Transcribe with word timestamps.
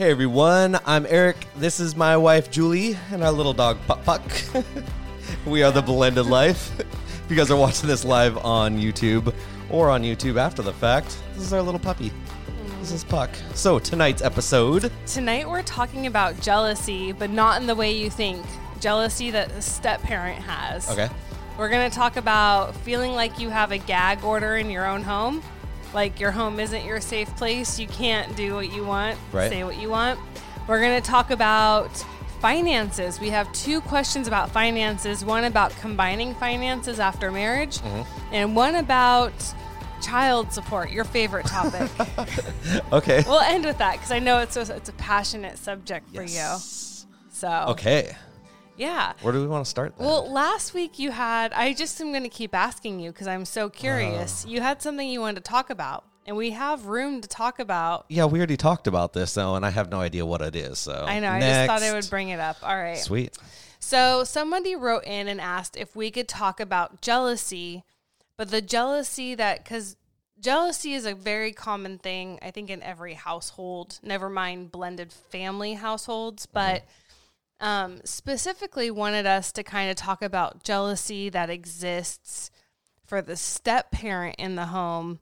Hey 0.00 0.10
everyone, 0.10 0.78
I'm 0.86 1.04
Eric. 1.04 1.46
This 1.56 1.78
is 1.78 1.94
my 1.94 2.16
wife 2.16 2.50
Julie 2.50 2.96
and 3.12 3.22
our 3.22 3.30
little 3.30 3.52
dog 3.52 3.76
Puck 3.86 4.02
Puck. 4.02 4.22
we 5.46 5.62
are 5.62 5.70
the 5.70 5.82
Blended 5.82 6.24
Life. 6.24 6.80
if 6.80 7.26
you 7.28 7.36
guys 7.36 7.50
are 7.50 7.56
watching 7.58 7.86
this 7.86 8.02
live 8.02 8.38
on 8.38 8.78
YouTube 8.78 9.34
or 9.68 9.90
on 9.90 10.02
YouTube 10.02 10.38
after 10.38 10.62
the 10.62 10.72
fact, 10.72 11.20
this 11.34 11.42
is 11.42 11.52
our 11.52 11.60
little 11.60 11.78
puppy. 11.78 12.10
This 12.78 12.92
is 12.92 13.04
Puck. 13.04 13.28
So 13.52 13.78
tonight's 13.78 14.22
episode. 14.22 14.90
Tonight 15.04 15.46
we're 15.46 15.62
talking 15.64 16.06
about 16.06 16.40
jealousy, 16.40 17.12
but 17.12 17.28
not 17.28 17.60
in 17.60 17.66
the 17.66 17.74
way 17.74 17.92
you 17.92 18.08
think. 18.08 18.42
Jealousy 18.80 19.30
that 19.32 19.50
a 19.50 19.60
step 19.60 20.00
parent 20.00 20.42
has. 20.42 20.90
Okay. 20.90 21.10
We're 21.58 21.68
going 21.68 21.90
to 21.90 21.94
talk 21.94 22.16
about 22.16 22.74
feeling 22.74 23.12
like 23.12 23.38
you 23.38 23.50
have 23.50 23.70
a 23.70 23.76
gag 23.76 24.24
order 24.24 24.56
in 24.56 24.70
your 24.70 24.86
own 24.86 25.02
home. 25.02 25.42
Like 25.94 26.20
your 26.20 26.30
home 26.30 26.60
isn't 26.60 26.84
your 26.84 27.00
safe 27.00 27.34
place. 27.36 27.78
You 27.78 27.86
can't 27.88 28.34
do 28.36 28.54
what 28.54 28.72
you 28.72 28.84
want, 28.84 29.18
Right. 29.32 29.50
say 29.50 29.64
what 29.64 29.76
you 29.78 29.88
want. 29.90 30.18
We're 30.68 30.80
going 30.80 31.00
to 31.00 31.06
talk 31.06 31.30
about 31.30 31.90
finances. 32.40 33.20
We 33.20 33.30
have 33.30 33.52
two 33.52 33.80
questions 33.82 34.26
about 34.28 34.50
finances 34.50 35.24
one 35.24 35.44
about 35.44 35.72
combining 35.76 36.34
finances 36.34 36.98
after 37.00 37.30
marriage, 37.30 37.78
Mm-hmm. 37.78 38.34
and 38.34 38.56
one 38.56 38.76
about 38.76 39.32
child 40.00 40.50
support, 40.52 40.90
your 40.90 41.04
favorite 41.04 41.46
topic. 41.46 41.90
Okay. 42.92 43.22
we'll 43.26 43.40
end 43.40 43.64
with 43.64 43.78
that 43.78 43.92
because 43.94 44.10
I 44.12 44.18
know 44.20 44.38
it's 44.38 44.56
a, 44.56 44.74
it's 44.74 44.88
a 44.88 44.92
passionate 44.94 45.58
subject 45.58 46.14
for 46.14 46.22
Yes. 46.22 47.04
you. 47.08 47.14
So, 47.32 47.64
Okay. 47.68 48.14
Yeah. 48.80 49.12
Where 49.22 49.32
do 49.32 49.40
we 49.40 49.46
want 49.46 49.64
to 49.64 49.70
start? 49.70 49.96
Then? 49.96 50.06
Well, 50.06 50.30
last 50.30 50.72
week 50.72 50.98
you 50.98 51.10
had, 51.10 51.52
I 51.52 51.74
just 51.74 52.00
am 52.00 52.10
going 52.10 52.22
to 52.22 52.30
keep 52.30 52.54
asking 52.54 53.00
you 53.00 53.12
because 53.12 53.26
I'm 53.26 53.44
so 53.44 53.68
curious. 53.68 54.44
Uh. 54.44 54.48
you 54.48 54.60
had 54.60 54.80
something 54.80 55.06
you 55.06 55.20
wanted 55.20 55.44
to 55.44 55.50
talk 55.50 55.70
about, 55.70 56.04
and 56.26 56.36
we 56.36 56.50
have 56.50 56.86
room 56.86 57.20
to 57.20 57.28
talk 57.28 57.58
about. 57.58 58.06
yeah, 58.08 58.24
we 58.24 58.38
already 58.38 58.56
talked 58.56 58.86
about 58.86 59.12
this 59.12 59.34
though, 59.34 59.54
and 59.54 59.66
I 59.66 59.70
have 59.70 59.90
no 59.90 60.00
idea 60.00 60.24
what 60.24 60.40
it 60.40 60.56
is. 60.56 60.78
So 60.78 61.04
I 61.06 61.20
know, 61.20 61.30
I 61.30 61.40
just 61.40 61.66
thought 61.66 61.82
I 61.82 61.92
would 61.92 62.08
bring 62.08 62.30
it 62.30 62.40
up. 62.40 62.56
All 62.62 62.76
right. 62.76 62.98
Sweet. 62.98 63.36
So, 63.82 64.24
somebody 64.24 64.76
wrote 64.76 65.04
in 65.04 65.26
and 65.26 65.40
asked 65.40 65.76
if 65.76 65.96
we 65.96 66.10
could 66.10 66.28
talk 66.28 66.60
about 66.60 67.00
jealousy, 67.00 67.82
but 68.36 68.50
the 68.50 68.60
jealousy 68.60 69.34
that, 69.34 69.64
because 69.64 69.96
jealousy 70.38 70.92
is 70.92 71.06
a 71.06 71.14
very 71.14 71.52
common 71.52 71.98
thing, 71.98 72.38
I 72.42 72.50
think, 72.50 72.68
in 72.68 72.82
every 72.82 73.14
household, 73.14 73.98
never 74.02 74.28
mind 74.28 74.70
blended 74.70 75.12
family 75.12 75.74
households, 75.74 76.44
but 76.44 76.84
um, 77.60 78.00
specifically 78.04 78.90
wanted 78.90 79.26
us 79.26 79.52
to 79.52 79.62
kind 79.62 79.90
of 79.90 79.96
talk 79.96 80.22
about 80.22 80.64
jealousy 80.64 81.28
that 81.28 81.50
exists 81.50 82.50
for 83.04 83.20
the 83.20 83.36
step 83.36 83.90
parent 83.90 84.36
in 84.38 84.56
the 84.56 84.66
home. 84.66 85.20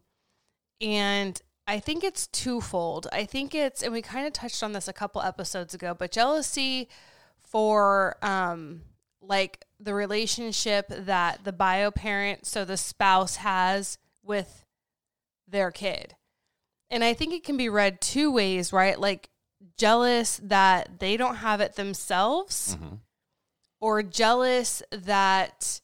And 0.81 1.41
I 1.67 1.81
think 1.81 2.05
it's 2.05 2.27
twofold. 2.29 3.09
I 3.13 3.25
think 3.25 3.55
it's, 3.55 3.83
and 3.83 3.93
we 3.93 4.03
kind 4.03 4.27
of 4.27 4.33
touched 4.33 4.63
on 4.63 4.73
this 4.73 4.89
a 4.89 4.93
couple 4.93 5.21
episodes 5.21 5.75
ago, 5.75 5.95
but 5.99 6.13
jealousy 6.13 6.89
for 7.41 8.17
um, 8.23 8.83
like 9.21 9.65
the 9.81 9.95
relationship 9.95 10.87
that 10.89 11.45
the 11.45 11.53
bio 11.53 11.91
parent, 11.91 12.47
so 12.47 12.65
the 12.65 12.77
spouse 12.77 13.37
has 13.37 13.99
with 14.23 14.65
their 15.47 15.71
kid. 15.71 16.15
And 16.91 17.05
I 17.05 17.15
think 17.15 17.35
it 17.35 17.45
can 17.45 17.57
be 17.57 17.69
read 17.69 18.01
two 18.01 18.31
ways, 18.31 18.73
right? 18.73 18.99
Like 18.99 19.29
jealous 19.79 20.41
that 20.43 20.99
they 20.99 21.17
don't 21.17 21.37
have 21.37 21.61
it 21.61 21.77
themselves, 21.77 22.77
mm-hmm. 22.77 22.97
or 23.81 24.03
jealous 24.03 24.83
that 24.91 25.81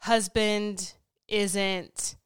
husband 0.00 0.94
isn't 1.28 2.16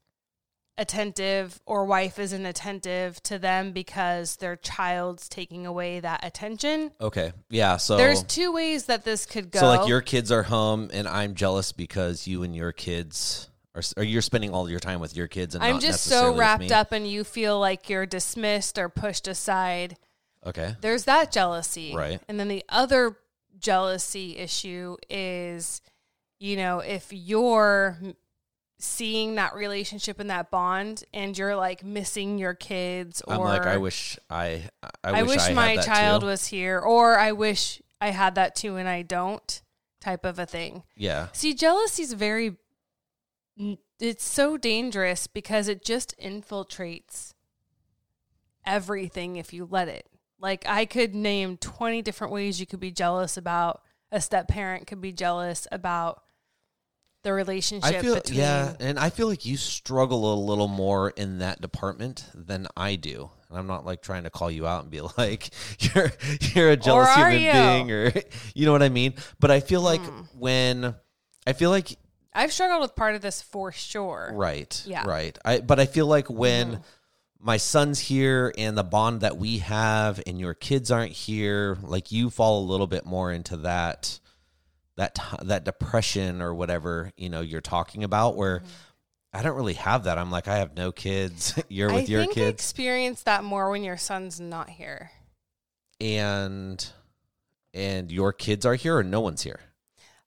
attentive 0.79 1.61
or 1.67 1.85
wife 1.85 2.19
isn't 2.19 2.47
attentive 2.47 3.23
to 3.23 3.39
them 3.39 3.73
because 3.73 4.37
their 4.37 4.57
child's 4.57 5.29
taking 5.29 5.67
away 5.67 6.01
that 6.01 6.25
attention. 6.25 6.91
Okay. 7.01 7.33
Yeah. 7.51 7.77
So 7.77 7.97
There's 7.97 8.23
two 8.23 8.53
ways 8.53 8.87
that 8.87 9.05
this 9.05 9.27
could 9.27 9.51
go. 9.51 9.61
So 9.61 9.67
like 9.67 9.89
your 9.89 10.01
kids 10.01 10.33
are 10.33 10.43
home, 10.43 10.91
and 10.93 11.07
I'm 11.07 11.35
jealous 11.35 11.73
because 11.73 12.27
you 12.27 12.43
and 12.43 12.57
your 12.57 12.73
kids 12.73 13.51
are, 13.75 13.83
or 13.97 14.03
you're 14.03 14.23
spending 14.23 14.53
all 14.53 14.69
your 14.69 14.81
time 14.81 15.01
with 15.01 15.17
your 15.17 15.29
kids, 15.29 15.55
and 15.55 15.63
I'm 15.63 15.81
just 15.81 16.05
so 16.05 16.35
wrapped 16.35 16.73
up 16.73 16.93
and 16.93 17.07
you 17.07 17.25
feel 17.25 17.61
like 17.61 17.89
you're 17.89 18.07
dismissed 18.07 18.79
or 18.79 18.89
pushed 18.89 19.29
aside. 19.29 19.97
Okay. 20.47 20.75
There's 20.81 21.05
that 21.05 21.33
jealousy. 21.33 21.95
Right. 21.95 22.21
And 22.29 22.39
then 22.39 22.49
the 22.49 22.65
other 22.69 23.17
jealousy 23.59 24.37
issue 24.37 24.97
is, 25.09 25.81
you 26.39 26.57
know, 26.57 26.81
if 26.81 27.13
you're 27.13 27.99
seeing 28.79 29.37
that 29.37 29.55
relationship 29.55 30.19
and 30.19 30.29
that 30.31 30.51
bond 30.51 31.05
and 31.15 31.39
you're 31.39 31.55
like 31.55 31.85
missing 31.85 32.39
your 32.39 32.55
kids 32.55 33.23
or 33.23 33.35
I'm 33.35 33.41
like, 33.41 33.67
I 33.67 33.77
wish 33.77 34.19
I, 34.29 34.65
I, 34.83 34.89
I 35.05 35.23
wish, 35.23 35.37
wish 35.37 35.49
I 35.51 35.53
my 35.53 35.77
child 35.77 36.23
too. 36.23 36.27
was 36.27 36.49
here 36.49 36.81
or 36.81 37.17
I 37.17 37.31
wish 37.31 37.81
I 38.01 38.11
had 38.11 38.35
that 38.35 38.57
too 38.57 38.77
and 38.77 38.89
I 38.89 39.03
don't 39.03 39.63
type 40.01 40.25
of 40.25 40.41
a 40.41 40.47
thing. 40.47 40.83
Yeah. 40.97 41.29
See, 41.33 41.55
jealousy 41.55 42.03
is 42.03 42.13
very, 42.15 42.57
it's 44.01 44.25
so 44.25 44.57
dangerous 44.57 45.29
because 45.29 45.69
it 45.69 45.85
just 45.85 46.19
infiltrates 46.19 47.35
everything 48.67 49.37
if 49.37 49.53
you 49.53 49.69
let 49.71 49.87
it. 49.87 50.09
Like, 50.43 50.65
I 50.69 50.85
could 50.85 51.15
name 51.15 51.57
20 51.57 52.03
different 52.03 52.33
ways 52.33 52.59
you 52.61 52.67
could 52.67 52.81
be 52.81 52.91
jealous 52.91 53.37
about 53.37 53.81
a 54.11 54.21
step 54.21 54.49
parent, 54.49 54.87
could 54.89 55.01
be 55.01 55.13
jealous 55.13 55.67
about 55.73 56.23
the 57.23 57.33
relationship 57.33 57.95
I 57.95 58.01
feel 58.03 58.17
between. 58.17 58.41
yeah, 58.41 58.75
and 58.81 58.99
I 58.99 59.09
feel 59.11 59.29
like 59.29 59.47
you 59.47 59.57
struggle 59.57 60.35
a 60.35 60.39
little 60.45 60.67
more 60.67 61.11
in 61.11 61.39
that 61.39 61.61
department 61.61 62.27
than 62.35 62.67
I 62.77 62.97
do. 62.97 63.31
And 63.49 63.57
I'm 63.57 63.69
not 63.69 63.87
like 63.87 64.03
trying 64.03 64.25
to 64.25 64.31
call 64.31 64.51
you 64.51 64.67
out 64.67 64.83
and 64.83 64.91
be 64.91 65.01
like 65.17 65.51
you're 65.79 66.11
you're 66.53 66.71
a 66.71 66.77
jealous 66.77 67.15
human 67.15 67.41
you? 67.41 67.53
being 67.53 67.91
or 67.93 68.13
you 68.57 68.67
know 68.67 68.73
what 68.73 68.83
I 68.83 68.89
mean. 68.89 69.15
But 69.39 69.53
I 69.53 69.61
feel 69.61 69.83
like 69.83 70.01
Hmm. 70.01 70.23
when 70.37 70.95
I 71.47 71.53
feel 71.53 71.71
like 71.71 71.97
I've 72.35 72.53
struggled 72.53 72.81
with 72.81 72.97
part 72.97 73.15
of 73.15 73.21
this 73.21 73.41
for 73.41 73.71
sure. 73.71 74.33
Right. 74.35 74.83
Yeah. 74.85 75.05
Right. 75.07 75.39
I 75.45 75.61
but 75.61 75.79
I 75.79 75.87
feel 75.87 76.07
like 76.09 76.29
when 76.29 76.73
Mhm. 76.77 76.83
My 77.45 77.57
son's 77.57 77.99
here 77.99 78.55
and 78.57 78.79
the 78.79 78.85
bond 78.85 79.21
that 79.23 79.37
we 79.37 79.59
have 79.59 80.23
and 80.27 80.39
your 80.39 80.55
kids 80.55 80.91
aren't 80.93 81.13
here, 81.13 81.77
like 81.83 82.13
you 82.13 82.31
fall 82.31 82.63
a 82.63 82.71
little 82.71 82.87
bit 82.87 83.05
more 83.05 83.33
into 83.33 83.57
that 83.59 84.21
that 84.97 85.19
that 85.43 85.65
depression 85.65 86.41
or 86.41 86.55
whatever, 86.55 87.11
you 87.17 87.29
know, 87.29 87.41
you're 87.41 87.61
talking 87.61 88.05
about 88.05 88.37
where 88.37 88.63
I 89.33 89.43
don't 89.43 89.57
really 89.57 89.75
have 89.75 90.05
that. 90.05 90.19
I'm 90.19 90.31
like 90.31 90.47
I 90.47 90.59
have 90.59 90.77
no 90.77 90.93
kids. 90.93 91.59
you're 91.69 91.93
with 91.93 92.05
Mm-hmm. 92.05 92.11
I 92.11 92.13
your 92.13 92.21
think 92.27 92.31
I 92.33 92.35
kids 92.35 92.55
experience 92.63 93.23
that 93.25 93.43
more 93.43 93.71
when 93.71 93.83
your 93.83 93.97
son's 93.97 94.39
not 94.41 94.71
here. 94.71 95.11
and 96.01 96.87
and 97.75 98.13
your 98.13 98.33
kids 98.33 98.67
are 98.67 98.75
here 98.75 98.99
or 98.99 99.03
no 99.03 99.21
one's 99.21 99.43
here. 99.43 99.61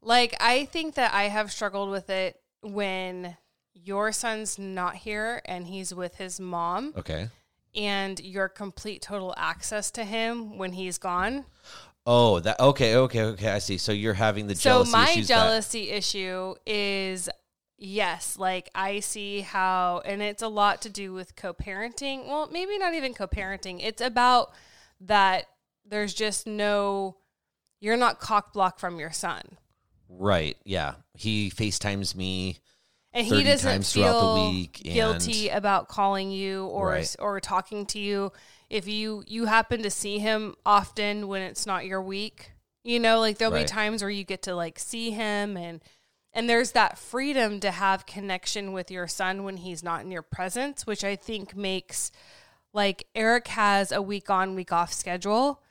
Like, 0.02 0.36
I 0.40 0.66
think 0.66 0.96
that 0.96 1.14
I 1.14 1.24
have 1.26 1.52
struggled 1.52 1.90
with 1.92 2.10
it 2.10 2.40
when 2.62 3.38
your 3.76 4.12
son's 4.12 4.58
not 4.58 4.96
here 4.96 5.42
and 5.46 5.68
he's 5.68 5.94
with 5.94 6.16
his 6.16 6.40
mom 6.40 6.94
Okay. 6.98 7.30
and 7.76 8.20
your 8.22 8.48
complete 8.50 9.02
total 9.02 9.34
access 9.38 9.92
to 9.92 10.04
him 10.06 10.58
when 10.58 10.74
he's 10.74 10.98
gone. 10.98 11.46
Oh, 12.08 12.40
that 12.40 12.60
okay, 12.60 12.96
okay, 12.96 13.22
okay. 13.24 13.50
I 13.50 13.60
see. 13.60 13.78
So 13.78 13.92
you're 13.92 14.14
having 14.14 14.48
the 14.48 14.56
So 14.56 14.70
jealousy 14.86 14.92
my 14.92 15.10
issues 15.10 15.28
that- 15.28 15.34
jealousy 15.36 15.90
issue 15.90 16.56
is 16.66 17.30
yes, 17.78 18.38
like 18.38 18.70
I 18.74 19.00
see 19.02 19.42
how 19.42 20.02
and 20.06 20.22
it's 20.22 20.42
a 20.44 20.48
lot 20.48 20.82
to 20.84 20.90
do 20.90 21.14
with 21.14 21.36
co-parenting. 21.36 22.28
Well, 22.28 22.48
maybe 22.52 22.78
not 22.78 22.94
even 22.94 23.14
co-parenting. 23.14 23.80
It's 23.84 24.02
about 24.02 24.54
that 25.02 25.46
there's 25.86 26.14
just 26.14 26.48
no 26.48 27.18
you're 27.82 27.98
not 27.98 28.20
cock 28.20 28.54
block 28.54 28.80
from 28.80 28.98
your 29.00 29.12
son. 29.12 29.42
right? 30.08 30.56
Yeah, 30.64 30.96
he 31.14 31.50
FaceTimes 31.52 32.16
me. 32.16 32.60
And 33.16 33.26
he 33.26 33.44
doesn't 33.44 33.86
feel 33.86 34.36
the 34.36 34.50
week 34.52 34.82
and- 34.86 34.94
guilty 34.94 35.50
about 35.50 35.88
calling 35.88 36.32
you 36.32 36.66
or 36.66 36.90
Right. 36.90 37.16
or 37.20 37.40
talking 37.40 37.86
to 37.88 38.00
you 38.00 38.32
if 38.70 38.88
you 38.88 39.24
you 39.26 39.46
happen 39.46 39.82
to 39.84 39.90
see 39.90 40.20
him 40.20 40.54
often 40.66 41.28
when 41.28 41.42
it's 41.42 41.66
not 41.66 41.86
your 41.86 42.02
week. 42.02 42.52
You 42.84 43.00
know, 43.00 43.20
like 43.20 43.38
there'll 43.38 43.54
Right. 43.54 43.66
be 43.66 43.70
times 43.72 44.02
where 44.04 44.12
you 44.12 44.24
get 44.26 44.42
to 44.44 44.54
like 44.56 44.78
see 44.78 45.12
him 45.12 45.56
and 45.58 45.82
and 46.34 46.50
there's 46.50 46.74
that 46.74 46.98
freedom 46.98 47.62
to 47.62 47.72
have 47.72 48.06
connection 48.06 48.74
with 48.74 48.92
your 48.92 49.08
son 49.08 49.44
when 49.46 49.56
he's 49.58 49.82
not 49.82 50.02
in 50.02 50.12
your 50.12 50.22
presence, 50.22 50.86
which 50.86 51.04
I 51.06 51.16
think 51.16 51.56
makes 51.56 52.12
like 52.74 53.08
Eric 53.16 53.48
has 53.48 53.94
a 53.94 54.02
week 54.02 54.30
on, 54.30 54.54
week 54.54 54.74
off 54.74 54.92
schedule. 54.92 55.62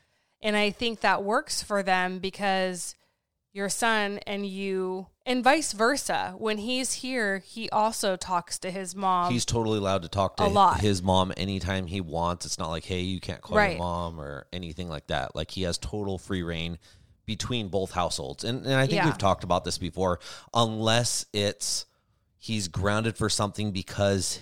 And 0.40 0.56
I 0.56 0.70
think 0.70 1.00
that 1.00 1.22
works 1.22 1.62
for 1.62 1.82
them 1.82 2.18
because 2.18 2.94
your 3.54 3.68
son 3.68 4.18
and 4.26 4.44
you, 4.44 5.06
and 5.24 5.42
vice 5.42 5.72
versa. 5.72 6.34
When 6.36 6.58
he's 6.58 6.92
here, 6.94 7.38
he 7.38 7.70
also 7.70 8.16
talks 8.16 8.58
to 8.58 8.70
his 8.70 8.94
mom. 8.96 9.32
He's 9.32 9.44
totally 9.44 9.78
allowed 9.78 10.02
to 10.02 10.08
talk 10.08 10.36
to 10.38 10.44
a 10.44 10.48
lot. 10.48 10.80
his 10.80 11.02
mom 11.02 11.32
anytime 11.36 11.86
he 11.86 12.00
wants. 12.00 12.44
It's 12.44 12.58
not 12.58 12.68
like, 12.68 12.84
hey, 12.84 13.00
you 13.00 13.20
can't 13.20 13.40
call 13.40 13.56
Right. 13.56 13.70
your 13.70 13.78
mom 13.78 14.20
or 14.20 14.46
anything 14.52 14.88
like 14.88 15.06
that. 15.06 15.36
Like 15.36 15.52
he 15.52 15.62
has 15.62 15.78
total 15.78 16.18
free 16.18 16.42
reign 16.42 16.78
between 17.26 17.68
both 17.68 17.92
households. 17.92 18.42
And, 18.42 18.66
and 18.66 18.74
I 18.74 18.82
think 18.86 18.96
Yeah. 18.96 19.06
we've 19.06 19.16
talked 19.16 19.44
about 19.44 19.64
this 19.64 19.78
before. 19.78 20.18
Unless 20.52 21.26
it's 21.32 21.86
he's 22.38 22.66
grounded 22.68 23.16
for 23.16 23.30
something 23.30 23.70
because 23.70 24.40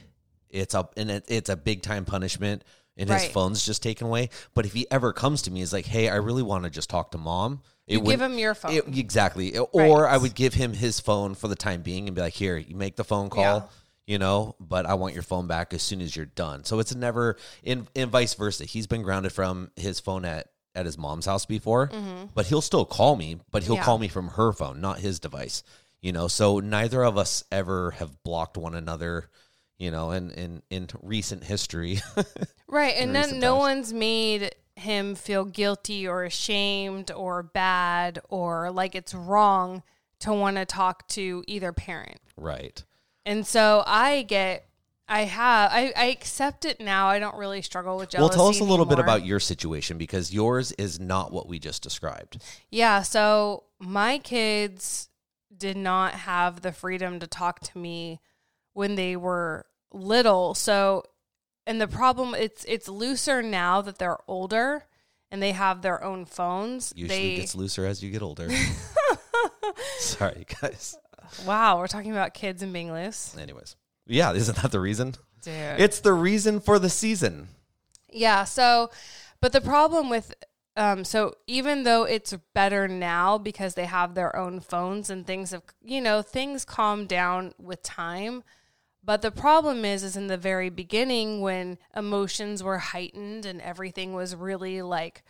it's 0.49 0.75
a 0.75 0.89
and 0.97 1.11
it, 1.11 1.25
it's 1.29 1.51
a 1.51 1.57
big 1.57 1.83
time 1.83 2.05
punishment 2.07 2.65
and 2.97 3.09
his 3.09 3.27
phone's 3.27 3.65
just 3.65 3.83
taken 3.83 4.07
away. 4.07 4.31
But 4.55 4.65
if 4.67 4.73
he 4.73 4.87
ever 4.91 5.13
comes 5.13 5.43
to 5.43 5.51
me, 5.51 5.61
he's 5.61 5.73
like, 5.73 5.87
hey, 5.87 6.09
I 6.09 6.17
really 6.17 6.43
want 6.43 6.65
to 6.65 6.71
just 6.71 6.91
talk 6.91 7.11
to 7.13 7.19
mom. 7.19 7.61
It 7.87 7.99
you 7.99 8.05
give 8.05 8.21
him 8.23 8.39
your 8.39 8.55
phone. 8.55 8.73
it- 8.73 8.97
exactly. 8.97 9.57
Or 9.59 10.03
Right. 10.05 10.15
I 10.15 10.17
would 10.17 10.35
give 10.35 10.55
him 10.55 10.73
his 10.73 11.01
phone 11.01 11.35
for 11.35 11.49
the 11.49 11.57
time 11.57 11.83
being 11.83 12.07
and 12.09 12.15
be 12.15 12.23
like, 12.23 12.35
here, 12.35 12.57
you 12.57 12.77
make 12.77 12.97
the 12.97 13.05
phone 13.05 13.29
call, 13.29 13.43
Yeah. 13.43 13.63
you 14.07 14.19
know, 14.19 14.55
but 14.61 14.87
I 14.87 14.95
want 14.95 15.15
your 15.15 15.23
phone 15.25 15.47
back 15.47 15.75
as 15.75 15.83
soon 15.83 16.01
as 16.01 16.15
you're 16.15 16.27
done. 16.27 16.65
So 16.65 16.79
it's 16.79 16.95
never, 16.95 17.37
in, 17.63 17.89
and 17.97 18.11
vice 18.11 18.35
versa. 18.35 18.65
He's 18.65 18.87
been 18.87 19.03
grounded 19.03 19.33
from 19.33 19.71
his 19.77 19.99
phone 20.01 20.25
at, 20.25 20.49
at 20.75 20.87
his 20.87 20.97
mom's 20.97 21.27
house 21.27 21.45
before, 21.45 21.91
but 22.35 22.47
he'll 22.47 22.63
still 22.63 22.85
call 22.87 23.17
me, 23.17 23.41
but 23.51 23.63
he'll 23.65 23.75
Mm-hmm. 23.75 23.81
Yeah. 23.81 23.85
call 23.85 23.99
me 23.99 24.09
from 24.09 24.29
her 24.29 24.53
phone, 24.53 24.81
not 24.81 25.01
his 25.01 25.19
device, 25.21 25.63
you 26.01 26.13
know. 26.13 26.29
So 26.29 26.61
neither 26.61 27.03
of 27.05 27.19
us 27.19 27.45
ever 27.53 27.91
have 27.93 28.23
blocked 28.23 28.57
one 28.57 28.75
another, 28.75 29.29
you 29.77 29.91
know, 29.91 30.13
in, 30.13 30.31
in, 30.31 30.63
in 30.71 30.89
recent 31.03 31.45
history. 31.45 32.01
right. 32.69 32.95
And 32.97 33.15
then 33.15 33.39
no 33.41 33.55
times. 33.57 33.59
one's 33.59 33.93
made 33.93 34.55
him 34.83 35.15
feel 35.15 35.45
guilty 35.45 36.07
or 36.07 36.25
ashamed 36.25 37.11
or 37.11 37.43
bad 37.43 38.21
or 38.29 38.71
like 38.71 38.95
it's 38.95 39.15
wrong 39.15 39.83
to 40.21 40.33
want 40.33 40.57
to 40.57 40.65
talk 40.65 41.09
to 41.09 41.43
either 41.47 41.73
parent. 41.73 42.21
right. 42.37 42.85
And 43.25 43.47
so 43.47 43.85
I 43.87 44.23
get, 44.23 44.67
I 45.09 45.23
have, 45.23 45.71
I, 45.73 45.93
I 45.97 46.05
accept 46.07 46.65
it 46.65 46.81
now. 46.81 47.07
I 47.07 47.21
don't 47.21 47.37
really 47.37 47.63
struggle 47.63 47.97
with 47.97 48.11
jealousy. 48.11 48.37
Well, 48.37 48.37
tell 48.37 48.49
us 48.49 48.61
a 48.61 48.65
little 48.65 48.85
bit 48.85 48.99
about 48.99 49.25
your 49.25 49.39
situation 49.39 49.97
because 49.97 50.33
yours 50.33 50.73
is 50.73 50.99
not 50.99 51.33
what 51.33 51.47
we 51.47 51.61
just 51.61 51.83
described. 51.83 52.43
Yeah. 52.71 53.03
So 53.03 53.65
my 53.79 54.19
kids 54.19 55.09
did 55.57 55.77
not 55.77 56.15
have 56.15 56.63
the 56.63 56.73
freedom 56.73 57.21
to 57.21 57.27
talk 57.29 57.61
to 57.61 57.79
me 57.79 58.21
when 58.73 58.97
they 58.97 59.15
were 59.15 59.67
little. 59.93 60.55
So, 60.55 61.05
and 61.67 61.81
the 61.81 61.89
problem 61.89 62.35
it's 62.35 62.65
it's 62.67 62.89
looser 62.89 63.43
now 63.43 63.81
that 63.83 63.99
they're 63.99 64.19
older 64.29 64.85
and 65.31 65.43
they 65.43 65.53
have 65.53 65.83
their 65.83 66.03
own 66.05 66.25
phones. 66.25 66.93
Usually 66.97 67.35
they 67.35 67.37
gets 67.37 67.55
looser 67.55 67.87
as 67.87 68.03
you 68.03 68.11
get 68.11 68.23
older. 68.23 68.49
Sorry, 69.99 70.47
guys. 70.61 70.97
wow, 71.47 71.79
we're 71.79 71.87
talking 71.87 72.13
about 72.13 72.35
kids 72.35 72.63
and 72.63 72.73
being 72.73 72.93
loose, 72.93 73.37
Anyways, 73.39 73.77
yeah, 74.07 74.33
isn't 74.33 74.59
that 74.59 74.73
the 74.73 74.81
reason? 74.81 75.15
dude. 75.43 75.55
It's 75.81 76.01
the 76.01 76.13
reason 76.13 76.61
for 76.61 76.79
the 76.79 76.91
season. 76.91 77.49
Yeah. 78.11 78.45
So, 78.45 78.91
but 79.41 79.53
the 79.53 79.61
problem 79.61 80.11
with, 80.11 80.35
um, 80.77 81.05
so 81.05 81.35
even 81.47 81.83
though 81.85 82.05
it's 82.05 82.35
better 82.55 82.87
now 82.87 83.39
because 83.39 83.75
they 83.75 83.87
have 83.87 84.15
their 84.15 84.37
own 84.37 84.61
phones 84.61 85.11
and 85.11 85.27
things 85.27 85.51
have, 85.51 85.63
you 85.83 86.01
know, 86.01 86.23
things 86.23 86.65
calm 86.65 87.07
down 87.07 87.55
with 87.59 87.83
time. 87.83 88.45
But 89.05 89.23
the 89.23 89.31
problem 89.33 89.85
is, 89.85 90.05
is 90.05 90.17
in 90.17 90.29
the 90.29 90.37
very 90.37 90.71
beginning 90.71 91.41
when 91.41 91.79
emotions 91.97 92.63
were 92.63 92.79
heightened 92.79 93.45
and 93.47 93.61
everything 93.61 94.13
was 94.13 94.37
really 94.37 94.81
like, 94.83 95.25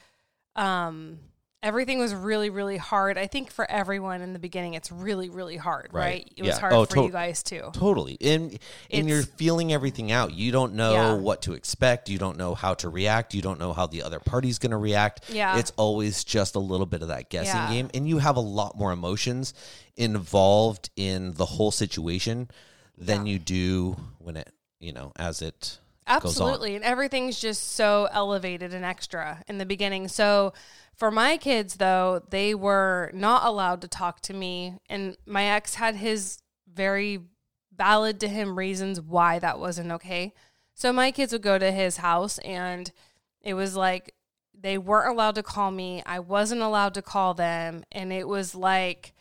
um, 0.56 1.20
everything 1.62 1.98
was 1.98 2.14
really, 2.14 2.50
really 2.50 2.76
hard. 2.76 3.16
I 3.16 3.26
think 3.26 3.50
for 3.50 3.70
everyone 3.70 4.20
in 4.20 4.34
the 4.34 4.38
beginning, 4.38 4.74
it's 4.74 4.92
really, 4.92 5.30
really 5.30 5.56
hard, 5.56 5.88
right? 5.92 6.02
Right. 6.24 6.32
It 6.36 6.42
was 6.42 6.58
hard 6.58 6.72
Oh, 6.74 6.84
for 6.84 6.96
to- 6.96 7.02
you 7.04 7.10
guys 7.12 7.42
too. 7.42 7.70
Totally. 7.72 8.18
And 8.20 8.58
and 8.90 9.08
you're 9.08 9.22
feeling 9.22 9.72
everything 9.72 10.12
out. 10.12 10.34
You 10.34 10.52
don't 10.52 10.74
know 10.74 10.92
Yeah. 10.92 11.14
what 11.14 11.40
to 11.42 11.54
expect. 11.54 12.10
You 12.10 12.18
don't 12.18 12.36
know 12.36 12.54
how 12.54 12.74
to 12.74 12.90
react. 12.90 13.32
You 13.32 13.40
don't 13.40 13.58
know 13.58 13.72
how 13.72 13.86
the 13.86 14.02
other 14.02 14.18
party's 14.20 14.58
going 14.58 14.72
to 14.72 14.76
react. 14.76 15.30
Yeah. 15.30 15.56
It's 15.56 15.72
always 15.76 16.24
just 16.24 16.56
a 16.56 16.58
little 16.60 16.84
bit 16.84 17.00
of 17.00 17.08
that 17.08 17.30
guessing 17.30 17.54
Yeah. 17.56 17.70
game 17.72 17.90
and 17.94 18.06
you 18.06 18.18
have 18.18 18.36
a 18.36 18.40
lot 18.40 18.76
more 18.76 18.92
emotions 18.92 19.54
involved 19.96 20.90
in 20.96 21.34
the 21.34 21.46
whole 21.46 21.70
situation 21.70 22.50
than 22.96 23.26
you 23.26 23.38
do 23.38 23.96
when 24.18 24.36
it, 24.36 24.52
you 24.80 24.92
know, 24.92 25.12
as 25.16 25.42
it. 25.42 25.78
Absolutely. 26.06 26.74
And 26.74 26.84
everything's 26.84 27.40
just 27.40 27.72
so 27.72 28.08
elevated 28.12 28.74
and 28.74 28.84
extra 28.84 29.42
in 29.48 29.58
the 29.58 29.66
beginning. 29.66 30.08
So 30.08 30.52
for 30.94 31.10
my 31.10 31.36
kids, 31.36 31.76
though, 31.76 32.22
they 32.30 32.54
were 32.54 33.10
not 33.14 33.46
allowed 33.46 33.80
to 33.82 33.88
talk 33.88 34.20
to 34.22 34.34
me. 34.34 34.78
And 34.88 35.16
my 35.26 35.44
ex 35.44 35.76
had 35.76 35.96
his 35.96 36.38
very 36.72 37.20
valid 37.74 38.20
to 38.20 38.28
him 38.28 38.58
reasons 38.58 39.00
why 39.00 39.38
that 39.38 39.58
wasn't 39.58 39.92
okay. 39.92 40.34
So 40.74 40.92
my 40.92 41.10
kids 41.10 41.32
would 41.32 41.42
go 41.42 41.58
to 41.58 41.70
his 41.70 41.98
house 41.98 42.38
and 42.38 42.90
it 43.40 43.54
was 43.54 43.76
like 43.76 44.14
they 44.58 44.78
weren't 44.78 45.10
allowed 45.10 45.34
to 45.36 45.42
call 45.42 45.70
me. 45.70 46.02
I 46.04 46.18
wasn't 46.18 46.60
allowed 46.60 46.94
to 46.94 47.02
call 47.02 47.34
them. 47.34 47.84
And 47.90 48.12
it 48.12 48.28
was 48.28 48.54
like, 48.54 49.12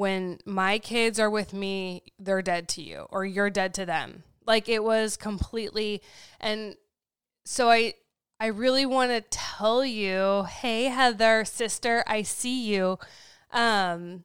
when 0.00 0.38
my 0.46 0.78
kids 0.78 1.20
are 1.20 1.28
with 1.28 1.52
me, 1.52 2.02
they're 2.18 2.40
dead 2.40 2.66
to 2.66 2.80
you 2.80 3.06
or 3.10 3.22
you're 3.22 3.50
dead 3.50 3.74
to 3.74 3.84
them. 3.84 4.22
Like 4.46 4.66
it 4.66 4.82
was 4.82 5.18
completely 5.18 6.00
and 6.40 6.74
so 7.44 7.68
I 7.68 7.92
I 8.40 8.46
really 8.46 8.86
want 8.86 9.10
to 9.10 9.20
tell 9.20 9.84
you, 9.84 10.44
hey 10.44 10.84
Heather, 10.84 11.44
sister, 11.44 12.02
I 12.06 12.22
see 12.22 12.64
you. 12.64 12.98
Um 13.52 14.24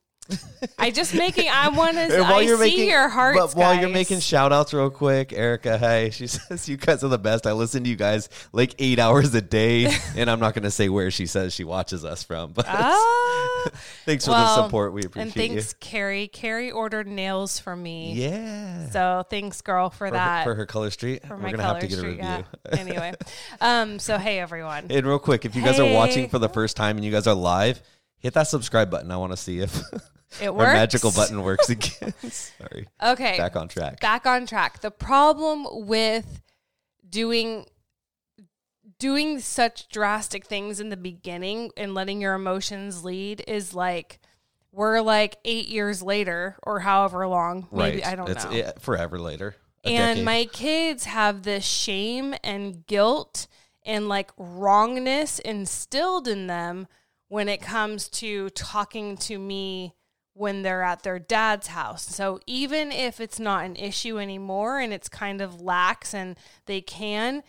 I 0.80 0.90
just 0.90 1.14
making 1.14 1.50
I 1.52 1.70
want 1.70 1.96
to 1.98 2.18
I 2.26 2.46
see 2.46 2.90
your 2.90 3.08
hearts 3.10 3.40
but 3.40 3.56
while 3.56 3.76
you're 3.80 3.90
making 3.90 4.20
shout 4.22 4.52
outs 4.52 4.74
real 4.74 4.90
quick, 4.90 5.32
Erica, 5.34 5.78
hey, 5.78 6.10
she 6.14 6.26
says 6.28 6.68
you 6.68 6.78
guys 6.78 7.04
are 7.04 7.08
the 7.10 7.20
best. 7.20 7.46
I 7.46 7.52
listen 7.54 7.84
to 7.84 7.90
you 7.90 7.96
guys 7.96 8.30
like 8.52 8.74
eight 8.80 8.98
hours 8.98 9.34
a 9.36 9.42
day, 9.42 9.86
and 10.18 10.30
I'm 10.30 10.40
not 10.40 10.54
going 10.56 10.64
to 10.64 10.72
say 10.72 10.90
where 10.90 11.12
she 11.12 11.28
says 11.28 11.54
she 11.54 11.64
watches 11.64 12.04
us 12.04 12.24
from, 12.24 12.54
but 12.54 12.66
Ah. 12.68 13.70
thanks 14.06 14.26
for 14.26 14.32
the 14.32 14.64
support. 14.64 14.94
We 14.94 15.04
appreciate 15.06 15.36
it. 15.36 15.40
and 15.50 15.56
thanks 15.56 15.74
Carrie. 15.80 16.28
Carrie 16.28 16.72
ordered 16.72 17.08
nails 17.08 17.60
for 17.60 17.76
me. 17.76 18.14
Yeah, 18.14 18.90
So 18.90 19.24
thanks 19.30 19.62
girl 19.62 19.90
for, 19.92 20.08
for, 20.08 20.12
that. 20.12 20.46
her, 20.46 20.52
for 20.52 20.56
her 20.56 20.66
color 20.66 20.90
street, 20.90 21.22
for 21.26 21.36
we're 21.36 21.42
my 21.44 21.52
gonna 21.52 21.64
color 21.64 21.74
have 21.76 21.82
to 21.82 21.88
get 21.88 21.98
street, 22.00 22.20
a 22.20 22.24
review. 22.24 22.46
yeah. 22.72 22.80
anyway, 22.80 23.14
um, 23.62 24.00
so 24.00 24.18
hey 24.18 24.40
everyone, 24.40 24.88
And 24.90 25.06
real 25.06 25.20
quick, 25.20 25.46
if 25.46 25.56
you 25.56 25.62
guys 25.62 25.80
are 25.80 25.94
watching 25.94 26.30
for 26.30 26.40
the 26.40 26.50
first 26.50 26.76
time 26.76 26.96
and 26.98 27.06
you 27.06 27.12
guys 27.12 27.28
are 27.28 27.36
live, 27.36 27.82
hit 28.18 28.34
that 28.34 28.48
subscribe 28.48 28.90
button. 28.90 29.12
I 29.12 29.18
want 29.18 29.32
to 29.34 29.38
see 29.38 29.60
if 29.60 29.80
it 30.42 30.50
our 30.50 30.56
magical 30.56 31.12
button 31.12 31.42
works 31.44 31.70
again. 31.70 32.14
Sorry, 32.30 32.88
Okay, 33.04 33.38
back 33.38 33.56
on 33.56 33.68
track. 33.68 34.00
back 34.00 34.26
on 34.26 34.46
track. 34.46 34.82
The 34.82 34.92
problem 34.92 35.66
with 35.88 36.42
doing 37.08 37.66
doing 39.00 39.40
such 39.40 39.90
drastic 39.90 40.46
things 40.46 40.80
in 40.80 40.90
the 40.90 40.98
beginning 40.98 41.72
and 41.76 41.94
letting 41.94 42.22
your 42.22 42.34
emotions 42.34 43.04
lead 43.04 43.44
is 43.48 43.74
like 43.74 44.20
we're 44.72 45.02
like 45.02 45.38
eight 45.46 45.68
years 45.68 46.02
later 46.02 46.58
or 46.64 46.80
however 46.82 47.28
long, 47.28 47.68
maybe 47.72 47.98
right, 47.98 48.08
I 48.08 48.16
don't 48.16 48.30
it's 48.30 48.46
know. 48.46 48.52
it- 48.52 48.82
forever 48.82 49.20
later. 49.20 49.56
And 49.84 50.16
decade. 50.18 50.26
my 50.26 50.46
kids 50.46 51.04
have 51.06 51.44
this 51.44 51.64
shame 51.64 52.34
and 52.44 52.86
guilt 52.88 53.46
and 53.86 54.08
like 54.10 54.32
wrongness 54.36 55.38
instilled 55.40 56.28
in 56.28 56.48
them 56.48 56.88
when 57.28 57.48
it 57.48 57.62
comes 57.62 58.10
to 58.10 58.50
talking 58.50 59.16
to 59.18 59.38
me 59.38 59.94
when 60.36 60.62
they're 60.62 60.84
at 60.84 61.02
their 61.02 61.18
dad's 61.18 61.68
house. 61.68 62.04
So 62.04 62.40
even 62.46 62.92
if 62.92 63.20
it's 63.20 63.40
not 63.40 63.66
an 63.66 63.76
issue 63.76 64.20
anymore 64.20 64.80
and 64.80 64.94
it's 64.94 65.10
kind 65.10 65.42
of 65.42 65.62
lax 65.62 66.14
and 66.14 66.38
they 66.66 66.82
can, 66.82 67.42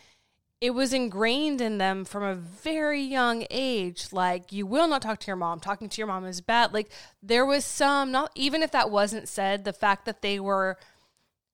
it 0.61 0.71
was 0.71 0.93
ingrained 0.93 1.61
in 1.61 1.79
them 1.79 2.05
from 2.05 2.23
a 2.23 2.35
very 2.35 3.03
young 3.03 3.45
age. 3.51 4.07
Like 4.13 4.53
you 4.53 4.67
will 4.67 4.89
not 4.89 5.03
talk 5.03 5.19
to 5.21 5.27
your 5.27 5.37
mom. 5.37 5.61
Talking 5.61 5.89
to 5.89 5.99
your 6.01 6.07
mom 6.07 6.25
is 6.25 6.41
bad. 6.41 6.73
Like 6.73 6.91
there 7.23 7.45
was 7.45 7.65
some 7.65 8.13
not 8.13 8.31
even 8.35 8.63
if 8.63 8.71
that 8.71 8.91
wasn't 8.91 9.29
said 9.29 9.65
the 9.65 9.73
fact 9.73 10.07
that 10.07 10.23
they 10.23 10.41
were 10.41 10.79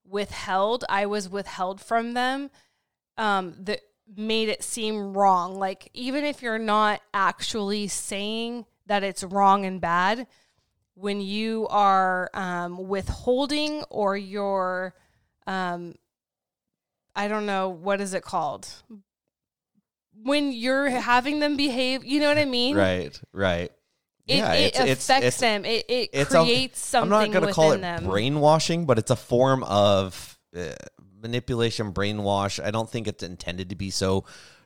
withheld 0.05 0.85
i 0.89 1.07
was 1.07 1.29
withheld 1.29 1.81
from 1.81 2.13
them 2.13 2.51
um 3.17 3.55
that 3.57 3.81
made 4.17 4.49
it 4.49 4.63
seem 4.63 5.15
wrong. 5.17 5.57
Like 5.57 5.89
even 5.95 6.25
if 6.25 6.43
you're 6.43 6.59
not 6.59 7.01
actually 7.15 7.89
saying 7.89 8.67
that 8.87 9.03
it's 9.03 9.25
wrong 9.25 9.65
and 9.65 9.81
bad 9.81 10.27
when 10.95 11.21
you 11.21 11.67
are 11.69 12.31
um, 12.35 12.89
withholding 12.89 13.83
or 13.91 14.17
you're 14.17 14.95
um, 15.47 15.95
I 17.15 17.29
don't 17.29 17.47
know 17.47 17.69
what 17.69 18.01
is 18.01 18.15
it 18.15 18.23
called 18.23 18.69
when 20.23 20.53
you're 20.53 20.89
having 20.89 21.41
them 21.41 21.57
behave. 21.57 22.05
You 22.05 22.21
know 22.21 22.29
what 22.29 22.39
I 22.39 22.45
mean? 22.45 22.77
Right, 22.77 23.21
right. 23.33 23.73
It, 24.27 24.37
yeah, 24.37 24.53
it 24.53 24.77
it's, 24.77 25.05
affects 25.05 25.27
it's, 25.27 25.37
them. 25.39 25.65
It, 25.65 25.85
it 25.89 26.11
it's 26.13 26.33
a- 26.33 26.43
creates 26.43 26.81
something 26.81 27.13
I'm 27.13 27.31
not 27.31 27.33
going 27.33 27.47
to 27.47 27.53
call 27.53 27.73
it 27.73 27.81
them. 27.81 28.05
brainwashing, 28.05 28.87
but 28.87 28.99
it's 28.99 29.11
a 29.11 29.17
form 29.17 29.65
of 29.65 30.39
uh, 30.57 30.71
manipulation, 31.21 31.93
brainwash. 31.93 32.63
I 32.63 32.71
don't 32.71 32.89
think 32.89 33.09
it's 33.09 33.23
intended 33.23 33.71
to 33.71 33.75
be 33.75 33.91
so 33.91 34.25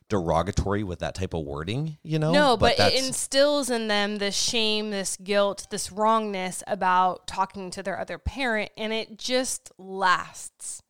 derogatory 0.08 0.84
with 0.84 1.00
that 1.00 1.14
type 1.14 1.34
of 1.34 1.44
wording, 1.44 1.98
you 2.02 2.18
know? 2.18 2.32
no, 2.32 2.56
but, 2.56 2.78
it 2.78 2.94
instills 2.94 3.70
in 3.70 3.88
them 3.88 4.16
this 4.18 4.36
shame, 4.36 4.90
this 4.90 5.16
guilt, 5.16 5.66
this 5.70 5.90
wrongness 5.90 6.62
about 6.66 7.26
talking 7.26 7.70
to 7.70 7.82
their 7.82 7.98
other 7.98 8.18
parent, 8.18 8.70
and 8.76 8.92
it 8.92 9.18
just 9.18 9.72
lasts. 9.78 10.82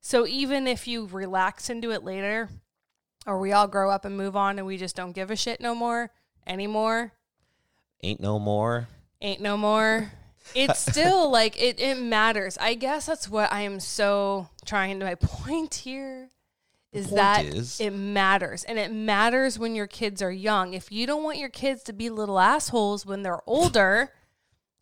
So 0.00 0.26
even 0.26 0.66
if 0.66 0.86
you 0.86 1.06
relax 1.06 1.70
into 1.70 1.90
it 1.90 2.04
later, 2.04 2.50
or 3.26 3.38
we 3.38 3.52
all 3.52 3.68
grow 3.68 3.90
up 3.90 4.04
and 4.04 4.16
move 4.16 4.36
on 4.36 4.58
and 4.58 4.66
we 4.66 4.76
just 4.76 4.96
don't 4.96 5.12
give 5.12 5.30
a 5.30 5.36
shit 5.36 5.60
no 5.60 5.74
more 5.74 6.10
anymore, 6.46 7.12
ain't 8.02 8.20
no 8.20 8.38
more. 8.38 8.88
ain't 9.20 9.40
no 9.40 9.56
more. 9.56 10.12
It's 10.54 10.78
still 10.90 11.30
like 11.30 11.60
it, 11.60 11.80
it 11.80 11.98
matters. 11.98 12.58
I 12.58 12.74
guess 12.74 13.06
that's 13.06 13.28
what 13.28 13.50
I 13.50 13.62
am 13.62 13.80
so 13.80 14.48
trying 14.66 14.98
to 15.00 15.06
my 15.06 15.14
point 15.20 15.74
here 15.74 16.28
is 16.94 17.10
that 17.10 17.44
is- 17.44 17.80
it 17.80 17.90
matters. 17.90 18.64
And 18.64 18.78
it 18.78 18.92
matters 18.92 19.58
when 19.58 19.74
your 19.74 19.86
kids 19.86 20.22
are 20.22 20.32
young. 20.32 20.72
If 20.74 20.90
you 20.92 21.06
don't 21.06 21.22
want 21.22 21.38
your 21.38 21.48
kids 21.50 21.82
to 21.84 21.92
be 21.92 22.08
little 22.10 22.38
assholes 22.38 23.04
when 23.04 23.22
they're 23.22 23.42
older, 23.46 24.10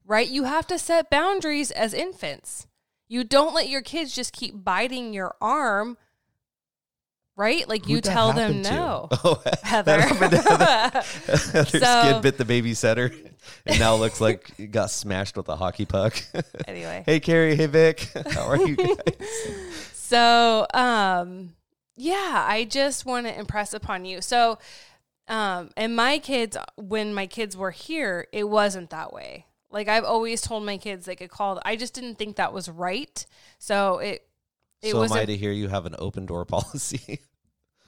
right? 0.06 0.28
You 0.28 0.44
have 0.44 0.66
to 0.68 0.78
set 0.78 1.10
boundaries 1.10 1.70
as 1.70 1.94
infants. 1.94 2.66
You 3.08 3.24
don't 3.24 3.54
let 3.54 3.68
your 3.68 3.82
kids 3.82 4.14
just 4.14 4.32
keep 4.32 4.64
biting 4.64 5.12
your 5.12 5.34
arm, 5.40 5.98
right? 7.36 7.68
Like 7.68 7.86
you 7.88 7.96
Who'd 7.96 8.04
that 8.04 8.12
tell 8.12 8.32
them 8.32 8.62
to? 8.62 8.70
no. 8.70 9.08
Oh, 9.24 9.42
Heather. 9.62 9.96
that 9.98 10.08
happened 10.08 10.30
to 10.32 10.42
Heather. 10.42 11.52
Their 11.52 11.66
So- 11.66 12.02
skid 12.10 12.22
bit 12.22 12.38
the 12.38 12.44
babysitter 12.44 13.30
and 13.66 13.78
now 13.80 13.96
looks 13.96 14.20
like 14.20 14.70
got 14.70 14.90
smashed 14.90 15.36
with 15.36 15.48
a 15.48 15.56
hockey 15.56 15.84
puck. 15.84 16.14
anyway. 16.68 17.02
hey, 17.06 17.20
Carrie. 17.20 17.56
Hey, 17.56 17.66
Vic. 17.66 18.08
How 18.30 18.46
are 18.46 18.56
you 18.56 18.76
guys? 18.76 18.96
So, 19.92 20.66
um, 20.74 21.54
yeah, 21.96 22.44
I 22.48 22.64
just 22.64 23.04
want 23.06 23.26
to 23.26 23.38
impress 23.38 23.74
upon 23.74 24.04
you. 24.04 24.20
So, 24.20 24.58
um, 25.28 25.70
and 25.76 25.94
my 25.94 26.18
kids, 26.18 26.56
when 26.76 27.14
my 27.14 27.26
kids 27.26 27.56
were 27.56 27.70
here, 27.70 28.26
it 28.32 28.44
wasn't 28.44 28.90
that 28.90 29.12
way. 29.12 29.46
Like 29.70 29.88
I've 29.88 30.04
always 30.04 30.40
told 30.42 30.64
my 30.64 30.76
kids 30.76 31.06
they 31.06 31.16
could 31.16 31.30
call. 31.30 31.60
I 31.64 31.76
just 31.76 31.94
didn't 31.94 32.16
think 32.16 32.36
that 32.36 32.52
was 32.52 32.68
right. 32.68 33.24
So 33.58 33.98
it, 33.98 34.22
it 34.82 34.90
so 34.90 34.96
am 34.98 35.00
wasn't. 35.00 35.20
I 35.20 35.24
to 35.26 35.36
hear 35.36 35.52
you 35.52 35.68
have 35.68 35.86
an 35.86 35.94
open 35.98 36.26
door 36.26 36.44
policy? 36.46 37.20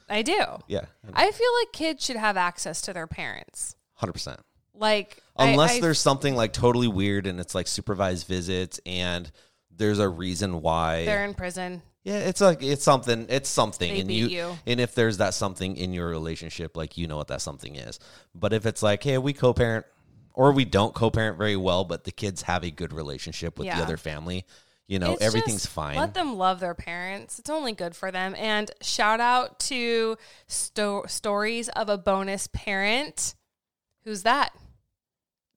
I 0.08 0.22
do. 0.22 0.38
yeah, 0.68 0.84
I 1.14 1.30
feel 1.30 1.48
like 1.60 1.72
kids 1.72 2.04
should 2.04 2.16
have 2.16 2.36
access 2.36 2.82
to 2.82 2.92
their 2.92 3.06
parents. 3.06 3.74
hundred 3.94 4.12
percent. 4.14 4.40
Like 4.74 5.22
I- 5.36 5.48
Unless 5.50 5.76
I- 5.76 5.80
there's 5.80 5.98
something 6.00 6.34
like 6.34 6.52
totally 6.52 6.88
weird 6.88 7.26
and 7.26 7.38
it's 7.40 7.54
like 7.54 7.66
supervised 7.66 8.26
visits 8.26 8.80
and 8.86 9.30
there's 9.76 9.98
a 9.98 10.08
reason 10.08 10.60
why. 10.62 11.04
they're 11.04 11.24
in 11.24 11.34
prison. 11.34 11.82
Yeah, 12.04 12.18
it's 12.18 12.40
like 12.42 12.62
it's 12.62 12.84
something. 12.84 13.26
It's 13.30 13.48
something, 13.48 13.92
They 13.92 14.00
and 14.00 14.10
you, 14.10 14.26
you. 14.28 14.58
and 14.66 14.78
if 14.78 14.94
there's 14.94 15.16
that 15.18 15.32
something 15.34 15.76
in 15.76 15.94
your 15.94 16.06
relationship, 16.08 16.76
like 16.76 16.98
you 16.98 17.06
know 17.06 17.16
what 17.16 17.28
that 17.28 17.40
something 17.40 17.76
is. 17.76 17.98
But 18.34 18.52
if 18.52 18.66
it's 18.66 18.82
like, 18.82 19.02
hey, 19.02 19.16
we 19.16 19.32
co-parent, 19.32 19.86
or 20.34 20.52
we 20.52 20.66
don't 20.66 20.94
co-parent 20.94 21.38
very 21.38 21.56
well, 21.56 21.82
but 21.84 22.04
the 22.04 22.12
kids 22.12 22.42
have 22.42 22.62
a 22.62 22.70
good 22.70 22.92
relationship 22.92 23.58
with 23.58 23.66
Yeah. 23.66 23.78
the 23.78 23.84
other 23.84 23.96
family, 23.96 24.44
you 24.86 24.98
know, 24.98 25.12
It's 25.14 25.22
everything's 25.22 25.64
fine. 25.64 25.96
Let 25.96 26.12
them 26.12 26.36
love 26.36 26.60
their 26.60 26.74
parents. 26.74 27.38
It's 27.38 27.48
only 27.48 27.72
good 27.72 27.96
for 27.96 28.10
them. 28.10 28.34
And 28.36 28.70
shout 28.82 29.20
out 29.20 29.58
to 29.60 30.18
sto- 30.46 31.06
stories 31.06 31.70
of 31.70 31.88
a 31.88 31.96
bonus 31.96 32.48
parent. 32.52 33.34
Who's 34.04 34.24
that? 34.24 34.52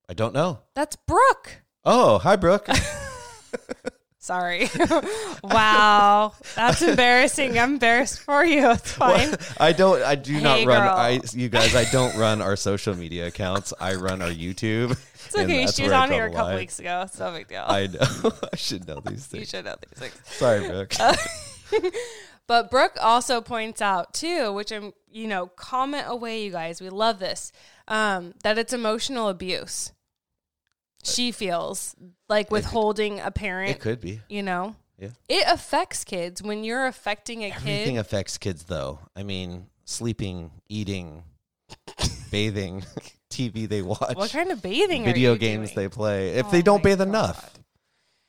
I 0.08 0.14
don't 0.14 0.34
know. 0.34 0.60
That's 0.76 0.96
Brooke. 0.96 1.64
Oh, 1.84 2.20
hi, 2.20 2.38
Brooke. 2.38 2.70
Sorry. 4.28 4.70
wow. 5.44 6.34
That's 6.58 6.82
embarrassing. 6.82 7.58
I'm 7.58 7.76
embarrassed 7.76 8.20
for 8.20 8.44
you. 8.44 8.58
It's 8.78 8.92
fine. 8.92 9.36
I 9.58 9.72
don't. 9.72 10.04
I 10.04 10.16
do 10.16 10.42
not 10.42 10.66
run. 10.66 10.82
girl. 10.82 10.96
I 10.96 11.22
you 11.32 11.48
guys. 11.48 11.74
I 11.74 11.86
don't 11.92 12.14
run 12.18 12.42
our 12.42 12.58
social 12.58 12.94
media 12.94 13.28
accounts. 13.28 13.74
I 13.80 13.96
run 13.96 14.22
our 14.22 14.30
YouTube. 14.30 14.92
It's 14.92 15.38
okay. 15.38 15.66
She 15.68 15.84
was 15.84 15.94
on 15.94 16.12
here 16.12 16.26
a 16.26 16.32
couple 16.34 16.58
weeks 16.58 16.80
ago. 16.80 17.04
It's 17.06 17.18
no 17.18 17.32
big 17.32 17.48
deal. 17.48 17.64
I 17.66 17.88
know. 17.88 18.32
I 18.52 18.56
should 18.58 18.86
know 18.86 19.02
these 19.06 19.26
things. 19.28 19.42
you 19.42 19.46
should 19.46 19.66
know 19.66 19.76
these 19.90 19.98
things. 19.98 20.14
Sorry, 20.26 20.68
Brooke. 20.68 20.94
But 22.48 22.72
Brooke 22.72 22.98
also 23.02 23.42
points 23.42 23.82
out 23.82 24.14
too, 24.14 24.54
which 24.54 24.72
I'm, 24.72 24.94
you 25.12 25.28
know, 25.28 25.48
comment 25.48 26.06
away, 26.08 26.44
you 26.44 26.52
guys. 26.52 26.82
We 26.82 26.90
love 26.90 27.20
this. 27.20 27.52
Um, 27.90 28.34
that 28.44 28.58
it's 28.58 28.74
emotional 28.74 29.28
abuse. 29.28 29.92
She 31.08 31.32
feels 31.32 31.96
like 32.30 32.52
withholding 32.52 33.20
a 33.20 33.32
parent. 33.32 33.72
it 33.72 33.80
could 33.80 34.02
be. 34.02 34.22
You 34.30 34.44
know, 34.44 34.76
Yeah. 35.00 35.10
it 35.30 35.46
affects 35.48 36.04
kids 36.04 36.42
when 36.44 36.64
you're 36.64 36.86
affecting 36.88 37.44
a 37.44 37.48
Everything 37.48 37.64
kid. 37.66 37.72
Everything 37.74 37.98
affects 37.98 38.38
kids, 38.38 38.64
though. 38.64 39.00
I 39.16 39.24
mean, 39.24 39.68
sleeping, 39.86 40.52
eating, 40.68 41.24
bathing, 42.32 42.84
TV 43.30 43.68
they 43.68 43.82
watch, 43.82 44.16
What 44.16 44.32
kind 44.32 44.52
of 44.52 44.62
bathing? 44.62 45.04
video 45.04 45.36
games 45.36 45.72
doing? 45.72 45.76
they 45.90 45.90
play. 45.94 46.30
If 46.32 46.48
Oh 46.48 46.52
they 46.52 46.62
don't 46.62 46.84
bathe 46.84 47.00
God. 47.00 47.08
enough, 47.10 47.54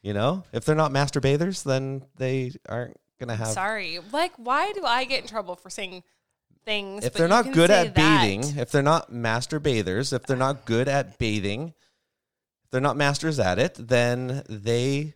you 0.02 0.12
know, 0.12 0.44
if 0.52 0.64
they're 0.64 0.74
not 0.76 0.92
master 0.92 1.20
bathers, 1.20 1.62
then 1.62 2.02
they 2.16 2.52
aren't 2.68 2.96
gonna 3.20 3.36
have. 3.36 3.48
Sorry, 3.48 3.98
like 4.12 4.32
why 4.36 4.72
do 4.72 4.84
I 4.84 5.04
get 5.04 5.22
in 5.22 5.28
trouble 5.28 5.56
for 5.56 5.70
saying 5.70 6.02
things? 6.64 7.04
if 7.04 7.14
they're 7.14 7.28
not 7.28 7.52
good 7.52 7.70
at 7.70 7.94
that? 7.94 8.22
bathing, 8.22 8.58
if 8.58 8.70
they're 8.70 8.82
not 8.82 9.12
master 9.12 9.58
bathers, 9.60 10.12
if 10.12 10.24
they're 10.26 10.36
not 10.36 10.64
good 10.64 10.88
at 10.88 11.18
bathing, 11.18 11.74
they're 12.70 12.80
not 12.80 12.96
masters 12.96 13.38
at 13.38 13.58
it, 13.58 13.74
then 13.78 14.42
they 14.48 15.14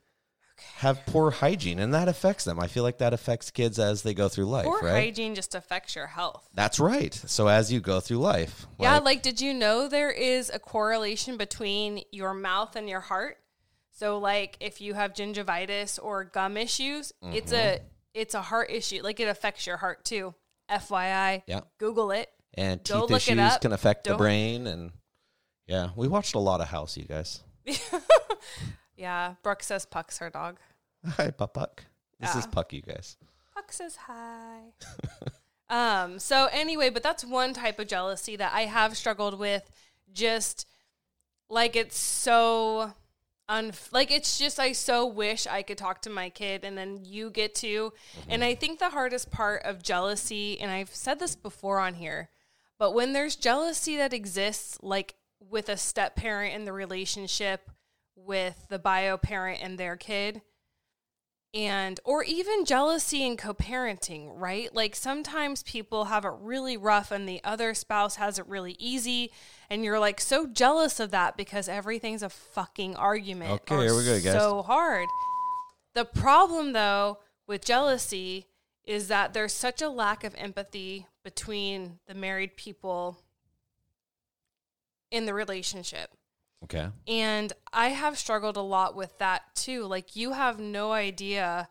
have 0.77 1.05
poor 1.07 1.31
hygiene 1.31 1.79
and 1.81 1.93
that 1.95 2.07
affects 2.09 2.45
them. 2.45 2.61
I 2.61 2.67
feel 2.69 2.83
like 2.85 2.99
that 2.99 3.13
affects 3.13 3.51
kids 3.51 3.79
as 3.79 4.03
they 4.03 4.15
go 4.15 4.29
through 4.29 4.45
life, 4.47 4.65
poor 4.65 4.81
right? 4.83 4.93
hygiene 5.05 5.35
just 5.35 5.55
affects 5.55 5.97
your 5.97 6.07
health. 6.07 6.49
That's 6.55 6.79
right. 6.79 7.13
So 7.15 7.49
as 7.49 7.73
you 7.73 7.81
go 7.81 8.01
through 8.01 8.19
life, 8.19 8.67
Yeah, 8.79 8.95
like- 8.95 9.05
like 9.05 9.23
did 9.23 9.41
you 9.41 9.55
know 9.55 9.89
there 9.89 10.11
is 10.11 10.51
a 10.53 10.59
correlation 10.59 11.37
between 11.37 12.03
your 12.13 12.33
mouth 12.35 12.77
and 12.77 12.89
your 12.89 13.01
heart? 13.01 13.39
So 13.91 14.19
like 14.19 14.57
if 14.61 14.81
you 14.81 14.95
have 14.95 15.13
gingivitis 15.15 15.99
or 16.03 16.25
gum 16.25 16.57
issues, 16.57 17.13
it's 17.23 17.53
a 17.53 17.57
Mm-hmm. 17.79 17.85
it's 18.15 18.35
a 18.35 18.43
heart 18.43 18.71
issue. 18.71 19.01
Like 19.03 19.21
it 19.21 19.29
affects 19.29 19.67
your 19.67 19.77
heart 19.79 20.05
too. 20.05 20.35
FYI. 20.71 21.43
Yeah. 21.47 21.61
Google 21.79 22.11
it. 22.13 22.29
and 22.55 22.83
Go 22.85 23.07
teeth 23.07 23.17
issues 23.29 23.57
can 23.59 23.73
affect 23.73 24.05
the 24.05 24.11
Don't- 24.11 24.19
brain 24.19 24.67
and 24.67 24.93
yeah, 25.67 25.91
we 25.97 26.09
watched 26.09 26.35
a 26.35 26.39
lot 26.39 26.61
of 26.61 26.69
House, 26.69 26.97
you 26.97 27.05
guys. 27.05 27.43
Yeah, 29.03 29.35
Brooke 29.43 29.65
says 29.65 29.85
Puck's 29.85 30.19
her 30.19 30.31
dog. 30.31 30.59
Hi, 31.05 31.33
Puck. 31.33 31.85
This 32.21 32.37
is 32.37 32.47
Puck, 32.47 32.73
you 32.73 32.83
guys. 32.83 33.17
Puck 33.53 33.73
says 33.73 33.97
hi. 33.97 34.61
um, 35.69 36.21
so 36.21 36.49
anyway, 36.53 36.89
but 36.89 37.03
that's 37.03 37.25
one 37.25 37.53
type 37.53 37.81
of 37.81 37.89
jealousy 37.89 38.37
that 38.37 38.53
I 38.55 38.61
have 38.63 38.97
struggled 38.97 39.41
with. 39.41 39.69
Just 40.13 40.69
like 41.51 41.75
it's 41.75 41.99
so 41.99 42.93
un 43.49 43.73
like 43.91 44.13
it's 44.13 44.39
just 44.39 44.61
I 44.61 44.71
so 44.71 45.05
wish 45.05 45.49
I 45.49 45.63
could 45.63 45.79
talk 45.79 46.03
to 46.03 46.11
my 46.11 46.29
kid 46.31 46.65
and 46.65 46.79
then 46.79 47.01
you 47.03 47.31
get 47.31 47.57
to. 47.57 47.93
And 48.29 48.45
I 48.45 48.55
think 48.55 48.79
the 48.79 48.91
hardest 48.91 49.33
part 49.33 49.65
of 49.65 49.83
jealousy, 49.83 50.61
and 50.61 50.71
I've 50.71 50.95
said 50.95 51.19
this 51.19 51.35
before 51.35 51.81
on 51.81 51.95
here, 51.95 52.29
but 52.79 52.95
when 52.95 53.15
there's 53.15 53.35
jealousy 53.35 53.97
that 53.97 54.13
exists, 54.13 54.79
like 54.81 55.17
with 55.51 55.69
a 55.69 55.77
step 55.77 56.17
parent 56.17 56.55
in 56.55 56.65
the 56.65 56.73
relationship 56.73 57.71
with 58.17 58.67
the 58.69 58.79
bio 58.79 59.17
parent 59.17 59.61
and 59.63 59.79
their 59.79 59.97
kid, 59.97 60.43
and 61.55 62.01
or 62.05 62.25
even 62.25 62.65
jealousy 62.65 63.27
and 63.27 63.37
co-parenting 63.37 64.31
right? 64.35 64.75
Like 64.75 64.97
sometimes 64.97 65.63
people 65.63 66.07
have 66.07 66.25
it 66.25 66.33
really 66.41 66.77
rough 66.77 67.11
and 67.11 67.29
the 67.29 67.41
other 67.45 67.75
spouse 67.75 68.17
has 68.17 68.39
it 68.39 68.47
really 68.47 68.77
easy 68.79 69.31
and 69.69 69.85
you're 69.85 70.01
like 70.01 70.21
so 70.21 70.47
jealous 70.47 70.99
of 70.99 71.11
that 71.11 71.37
because 71.37 71.69
everything's 71.69 72.23
a 72.23 72.31
fucking 72.31 72.97
argument. 72.97 73.51
Okay, 73.51 73.85
here 73.85 73.95
we 73.95 74.05
go, 74.05 74.21
guys. 74.21 74.33
so 74.33 74.63
hard. 74.63 75.09
The 75.95 76.07
problem 76.07 76.73
though 76.73 77.19
with 77.47 77.65
jealousy 77.65 78.47
is 78.85 79.09
that 79.09 79.35
there's 79.35 79.53
such 79.53 79.83
a 79.83 79.89
lack 79.89 80.25
of 80.25 80.35
empathy 80.37 81.07
between 81.23 81.99
the 82.07 82.15
married 82.15 82.57
people 82.57 83.19
in 85.13 85.27
the 85.27 85.35
relationship. 85.35 86.11
Okay. 86.65 86.89
And 87.07 87.53
I 87.73 87.91
have 87.91 88.19
struggled 88.19 88.57
a 88.57 88.63
lot 88.63 88.97
with 88.97 89.17
that 89.19 89.43
too. 89.55 89.85
Like, 89.85 90.17
you 90.17 90.33
have 90.33 90.59
no 90.59 90.93
idea 90.93 91.69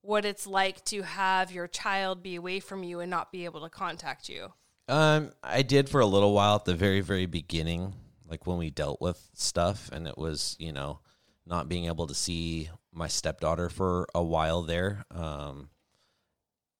what 0.00 0.24
it's 0.24 0.46
like 0.46 0.84
to 0.84 1.02
have 1.02 1.50
your 1.50 1.66
child 1.66 2.22
be 2.22 2.36
away 2.36 2.60
from 2.60 2.82
you 2.82 3.00
and 3.00 3.10
not 3.10 3.32
be 3.32 3.44
able 3.44 3.62
to 3.62 3.70
contact 3.70 4.28
you. 4.28 4.52
Um, 4.86 5.32
I 5.42 5.62
did 5.62 5.88
for 5.88 6.00
a 6.00 6.06
little 6.06 6.34
while 6.34 6.56
at 6.56 6.66
the 6.66 6.74
very, 6.74 7.00
very 7.00 7.24
beginning, 7.24 7.94
like 8.28 8.46
when 8.46 8.58
we 8.58 8.70
dealt 8.70 9.00
with 9.00 9.30
stuff, 9.34 9.90
and 9.92 10.06
it 10.06 10.18
was, 10.18 10.56
you 10.58 10.72
know, 10.72 11.00
not 11.46 11.68
being 11.68 11.86
able 11.86 12.06
to 12.06 12.14
see 12.14 12.68
my 12.92 13.08
stepdaughter 13.08 13.70
for 13.70 14.06
a 14.14 14.22
while 14.22 14.62
there. 14.62 15.06
Um, 15.10 15.70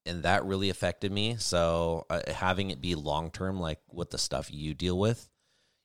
and 0.04 0.22
that 0.24 0.44
really 0.44 0.68
affected 0.68 1.10
me. 1.10 1.36
So 1.38 2.04
uh, 2.10 2.20
having 2.30 2.70
it 2.70 2.82
be 2.82 2.94
long 2.94 3.30
term, 3.30 3.58
like 3.58 3.80
with 3.90 4.10
the 4.10 4.18
stuff 4.18 4.52
you 4.52 4.74
deal 4.74 4.98
with, 4.98 5.30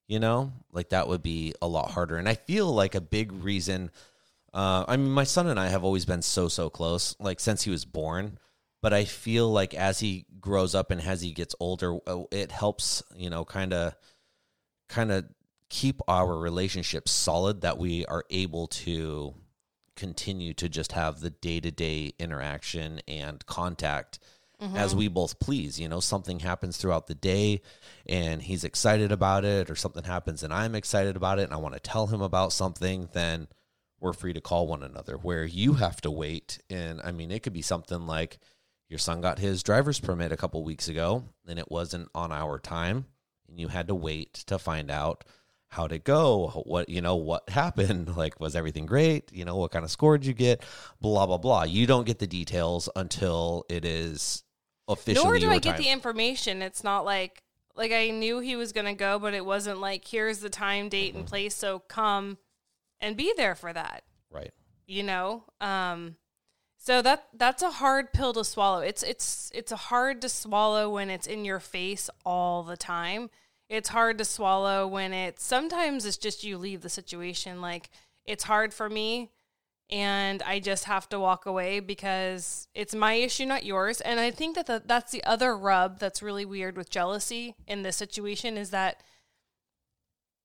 you 0.09 0.19
know, 0.19 0.51
like 0.71 0.89
that 0.89 1.07
would 1.07 1.21
be 1.21 1.53
a 1.61 1.67
lot 1.67 1.91
harder. 1.91 2.17
And 2.17 2.27
I 2.27 2.33
feel 2.33 2.73
like 2.73 2.95
a 2.95 3.01
big 3.01 3.31
reason. 3.31 3.91
Uh, 4.51 4.83
I 4.87 4.97
mean, 4.97 5.11
my 5.11 5.23
son 5.23 5.47
and 5.47 5.59
I 5.59 5.67
have 5.67 5.83
always 5.83 6.05
been 6.05 6.23
so 6.23 6.49
so 6.49 6.69
close, 6.69 7.15
like 7.19 7.39
since 7.39 7.63
he 7.63 7.69
was 7.69 7.85
born. 7.85 8.39
But 8.81 8.93
I 8.93 9.05
feel 9.05 9.51
like 9.51 9.73
as 9.73 9.99
he 9.99 10.25
grows 10.39 10.73
up 10.73 10.89
and 10.89 11.01
as 11.01 11.21
he 11.21 11.31
gets 11.31 11.53
older, 11.59 11.97
uh, 12.07 12.23
it 12.31 12.51
helps, 12.51 13.03
you 13.15 13.29
know, 13.29 13.45
kind 13.45 13.73
of, 13.73 13.93
kind 14.87 15.11
of 15.11 15.25
keep 15.69 16.01
our 16.07 16.35
relationship 16.35 17.07
solid 17.07 17.61
that 17.61 17.77
we 17.77 18.05
are 18.05 18.23
able 18.31 18.67
to 18.67 19.35
continue 19.95 20.53
to 20.53 20.69
just 20.69 20.93
have 20.93 21.19
the 21.19 21.29
day 21.29 21.59
to 21.59 21.69
day 21.69 22.13
interaction 22.17 23.01
and 23.07 23.45
contact 23.45 24.17
mm-hmm. 24.61 24.75
as 24.75 24.95
we 24.95 25.07
both 25.07 25.39
please. 25.39 25.79
You 25.79 25.87
know, 25.87 25.99
something 25.99 26.39
happens 26.39 26.77
throughout 26.77 27.07
the 27.07 27.15
day 27.15 27.61
and 28.07 28.41
he's 28.41 28.63
excited 28.63 29.11
about 29.11 29.45
it, 29.45 29.69
or 29.69 29.75
something 29.75 30.03
happens 30.03 30.43
and 30.43 30.53
I'm 30.53 30.75
excited 30.75 31.15
about 31.15 31.39
it 31.39 31.43
and 31.43 31.53
I 31.53 31.57
want 31.57 31.75
to 31.75 31.79
tell 31.79 32.07
him 32.07 32.21
about 32.21 32.53
something, 32.53 33.09
then 33.13 33.47
we're 33.99 34.13
free 34.13 34.33
to 34.33 34.41
call 34.41 34.67
one 34.67 34.83
another. 34.83 35.17
Where 35.17 35.45
you 35.45 35.73
have 35.73 36.01
to 36.01 36.11
wait. 36.11 36.59
And 36.69 37.01
I 37.03 37.11
mean, 37.11 37.31
it 37.31 37.43
could 37.43 37.53
be 37.53 37.61
something 37.61 38.07
like 38.07 38.39
your 38.89 38.99
son 38.99 39.21
got 39.21 39.39
his 39.39 39.63
driver's 39.63 39.99
permit 39.99 40.31
a 40.31 40.37
couple 40.37 40.63
weeks 40.63 40.87
ago 40.87 41.23
and 41.47 41.59
it 41.59 41.71
wasn't 41.71 42.09
on 42.13 42.31
our 42.31 42.59
time 42.59 43.05
and 43.47 43.59
you 43.59 43.67
had 43.67 43.87
to 43.87 43.95
wait 43.95 44.33
to 44.33 44.59
find 44.59 44.91
out 44.91 45.23
how'd 45.69 45.91
it 45.91 46.03
go 46.03 46.63
what 46.65 46.89
you 46.89 47.01
know 47.01 47.15
what 47.15 47.47
happened 47.49 48.15
like 48.17 48.39
was 48.39 48.55
everything 48.55 48.85
great 48.85 49.31
you 49.31 49.45
know 49.45 49.55
what 49.55 49.71
kind 49.71 49.85
of 49.85 49.91
score 49.91 50.17
did 50.17 50.25
you 50.25 50.33
get 50.33 50.63
blah 50.99 51.25
blah 51.25 51.37
blah 51.37 51.63
you 51.63 51.85
don't 51.85 52.07
get 52.07 52.19
the 52.19 52.27
details 52.27 52.89
until 52.95 53.63
it 53.69 53.85
is 53.85 54.43
officially 54.89 55.23
nor 55.23 55.39
do 55.39 55.49
i 55.49 55.59
get 55.59 55.75
time. 55.75 55.81
the 55.81 55.89
information. 55.89 56.61
It's 56.61 56.83
not 56.83 57.05
like 57.05 57.43
like 57.75 57.91
i 57.91 58.09
knew 58.09 58.39
he 58.39 58.55
was 58.55 58.73
going 58.73 58.87
to 58.87 58.93
go 58.93 59.19
but 59.19 59.33
it 59.33 59.45
wasn't 59.45 59.79
like 59.79 60.05
here's 60.05 60.39
the 60.39 60.49
time 60.49 60.89
date 60.89 61.11
mm-hmm. 61.11 61.19
and 61.19 61.27
place 61.27 61.55
so 61.55 61.79
come 61.79 62.37
and 62.99 63.15
be 63.15 63.33
there 63.37 63.55
for 63.55 63.71
that. 63.71 64.03
Right. 64.29 64.51
You 64.87 65.03
know? 65.03 65.43
Um 65.61 66.17
so 66.81 67.01
that 67.01 67.27
that's 67.33 67.61
a 67.61 67.71
hard 67.71 68.13
pill 68.13 68.33
to 68.33 68.43
swallow. 68.43 68.79
It's 68.79 69.03
it's 69.03 69.51
it's 69.53 69.71
a 69.71 69.77
hard 69.77 70.21
to 70.21 70.29
swallow 70.29 70.89
when 70.89 71.09
it's 71.09 71.27
in 71.27 71.45
your 71.45 71.59
face 71.59 72.09
all 72.25 72.63
the 72.63 72.77
time. 72.77 73.29
It's 73.67 73.89
hard 73.89 74.17
to 74.17 74.25
swallow 74.25 74.87
when 74.87 75.13
it's 75.13 75.43
sometimes 75.43 76.05
it's 76.05 76.17
just 76.17 76.43
you 76.43 76.57
leave 76.57 76.81
the 76.81 76.89
situation. 76.89 77.61
Like 77.61 77.89
it's 78.25 78.45
hard 78.45 78.73
for 78.73 78.89
me 78.89 79.29
and 79.89 80.43
I 80.43 80.59
just 80.59 80.85
have 80.85 81.09
to 81.09 81.19
walk 81.19 81.45
away 81.45 81.79
because 81.79 82.67
it's 82.75 82.93
my 82.93 83.13
issue, 83.13 83.45
not 83.45 83.65
yours. 83.65 84.01
And 84.01 84.19
I 84.19 84.29
think 84.31 84.55
that 84.55 84.67
the, 84.67 84.83
that's 84.85 85.11
the 85.11 85.23
other 85.23 85.57
rub 85.57 85.99
that's 85.99 86.21
really 86.21 86.45
weird 86.45 86.77
with 86.77 86.89
jealousy 86.89 87.55
in 87.67 87.81
this 87.81 87.97
situation 87.97 88.57
is 88.57 88.69
that 88.69 89.01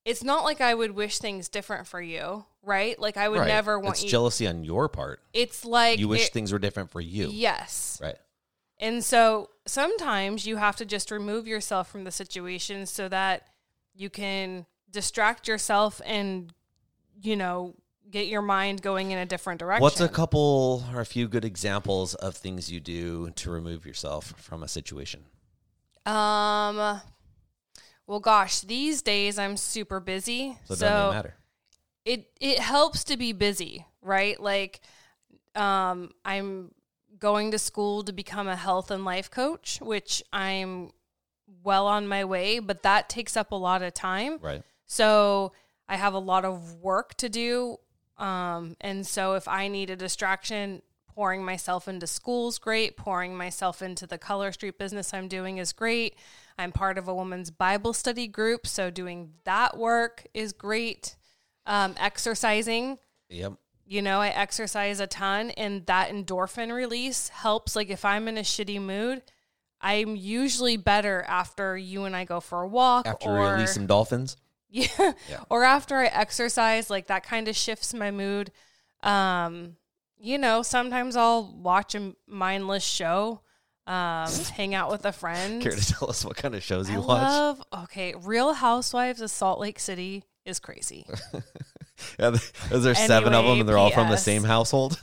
it's 0.05 0.25
not 0.25 0.45
like 0.45 0.61
I 0.61 0.75
would 0.75 0.93
wish 0.93 1.19
things 1.19 1.49
different 1.49 1.87
for 1.87 2.01
you, 2.01 2.45
right? 2.63 2.99
Like 2.99 3.17
I 3.17 3.29
would 3.29 3.41
right. 3.41 3.49
never 3.49 3.79
want 3.79 3.97
it's 3.97 4.05
you. 4.05 4.11
jealousy 4.11 4.47
on 4.47 4.65
your 4.65 4.89
part. 4.89 5.21
It's 5.33 5.65
like 5.65 5.99
you 5.99 6.09
wish 6.09 6.27
it, 6.27 6.33
things 6.33 6.53
were 6.53 6.59
different 6.59 6.91
for 6.91 7.01
you. 7.01 7.29
Yes. 7.31 7.99
Right. 8.03 8.17
And 8.79 9.05
so 9.05 9.51
sometimes 9.67 10.47
you 10.47 10.57
have 10.57 10.77
to 10.77 10.85
just 10.85 11.11
remove 11.11 11.47
yourself 11.47 11.91
from 11.91 12.05
the 12.05 12.11
situation 12.11 12.87
so 12.87 13.09
that 13.09 13.47
you 13.95 14.11
can 14.11 14.67
distract 14.91 15.49
yourself 15.49 16.01
and, 16.05 16.53
you 17.23 17.37
know, 17.37 17.75
get 18.11 18.27
your 18.27 18.43
mind 18.43 18.83
going 18.83 19.11
in 19.11 19.19
a 19.19 19.27
different 19.27 19.59
direction. 19.59 19.83
What's 19.83 20.01
a 20.01 20.09
couple 20.09 20.85
or 20.93 21.01
a 21.01 21.07
few 21.07 21.29
good 21.29 21.45
examples 21.45 22.15
of 22.15 22.37
things 22.37 22.71
you 22.71 22.81
do 22.81 23.31
to 23.31 23.51
remove 23.51 23.87
yourself 23.87 24.35
from 24.37 24.63
a 24.63 24.69
situation? 24.69 25.25
Um, 26.07 27.01
well, 28.07 28.21
gosh, 28.21 28.61
these 28.61 29.03
days 29.03 29.39
I'm 29.39 29.57
super 29.57 30.01
busy. 30.01 30.59
So 30.65 30.75
it 30.75 30.81
doesn't 30.81 31.17
matter. 31.17 31.35
It, 32.05 32.31
it 32.41 32.59
helps 32.59 33.05
to 33.05 33.17
be 33.17 33.33
busy, 33.33 33.87
right? 34.03 34.39
Like, 34.39 34.81
um, 35.55 36.11
I'm 36.25 36.73
going 37.19 37.53
to 37.53 37.59
school 37.59 38.03
to 38.03 38.13
become 38.13 38.49
a 38.49 38.57
health 38.57 38.91
and 38.91 39.05
life 39.05 39.31
coach, 39.31 39.79
which 39.81 40.23
I'm 40.33 40.91
well 41.63 41.87
on 41.87 42.07
my 42.07 42.25
way, 42.25 42.59
but 42.59 42.83
that 42.83 43.09
takes 43.09 43.37
up 43.37 43.53
a 43.53 43.57
lot 43.57 43.83
of 43.83 43.95
time. 43.95 44.39
Right. 44.43 44.63
So 44.87 45.53
I 45.89 45.97
have 45.97 46.15
a 46.15 46.19
lot 46.19 46.45
of 46.45 46.75
work 46.75 47.15
to 47.15 47.29
do. 47.29 47.79
Um, 48.17 48.77
and 48.81 49.07
so 49.07 49.35
if 49.35 49.49
I 49.49 49.69
need 49.69 49.91
a 49.91 49.97
distraction, 49.97 50.83
pouring 51.07 51.45
myself 51.45 51.89
into 51.89 52.07
school's 52.07 52.59
great, 52.59 52.97
pouring 52.97 53.37
myself 53.37 53.83
into 53.83 54.07
the 54.07 54.19
color 54.19 54.53
street 54.53 54.79
business 54.79 55.15
I'm 55.15 55.29
doing 55.29 55.59
is 55.59 55.73
great. 55.73 56.17
I'm 56.59 56.73
part 56.73 56.99
of 56.99 57.09
a 57.09 57.15
woman's 57.15 57.51
Bible 57.51 57.93
study 57.93 58.27
group, 58.27 58.67
so 58.67 58.91
doing 58.91 59.35
that 59.45 59.77
work 59.77 60.27
is 60.35 60.53
great. 60.53 61.17
Um, 61.67 61.95
exercising. 61.99 62.99
Yep 63.29 63.55
you 63.87 64.03
know, 64.03 64.21
I 64.21 64.29
exercise 64.29 65.01
a 65.01 65.07
ton 65.07 65.51
and 65.51 65.85
that 65.87 66.11
endorphin 66.11 66.75
release 66.75 67.29
helps. 67.29 67.77
Like 67.77 67.91
if 67.91 68.05
I'm 68.05 68.29
in 68.29 68.39
a 68.39 68.43
shitty 68.43 68.81
mood, 68.81 69.23
I'm 69.81 70.17
usually 70.17 70.77
better 70.77 71.23
after 71.29 71.77
you 71.77 72.05
and 72.05 72.17
I 72.17 72.25
go 72.25 72.41
for 72.41 72.63
a 72.63 72.67
walk. 72.69 73.07
After 73.07 73.29
or, 73.29 73.53
release 73.53 73.75
some 73.75 73.87
dolphins? 73.87 74.37
Yeah, 74.75 75.13
yeah. 75.31 75.41
Or 75.51 75.63
after 75.63 75.99
I 75.99 76.07
exercise, 76.07 76.91
like 76.91 77.07
that 77.07 77.25
kind 77.25 77.47
of 77.47 77.55
shifts 77.55 77.95
my 77.95 78.11
mood. 78.11 78.51
Um, 79.05 79.77
you 80.19 80.37
know, 80.39 80.63
sometimes 80.63 81.15
I'll 81.17 81.55
watch 81.57 81.95
a 81.95 82.15
mindless 82.27 82.83
show, 82.83 83.43
um, 83.87 84.29
hang 84.57 84.75
out 84.75 84.91
with 84.91 85.05
a 85.05 85.13
friend. 85.13 85.63
Care 85.63 85.73
to 85.73 85.87
tell 85.87 86.11
us 86.11 86.25
what 86.25 86.37
kind 86.37 86.55
of 86.55 86.63
shows 86.63 86.91
you 86.91 86.97
I 86.97 87.07
watch? 87.07 87.23
Love, 87.23 87.63
okay, 87.85 88.15
Real 88.21 88.55
Housewives 88.55 89.21
of 89.21 89.31
Salt 89.31 89.61
Lake 89.61 89.79
City 89.79 90.25
is 90.45 90.59
crazy. 90.59 91.07
yeah, 92.19 92.31
is 92.71 92.83
there 92.83 92.95
seven 92.95 93.33
of 93.33 93.45
them 93.45 93.61
and 93.61 93.69
they're 93.69 93.79
all 93.79 93.91
from 93.91 94.11
the 94.11 94.17
same 94.17 94.45
household? 94.45 95.01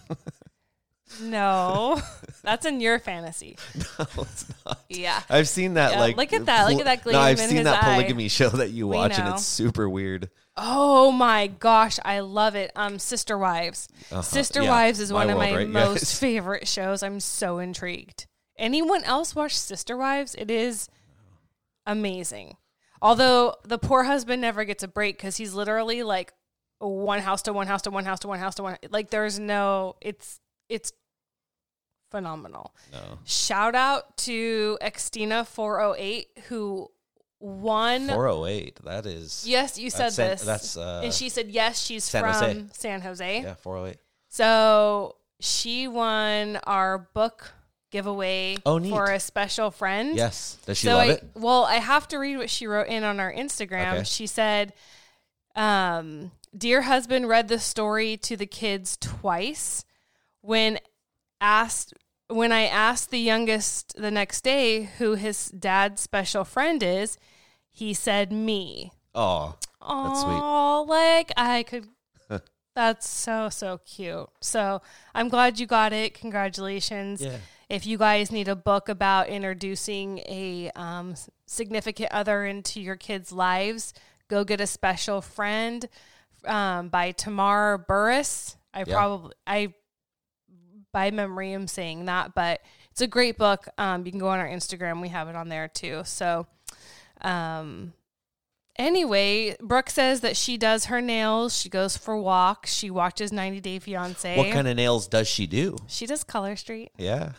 No, 1.21 1.99
that's 2.43 2.65
in 2.65 2.79
your 2.79 2.99
fantasy. 2.99 3.57
No, 3.99 4.05
it's 4.23 4.45
not. 4.65 4.79
Yeah, 4.89 5.21
I've 5.29 5.47
seen 5.47 5.73
that. 5.75 5.91
Yeah, 5.93 5.99
like, 5.99 6.17
look 6.17 6.33
at 6.33 6.45
that. 6.45 6.69
Look 6.69 6.79
at 6.79 6.85
that 6.85 7.03
gleam 7.03 7.13
No, 7.15 7.21
I've 7.21 7.39
seen 7.39 7.63
that 7.63 7.83
eye. 7.83 7.93
polygamy 7.95 8.27
show 8.29 8.49
that 8.49 8.71
you 8.71 8.87
We 8.87 8.95
watch, 8.95 9.17
and 9.19 9.27
it's 9.29 9.45
super 9.45 9.89
weird. 9.89 10.29
Oh 10.57 11.11
my 11.11 11.47
gosh, 11.47 11.97
I 12.03 12.19
love 12.19 12.55
it. 12.55 12.71
Um, 12.75 12.99
Sister 12.99 13.37
Wives. 13.37 13.87
Uh-huh. 14.11 14.21
Sister 14.21 14.63
Yeah. 14.63 14.69
Wives 14.69 14.99
is 14.99 15.11
My 15.11 15.19
one 15.25 15.29
of 15.29 15.37
my 15.37 15.55
right? 15.55 15.67
most 15.69 16.01
Yes. 16.01 16.19
favorite 16.19 16.67
shows. 16.67 17.03
I'm 17.03 17.19
so 17.19 17.59
intrigued. 17.59 18.27
Anyone 18.57 19.03
else 19.05 19.35
watch 19.35 19.57
Sister 19.57 19.95
Wives? 19.97 20.35
It 20.35 20.51
is 20.51 20.89
amazing. 21.85 22.57
Although 23.01 23.55
the 23.63 23.79
poor 23.79 24.03
husband 24.03 24.41
never 24.41 24.63
gets 24.65 24.83
a 24.83 24.87
break 24.87 25.17
because 25.17 25.37
he's 25.37 25.53
literally 25.53 26.03
like 26.03 26.33
one 26.79 27.19
house 27.19 27.41
to 27.43 27.53
one 27.53 27.67
house 27.67 27.81
to 27.83 27.91
one 27.91 28.05
house 28.05 28.19
to 28.19 28.27
one 28.27 28.39
house 28.39 28.55
to 28.55 28.63
one. 28.63 28.77
Like 28.89 29.09
there's 29.09 29.39
no. 29.39 29.95
It's 30.01 30.39
it's 30.69 30.91
phenomenal. 32.11 32.75
No. 32.91 33.19
Shout 33.25 33.73
out 33.73 34.17
to 34.17 34.77
Xtina 34.81 35.47
408 35.47 36.27
who 36.49 36.91
won. 37.39 38.07
408. 38.07 38.79
That 38.83 39.05
is. 39.05 39.43
Yes, 39.47 39.79
you 39.79 39.89
said 39.89 40.11
San- 40.11 40.29
this. 40.29 40.41
that's, 40.43 40.77
uh, 40.77 41.01
and 41.03 41.13
she 41.13 41.29
said 41.29 41.49
yes, 41.49 41.81
she's 41.81 42.03
San 42.03 42.23
from 42.23 42.33
Jose. 42.33 42.65
San 42.73 43.01
Jose. 43.01 43.41
Yeah, 43.41 43.55
408. 43.55 43.97
So 44.27 45.15
she 45.39 45.87
won 45.87 46.57
our 46.65 46.97
book 46.99 47.53
giveaway 47.91 48.57
Oh, 48.65 48.79
for 48.79 49.05
a 49.11 49.19
special 49.19 49.71
friend. 49.71 50.15
Yes. 50.15 50.57
Does 50.65 50.77
she 50.77 50.87
so 50.87 50.95
love 50.95 51.07
I, 51.09 51.11
it? 51.13 51.23
Well, 51.35 51.63
I 51.65 51.75
have 51.75 52.07
to 52.09 52.17
read 52.17 52.37
what 52.37 52.49
she 52.49 52.67
wrote 52.67 52.87
in 52.87 53.03
on 53.03 53.19
our 53.19 53.33
Instagram. 53.33 53.93
Okay. 53.93 54.03
She 54.03 54.27
said, 54.27 54.73
um, 55.55 56.31
"Dear 56.57 56.83
husband, 56.83 57.27
read 57.27 57.47
the 57.49 57.59
story 57.59 58.15
to 58.17 58.37
the 58.37 58.45
kids 58.45 58.97
twice. 58.97 59.83
When 60.41 60.79
asked, 61.41 61.93
when 62.31 62.51
I 62.51 62.63
asked 62.63 63.11
the 63.11 63.19
youngest 63.19 63.95
the 63.95 64.11
next 64.11 64.41
day 64.43 64.83
who 64.97 65.15
his 65.15 65.49
dad's 65.49 66.01
special 66.01 66.43
friend 66.43 66.81
is, 66.83 67.17
he 67.69 67.93
said 67.93 68.31
me. 68.31 68.91
Oh, 69.13 69.55
That's 69.81 70.21
sweet. 70.21 70.39
Oh, 70.41 70.85
like 70.87 71.31
I 71.37 71.63
could." 71.63 71.87
That's 72.73 73.05
so 73.07 73.49
so 73.49 73.79
cute. 73.85 74.29
So 74.39 74.81
I'm 75.13 75.27
glad 75.27 75.59
you 75.59 75.67
got 75.67 75.91
it. 75.91 76.13
Congratulations. 76.13 77.21
yeah. 77.21 77.37
If 77.69 77.85
you 77.85 77.97
guys 77.97 78.31
need 78.31 78.47
a 78.47 78.55
book 78.55 78.87
about 78.89 79.27
introducing 79.27 80.19
a 80.19 80.71
um, 80.75 81.15
significant 81.45 82.11
other 82.11 82.45
into 82.45 82.81
your 82.81 82.95
kids' 82.97 83.31
lives, 83.31 83.93
go 84.29 84.43
get 84.45 84.59
a 84.61 84.67
special 84.67 85.21
friend 85.21 85.87
um, 86.45 86.87
by 86.89 87.11
Tamar 87.11 87.77
Burris. 87.87 88.55
I 88.73 88.79
Yeah. 88.79 88.93
probably 88.95 89.33
I 89.45 89.73
by 90.91 91.11
memory 91.11 91.53
am 91.53 91.67
saying 91.67 92.05
that, 92.05 92.33
but 92.35 92.61
it's 92.91 93.01
a 93.01 93.07
great 93.07 93.37
book. 93.37 93.67
Um, 93.77 94.05
you 94.05 94.11
can 94.11 94.19
go 94.19 94.27
on 94.29 94.39
our 94.39 94.47
Instagram; 94.47 95.01
we 95.01 95.09
have 95.09 95.27
it 95.27 95.35
on 95.35 95.49
there 95.49 95.67
too. 95.67 96.01
So, 96.05 96.47
um, 97.21 97.93
anyway, 98.75 99.55
Brooke 99.61 99.89
says 99.89 100.21
that 100.21 100.35
she 100.35 100.57
does 100.57 100.85
her 100.85 101.01
nails. 101.01 101.57
She 101.57 101.69
goes 101.69 101.97
for 101.97 102.17
walks. 102.17 102.73
She 102.73 102.89
watches 102.89 103.31
90 103.31 103.59
Day 103.61 103.79
Fiance. 103.79 104.37
What 104.37 104.51
kind 104.51 104.67
of 104.67 104.75
nails 104.75 105.07
does 105.07 105.27
she 105.27 105.47
do? 105.47 105.77
She 105.87 106.05
does 106.05 106.23
Color 106.23 106.55
Street. 106.55 106.91
Yeah. 106.97 107.33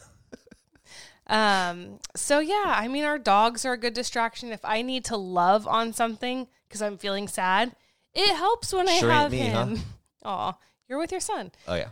Um, 1.28 1.98
so 2.16 2.40
yeah, 2.40 2.64
I 2.66 2.88
mean, 2.88 3.04
our 3.04 3.18
dogs 3.18 3.64
are 3.64 3.72
a 3.72 3.78
good 3.78 3.94
distraction. 3.94 4.50
If 4.50 4.64
I 4.64 4.82
need 4.82 5.04
to 5.06 5.16
love 5.16 5.66
on 5.66 5.92
something 5.92 6.48
because 6.68 6.82
I'm 6.82 6.98
feeling 6.98 7.28
sad, 7.28 7.74
it 8.12 8.34
helps 8.34 8.72
when 8.72 8.88
I 8.88 8.98
Sure 8.98 9.10
ain't 9.10 9.20
have 9.20 9.32
me, 9.32 9.48
huh? 9.48 9.66
him. 9.66 9.80
Aw, 10.24 10.58
you're 10.88 10.98
with 10.98 11.10
your 11.12 11.20
son. 11.20 11.52
Oh 11.66 11.74
yeah. 11.74 11.88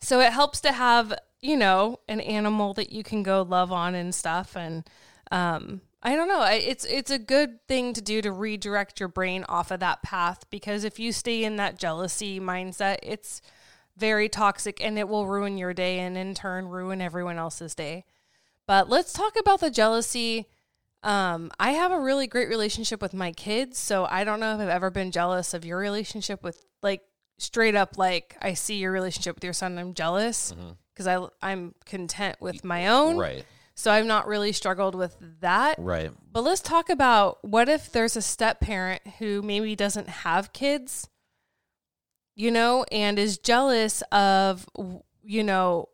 So 0.00 0.20
it 0.20 0.32
helps 0.32 0.60
to 0.62 0.72
have, 0.72 1.12
you 1.40 1.56
know, 1.56 2.00
an 2.08 2.20
animal 2.20 2.74
that 2.74 2.90
you 2.90 3.02
can 3.02 3.22
go 3.22 3.42
love 3.42 3.70
on 3.70 3.94
and 3.94 4.14
stuff. 4.14 4.56
And 4.56 4.88
um, 5.30 5.82
I 6.02 6.16
don't 6.16 6.28
know, 6.28 6.42
it's 6.50 6.84
it's 6.86 7.10
a 7.10 7.18
good 7.18 7.66
thing 7.68 7.92
to 7.92 8.00
do 8.00 8.22
to 8.22 8.32
redirect 8.32 9.00
your 9.00 9.08
brain 9.08 9.44
off 9.48 9.70
of 9.70 9.80
that 9.80 10.02
path 10.02 10.44
because 10.48 10.84
if 10.84 10.98
you 10.98 11.12
stay 11.12 11.44
in 11.44 11.56
that 11.56 11.78
jealousy 11.78 12.40
mindset, 12.40 12.98
it's 13.02 13.42
very 13.96 14.28
toxic 14.28 14.82
and 14.82 14.98
it 14.98 15.08
will 15.08 15.26
ruin 15.26 15.58
your 15.58 15.74
day 15.74 15.98
and 15.98 16.16
in 16.16 16.34
turn 16.34 16.68
ruin 16.68 17.02
everyone 17.02 17.36
else's 17.36 17.74
day. 17.74 18.04
But 18.66 18.88
let's 18.88 19.12
talk 19.12 19.34
about 19.38 19.60
the 19.60 19.70
jealousy. 19.70 20.46
Um, 21.02 21.50
I 21.58 21.72
have 21.72 21.92
a 21.92 22.00
really 22.00 22.26
great 22.26 22.48
relationship 22.48 23.02
with 23.02 23.12
my 23.12 23.32
kids, 23.32 23.78
so 23.78 24.06
I 24.10 24.24
don't 24.24 24.40
know 24.40 24.54
if 24.54 24.60
I've 24.60 24.68
ever 24.68 24.90
been 24.90 25.10
jealous 25.10 25.52
of 25.52 25.64
your 25.66 25.78
relationship 25.78 26.42
with 26.42 26.64
like 26.82 27.02
straight 27.40 27.74
up 27.74 27.96
like 27.96 28.36
I 28.40 28.54
see 28.54 28.76
your 28.76 28.92
relationship 28.92 29.34
with 29.34 29.44
your 29.44 29.52
son 29.52 29.72
and 29.72 29.80
I'm 29.80 29.94
jealous 29.94 30.52
mm-hmm. 30.52 30.70
because 30.92 31.06
I 31.06 31.26
I'm 31.42 31.74
content 31.86 32.36
with 32.40 32.64
my 32.64 32.88
own. 32.88 33.16
Right. 33.16 33.44
So 33.74 33.90
I've 33.90 34.04
not 34.04 34.26
really 34.26 34.52
struggled 34.52 34.94
with 34.94 35.16
that. 35.40 35.76
Right. 35.78 36.12
But 36.30 36.42
let's 36.42 36.60
talk 36.60 36.90
about 36.90 37.38
what 37.42 37.68
if 37.68 37.90
there's 37.90 38.14
a 38.14 38.22
step 38.22 38.60
parent 38.60 39.00
who 39.18 39.40
maybe 39.40 39.74
doesn't 39.74 40.08
have 40.08 40.52
kids, 40.52 41.08
you 42.36 42.50
know, 42.50 42.84
and 42.92 43.18
is 43.18 43.38
jealous 43.38 44.02
of, 44.12 44.68
you 45.22 45.42
know, 45.42 45.88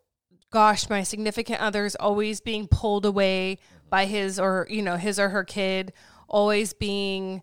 gosh, 0.50 0.90
my 0.90 1.04
significant 1.04 1.60
other's 1.60 1.94
always 1.94 2.40
being 2.40 2.66
pulled 2.66 3.06
away 3.06 3.58
mm-hmm. 3.60 3.88
by 3.88 4.06
his 4.06 4.40
or, 4.40 4.66
you 4.68 4.82
know, 4.82 4.96
his 4.96 5.20
or 5.20 5.28
her 5.28 5.44
kid, 5.44 5.92
always 6.28 6.72
being, 6.72 7.42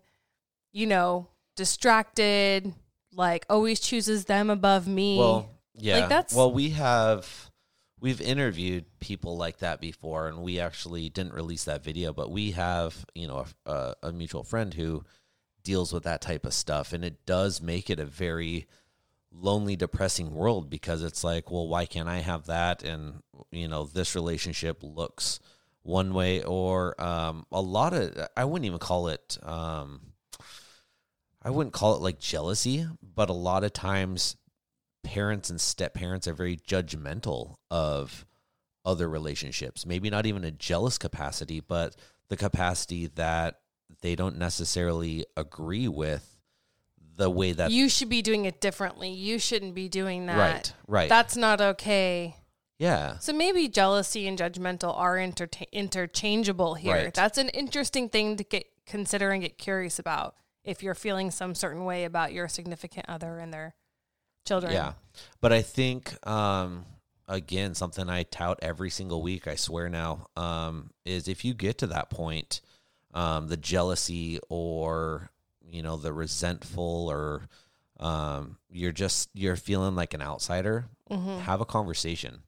you 0.72 0.86
know, 0.86 1.28
distracted, 1.56 2.74
like 3.16 3.46
always 3.48 3.80
chooses 3.80 4.24
them 4.26 4.50
above 4.50 4.86
me. 4.86 5.18
Well, 5.18 5.50
yeah. 5.76 6.06
that's- 6.06 6.34
well, 6.34 6.52
we 6.52 6.70
have 6.70 7.50
we've 8.00 8.20
interviewed 8.20 8.84
people 9.00 9.36
like 9.36 9.58
that 9.58 9.80
before, 9.80 10.28
and 10.28 10.42
we 10.42 10.60
actually 10.60 11.08
didn't 11.08 11.32
release 11.32 11.64
that 11.64 11.82
video, 11.82 12.12
but 12.12 12.30
we 12.30 12.50
have 12.52 13.04
you 13.14 13.26
know 13.26 13.46
a, 13.66 13.70
a, 13.70 13.94
a 14.08 14.12
mutual 14.12 14.44
friend 14.44 14.74
who 14.74 15.04
deals 15.62 15.92
with 15.92 16.04
that 16.04 16.20
type 16.20 16.44
of 16.44 16.52
stuff, 16.54 16.92
and 16.92 17.04
it 17.04 17.24
does 17.26 17.62
make 17.62 17.88
it 17.90 17.98
a 17.98 18.04
very 18.04 18.66
lonely, 19.32 19.74
depressing 19.74 20.32
world 20.34 20.70
because 20.70 21.02
it's 21.02 21.24
like, 21.24 21.50
well, 21.50 21.66
why 21.66 21.86
can't 21.86 22.08
I 22.08 22.18
have 22.18 22.46
that? 22.46 22.82
And 22.82 23.22
you 23.50 23.68
know, 23.68 23.84
this 23.84 24.14
relationship 24.14 24.78
looks 24.82 25.40
one 25.82 26.14
way, 26.14 26.42
or 26.42 27.00
um, 27.02 27.46
a 27.50 27.60
lot 27.60 27.94
of 27.94 28.28
I 28.36 28.44
wouldn't 28.44 28.66
even 28.66 28.78
call 28.78 29.08
it. 29.08 29.38
Um, 29.42 30.12
I 31.44 31.50
wouldn't 31.50 31.74
call 31.74 31.94
it 31.94 32.00
like 32.00 32.18
jealousy, 32.18 32.86
but 33.02 33.28
a 33.28 33.34
lot 33.34 33.64
of 33.64 33.72
times 33.72 34.36
parents 35.02 35.50
and 35.50 35.60
step 35.60 35.94
parents 35.94 36.26
are 36.26 36.32
very 36.32 36.56
judgmental 36.56 37.56
of 37.70 38.24
other 38.84 39.08
relationships. 39.08 39.84
Maybe 39.84 40.08
not 40.10 40.26
even 40.26 40.44
a 40.44 40.50
jealous 40.50 40.96
capacity, 40.98 41.60
but 41.60 41.96
the 42.28 42.36
capacity 42.36 43.06
that 43.14 43.60
they 44.00 44.14
don't 44.16 44.38
necessarily 44.38 45.26
agree 45.36 45.88
with 45.88 46.30
the 47.16 47.30
way 47.30 47.52
that 47.52 47.70
you 47.70 47.88
should 47.88 48.08
be 48.08 48.22
doing 48.22 48.44
it 48.44 48.60
differently. 48.60 49.10
You 49.10 49.38
shouldn't 49.38 49.74
be 49.74 49.88
doing 49.88 50.26
that. 50.26 50.36
right, 50.36 50.72
right, 50.88 51.08
That's 51.08 51.36
not 51.36 51.60
okay. 51.60 52.34
yeah, 52.78 53.18
So 53.18 53.32
maybe 53.32 53.68
jealousy 53.68 54.26
and 54.26 54.38
judgmental 54.38 54.96
are 54.98 55.16
inter- 55.16 55.48
interchangeable 55.70 56.74
here. 56.74 56.94
Right. 56.94 57.14
That's 57.14 57.38
an 57.38 57.50
interesting 57.50 58.08
thing 58.08 58.36
to 58.36 58.44
get 58.44 58.66
consider 58.86 59.30
and 59.30 59.42
get 59.42 59.58
curious 59.58 59.98
about 59.98 60.34
if 60.64 60.82
you're 60.82 60.94
feeling 60.94 61.30
some 61.30 61.54
certain 61.54 61.84
way 61.84 62.04
about 62.04 62.32
your 62.32 62.48
significant 62.48 63.06
other 63.08 63.38
and 63.38 63.52
their 63.52 63.74
children. 64.46 64.72
yeah. 64.72 64.92
But 65.40 65.52
I 65.52 65.62
think 65.62 66.14
um, 66.26 66.84
again 67.28 67.74
something 67.74 68.08
I 68.08 68.24
tout 68.24 68.58
every 68.62 68.90
single 68.90 69.22
week. 69.22 69.46
I 69.46 69.56
swear 69.56 69.88
now 69.88 70.28
um, 70.36 70.90
is 71.04 71.28
if 71.28 71.44
you 71.44 71.54
get 71.54 71.78
to 71.78 71.86
that 71.88 72.10
point, 72.10 72.60
um, 73.12 73.48
the 73.48 73.56
jealousy 73.56 74.40
or 74.48 75.30
you 75.70 75.82
know 75.82 75.96
the 75.96 76.12
resentful 76.12 77.08
or 77.10 77.48
um, 78.00 78.58
you're 78.70 78.92
just 78.92 79.30
you're 79.34 79.56
feeling 79.56 79.94
like 79.94 80.14
an 80.14 80.22
outsider. 80.22 80.86
Mm-hmm. 81.10 81.40
Have 81.40 81.60
a 81.60 81.66
conversation. 81.66 82.42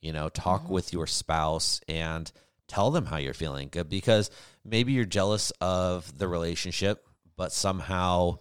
You 0.00 0.12
know, 0.12 0.28
talk 0.28 0.68
with 0.68 0.92
your 0.92 1.06
spouse 1.06 1.80
and 1.88 2.30
tell 2.68 2.90
them 2.90 3.06
how 3.06 3.16
you're 3.16 3.34
feeling. 3.34 3.70
Because 3.88 4.30
maybe 4.64 4.92
you're 4.92 5.04
jealous 5.04 5.50
of 5.60 6.16
the 6.16 6.28
relationship, 6.28 7.05
but 7.36 7.52
somehow 7.52 8.38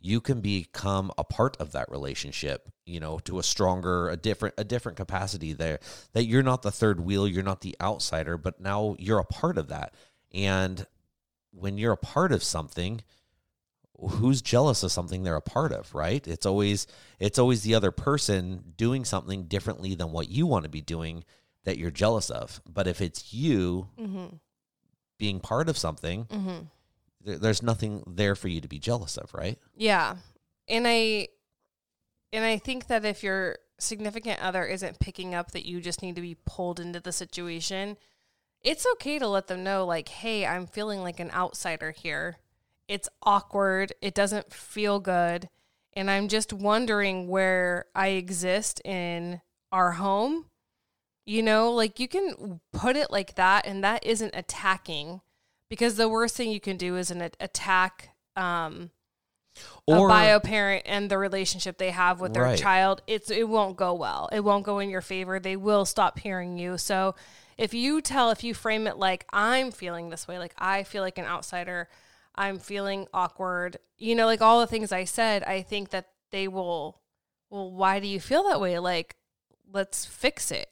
you 0.00 0.20
can 0.20 0.40
become 0.40 1.10
a 1.18 1.24
part 1.24 1.56
of 1.60 1.72
that 1.72 1.90
relationship 1.90 2.68
you 2.86 3.00
know 3.00 3.18
to 3.20 3.38
a 3.38 3.42
stronger 3.42 4.08
a 4.08 4.16
different 4.16 4.54
a 4.56 4.64
different 4.64 4.96
capacity 4.96 5.52
there 5.52 5.78
that 6.12 6.24
you're 6.24 6.42
not 6.42 6.62
the 6.62 6.70
third 6.70 7.00
wheel 7.00 7.26
you're 7.26 7.42
not 7.42 7.60
the 7.62 7.76
outsider 7.80 8.38
but 8.38 8.60
now 8.60 8.94
you're 8.98 9.18
a 9.18 9.24
part 9.24 9.58
of 9.58 9.68
that 9.68 9.92
and 10.32 10.86
when 11.50 11.78
you're 11.78 11.92
a 11.92 11.96
part 11.96 12.30
of 12.32 12.42
something 12.44 13.00
who's 13.98 14.40
jealous 14.40 14.84
of 14.84 14.92
something 14.92 15.24
they're 15.24 15.34
a 15.34 15.40
part 15.40 15.72
of 15.72 15.92
right 15.92 16.28
it's 16.28 16.46
always 16.46 16.86
it's 17.18 17.38
always 17.38 17.62
the 17.62 17.74
other 17.74 17.90
person 17.90 18.62
doing 18.76 19.04
something 19.04 19.44
differently 19.44 19.96
than 19.96 20.12
what 20.12 20.28
you 20.28 20.46
want 20.46 20.62
to 20.62 20.70
be 20.70 20.80
doing 20.80 21.24
that 21.64 21.76
you're 21.76 21.90
jealous 21.90 22.30
of 22.30 22.60
but 22.72 22.86
if 22.86 23.00
it's 23.00 23.34
you 23.34 23.88
Mm-hmm. 24.00 24.36
being 25.18 25.40
part 25.40 25.68
of 25.68 25.76
something 25.76 26.26
Mm-hmm. 26.26 26.58
There, 27.20 27.38
there's 27.38 27.62
nothing 27.62 28.02
there 28.06 28.34
for 28.34 28.48
you 28.48 28.60
to 28.60 28.68
be 28.68 28.78
jealous 28.78 29.16
of 29.16 29.32
right 29.34 29.58
Yeah. 29.76 30.16
And 30.68 30.86
I 30.86 31.28
and 32.32 32.44
I 32.44 32.58
think 32.58 32.88
that 32.88 33.04
if 33.04 33.22
your 33.22 33.58
significant 33.78 34.42
other 34.42 34.64
isn't 34.64 34.98
picking 34.98 35.34
up 35.34 35.52
that 35.52 35.66
you 35.66 35.80
just 35.80 36.02
need 36.02 36.16
to 36.16 36.20
be 36.20 36.36
pulled 36.44 36.80
into 36.80 37.00
the 37.00 37.12
situation, 37.12 37.96
it's 38.62 38.86
okay 38.94 39.18
to 39.18 39.28
let 39.28 39.46
them 39.46 39.64
know 39.64 39.86
like, 39.86 40.08
"Hey, 40.08 40.44
I'm 40.44 40.66
feeling 40.66 41.00
like 41.00 41.20
an 41.20 41.30
outsider 41.30 41.92
here. 41.92 42.38
It's 42.86 43.08
awkward. 43.22 43.92
It 44.02 44.14
doesn't 44.14 44.52
feel 44.52 44.98
good, 45.00 45.48
and 45.94 46.10
I'm 46.10 46.28
just 46.28 46.52
wondering 46.52 47.28
where 47.28 47.86
I 47.94 48.08
exist 48.08 48.80
in 48.84 49.40
our 49.72 49.92
home." 49.92 50.46
You 51.24 51.42
know, 51.42 51.70
like 51.72 52.00
you 52.00 52.08
can 52.08 52.60
put 52.72 52.96
it 52.96 53.10
like 53.10 53.34
that 53.34 53.66
and 53.66 53.84
that 53.84 54.04
isn't 54.04 54.34
attacking 54.34 55.20
because 55.68 55.96
the 55.96 56.08
worst 56.08 56.36
thing 56.36 56.50
you 56.50 56.60
can 56.60 56.76
do 56.76 56.96
is 56.96 57.10
an 57.10 57.20
attack 57.40 58.10
um 58.36 58.90
a 59.88 59.92
bio 60.06 60.38
parent 60.38 60.84
and 60.86 61.10
the 61.10 61.18
relationship 61.18 61.78
they 61.78 61.90
have 61.90 62.20
with 62.20 62.32
their 62.34 62.44
Right. 62.44 62.58
child, 62.58 63.02
it's 63.06 63.30
it 63.30 63.48
won't 63.48 63.76
go 63.76 63.92
well. 63.94 64.28
It 64.30 64.44
won't 64.44 64.64
go 64.64 64.78
in 64.78 64.88
your 64.90 65.00
favor. 65.00 65.40
They 65.40 65.56
will 65.56 65.84
stop 65.84 66.18
hearing 66.20 66.58
you. 66.58 66.78
So 66.78 67.14
if 67.56 67.74
you 67.74 68.00
tell, 68.00 68.30
if 68.30 68.44
you 68.44 68.54
frame 68.54 68.86
it 68.86 68.98
like 68.98 69.26
I'm 69.32 69.72
feeling 69.72 70.10
this 70.10 70.28
way, 70.28 70.38
like 70.38 70.54
I 70.58 70.84
feel 70.84 71.02
like 71.02 71.18
an 71.18 71.24
outsider, 71.24 71.88
I'm 72.36 72.58
feeling 72.58 73.08
awkward, 73.12 73.78
you 73.96 74.14
know, 74.14 74.26
like 74.26 74.40
all 74.40 74.60
the 74.60 74.66
things 74.68 74.92
I 74.92 75.04
said, 75.04 75.42
I 75.42 75.62
think 75.62 75.90
that 75.90 76.08
they 76.30 76.46
will. 76.46 77.00
Well, 77.50 77.72
why 77.72 77.98
do 77.98 78.06
you 78.06 78.20
feel 78.20 78.44
that 78.44 78.60
way? 78.60 78.78
Like, 78.78 79.16
let's 79.72 80.04
fix 80.04 80.52
it. 80.52 80.68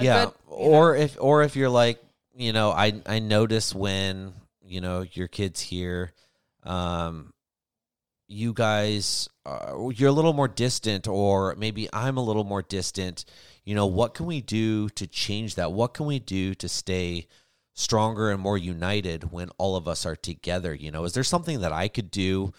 Yeah 0.00 0.30
or 0.46 0.96
if 0.96 1.16
or 1.20 1.42
if 1.42 1.54
you're 1.56 1.68
like 1.68 2.00
you 2.38 2.52
know 2.52 2.70
i 2.70 3.02
i 3.06 3.18
notice 3.18 3.74
when 3.74 4.32
you 4.62 4.80
know 4.80 5.04
your 5.12 5.28
kids 5.28 5.60
here 5.60 6.12
um 6.62 7.32
you 8.28 8.52
guys 8.52 9.28
uh, 9.46 9.88
you're 9.94 10.10
a 10.10 10.12
little 10.12 10.32
more 10.34 10.48
distant 10.48 11.08
or 11.08 11.54
maybe 11.58 11.88
i'm 11.92 12.16
a 12.16 12.22
little 12.22 12.44
more 12.44 12.62
distant 12.62 13.24
you 13.64 13.74
know 13.74 13.86
what 13.86 14.14
can 14.14 14.24
we 14.24 14.40
do 14.40 14.88
to 14.90 15.06
change 15.06 15.56
that? 15.56 15.72
What 15.72 15.92
can 15.92 16.06
we 16.06 16.18
do 16.18 16.54
to 16.54 16.68
stay 16.70 17.26
stronger 17.74 18.30
and 18.30 18.40
more 18.40 18.56
united 18.56 19.30
when 19.30 19.50
all 19.58 19.76
of 19.76 19.86
us 19.86 20.06
are 20.06 20.16
together 20.16 20.74
you 20.74 20.90
know? 20.90 21.04
Is 21.04 21.12
there 21.14 21.24
something 21.24 21.60
that 21.60 21.72
i 21.72 21.88
could 21.88 22.10
do 22.10 22.52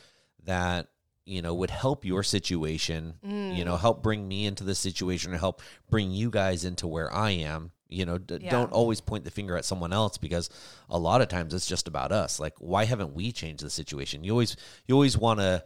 that 0.46 0.88
you 1.26 1.42
know 1.42 1.54
would 1.54 1.72
help 1.72 2.04
your 2.06 2.24
situation 2.24 3.16
Mm. 3.24 3.56
you 3.56 3.64
know 3.66 3.78
help 3.78 4.04
bring 4.04 4.28
me 4.28 4.46
into 4.46 4.64
the 4.64 4.76
situation 4.76 5.34
or 5.34 5.38
help 5.38 5.62
bring 5.90 6.12
you 6.12 6.30
guys 6.30 6.66
into 6.66 6.88
where 6.88 7.14
i 7.14 7.32
am 7.32 7.72
you 7.90 8.06
know 8.06 8.18
d- 8.18 8.40
Yeah. 8.42 8.52
don't 8.52 8.72
always 8.72 9.02
point 9.02 9.26
the 9.26 9.32
finger 9.32 9.58
at 9.58 9.66
someone 9.66 9.92
else 9.92 10.18
because 10.18 10.50
a 10.90 10.98
lot 11.00 11.22
of 11.22 11.28
times 11.28 11.54
it's 11.54 11.66
just 11.66 11.88
about 11.88 12.12
us. 12.12 12.40
Like 12.40 12.54
why 12.60 12.86
haven't 12.86 13.14
we 13.14 13.32
changed 13.32 13.64
the 13.64 13.70
situation? 13.70 14.24
You 14.24 14.32
always 14.32 14.56
you 14.88 14.96
always 14.96 15.18
want 15.18 15.40
to 15.40 15.64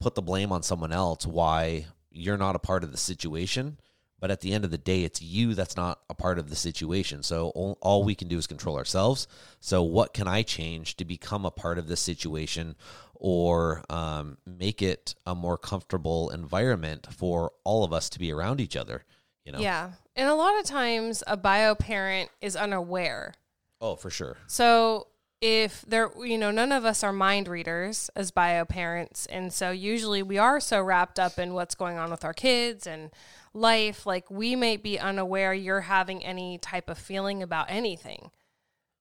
put 0.00 0.14
the 0.14 0.22
blame 0.22 0.52
on 0.52 0.62
someone 0.62 0.92
else 0.92 1.26
why 1.26 1.86
you're 2.10 2.36
not 2.36 2.56
a 2.56 2.60
part 2.60 2.84
of 2.84 2.92
the 2.92 2.96
situation 2.98 3.78
but 4.20 4.30
at 4.30 4.40
the 4.40 4.52
end 4.52 4.64
of 4.64 4.70
the 4.70 4.78
day 4.78 5.02
it's 5.04 5.20
you 5.20 5.54
that's 5.54 5.76
not 5.76 6.00
a 6.08 6.14
part 6.14 6.38
of 6.38 6.48
the 6.48 6.56
situation. 6.56 7.22
So 7.22 7.48
all, 7.50 7.76
all 7.82 8.04
we 8.04 8.14
can 8.14 8.28
do 8.28 8.38
is 8.38 8.46
control 8.46 8.76
ourselves. 8.78 9.26
So 9.60 9.82
what 9.82 10.14
can 10.14 10.26
i 10.28 10.42
change 10.42 10.96
to 10.96 11.04
become 11.04 11.44
a 11.44 11.50
part 11.50 11.76
of 11.78 11.88
this 11.88 12.00
situation 12.00 12.74
or 13.14 13.84
um, 13.90 14.38
make 14.46 14.80
it 14.82 15.14
a 15.26 15.34
more 15.34 15.56
comfortable 15.58 16.30
environment 16.30 17.06
for 17.12 17.52
all 17.64 17.84
of 17.84 17.92
us 17.92 18.08
to 18.10 18.18
be 18.18 18.32
around 18.32 18.60
each 18.60 18.76
other 18.76 19.04
you 19.44 19.52
know 19.52 19.58
Yeah. 19.58 19.92
And 20.16 20.28
a 20.28 20.34
lot 20.34 20.58
of 20.58 20.64
times 20.64 21.22
a 21.26 21.36
bio 21.36 21.74
parent 21.74 22.30
is 22.40 22.56
unaware. 22.56 23.34
oh 23.80 23.96
for 23.96 24.10
sure 24.10 24.36
So 24.46 25.08
if 25.40 25.82
there, 25.86 26.10
you 26.22 26.38
know, 26.38 26.50
none 26.50 26.72
of 26.72 26.86
us 26.86 27.04
are 27.04 27.12
mind 27.12 27.48
readers 27.48 28.08
as 28.16 28.30
bio 28.30 28.64
parents. 28.64 29.26
And 29.26 29.52
so 29.52 29.72
usually 29.72 30.22
we 30.22 30.38
are 30.38 30.58
so 30.58 30.80
wrapped 30.80 31.18
up 31.18 31.38
in 31.38 31.52
what's 31.52 31.74
going 31.74 31.98
on 31.98 32.10
with 32.10 32.24
our 32.24 32.32
kids 32.32 32.86
and 32.86 33.10
life. 33.52 34.06
Like 34.06 34.30
we 34.30 34.56
may 34.56 34.78
be 34.78 34.98
unaware 34.98 35.52
you're 35.52 35.82
having 35.82 36.24
any 36.24 36.56
type 36.56 36.88
of 36.88 36.96
feeling 36.96 37.42
about 37.42 37.66
anything. 37.68 38.30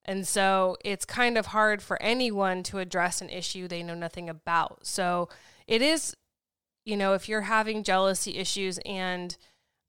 And 0.03 0.27
so 0.27 0.75
it's 0.83 1.05
kind 1.05 1.37
of 1.37 1.45
hard 1.47 1.81
for 1.81 2.01
anyone 2.01 2.61
to 2.63 2.79
address 2.79 3.21
an 3.21 3.29
issue 3.29 3.69
they 3.69 3.81
know 3.81 3.95
nothing 3.95 4.29
about. 4.29 4.85
So 4.85 5.29
it 5.65 5.81
is, 5.81 6.13
you 6.83 6.97
know, 6.97 7.13
if 7.13 7.29
you're 7.29 7.41
having 7.41 7.83
jealousy 7.83 8.35
issues 8.35 8.79
and, 8.85 9.37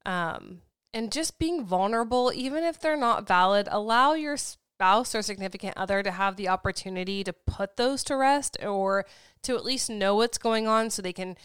um, 0.05 0.61
and 0.93 1.11
just 1.11 1.37
being 1.39 1.65
vulnerable, 1.65 2.31
even 2.33 2.63
if 2.63 2.79
they're 2.79 2.97
not 2.97 3.27
valid, 3.27 3.67
allow 3.71 4.13
your 4.13 4.37
spouse 4.37 5.15
or 5.15 5.21
significant 5.21 5.75
other 5.77 6.03
to 6.03 6.11
have 6.11 6.35
the 6.35 6.47
opportunity 6.47 7.23
to 7.23 7.33
put 7.33 7.77
those 7.77 8.03
to 8.05 8.15
rest 8.15 8.57
or 8.63 9.05
to 9.43 9.55
at 9.55 9.65
least 9.65 9.89
know 9.89 10.15
what's 10.15 10.37
going 10.37 10.67
on 10.67 10.89
so 10.89 11.01
they 11.01 11.13
can, 11.13 11.35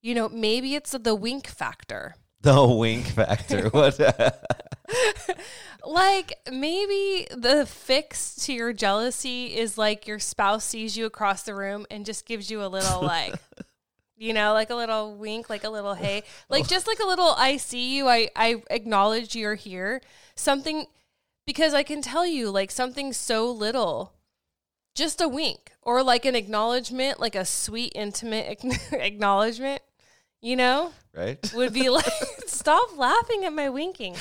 you 0.00 0.14
know, 0.14 0.28
maybe 0.28 0.74
it's 0.74 0.92
the 0.92 1.14
wink 1.14 1.46
factor. 1.46 2.14
the 2.42 2.66
wink 2.66 3.06
factor 3.06 3.68
what 3.70 3.98
Like 5.86 6.34
maybe 6.50 7.26
the 7.34 7.66
fix 7.66 8.36
to 8.46 8.52
your 8.52 8.72
jealousy 8.72 9.46
is 9.46 9.76
like 9.76 10.06
your 10.06 10.18
spouse 10.18 10.64
sees 10.64 10.96
you 10.96 11.06
across 11.06 11.42
the 11.42 11.54
room 11.54 11.86
and 11.90 12.06
just 12.06 12.26
gives 12.26 12.50
you 12.50 12.62
a 12.64 12.66
little 12.66 13.02
like 13.02 13.34
you 14.16 14.32
know, 14.32 14.52
like 14.52 14.70
a 14.70 14.74
little 14.74 15.14
wink, 15.16 15.50
like 15.50 15.64
a 15.64 15.70
little 15.70 15.94
hey, 15.94 16.22
like 16.48 16.68
just 16.68 16.86
like 16.86 17.00
a 17.00 17.06
little 17.06 17.34
I 17.36 17.56
see 17.56 17.96
you, 17.96 18.08
I 18.08 18.30
I 18.36 18.62
acknowledge 18.70 19.34
you're 19.34 19.54
here. 19.54 20.00
Something 20.34 20.86
because 21.46 21.74
I 21.74 21.82
can 21.82 22.02
tell 22.02 22.26
you 22.26 22.50
like 22.50 22.70
something 22.70 23.12
so 23.12 23.50
little 23.50 24.14
just 24.94 25.20
a 25.20 25.28
wink 25.28 25.72
or 25.82 26.02
like 26.02 26.24
an 26.24 26.34
acknowledgement, 26.34 27.18
like 27.18 27.34
a 27.34 27.44
sweet 27.44 27.92
intimate 27.94 28.62
acknowledgement, 28.92 29.82
you 30.40 30.56
know? 30.56 30.92
right. 31.14 31.52
Would 31.54 31.72
be 31.72 31.88
like 31.88 32.06
stop 32.46 32.96
laughing 32.96 33.44
at 33.44 33.52
my 33.52 33.68
winking. 33.68 34.16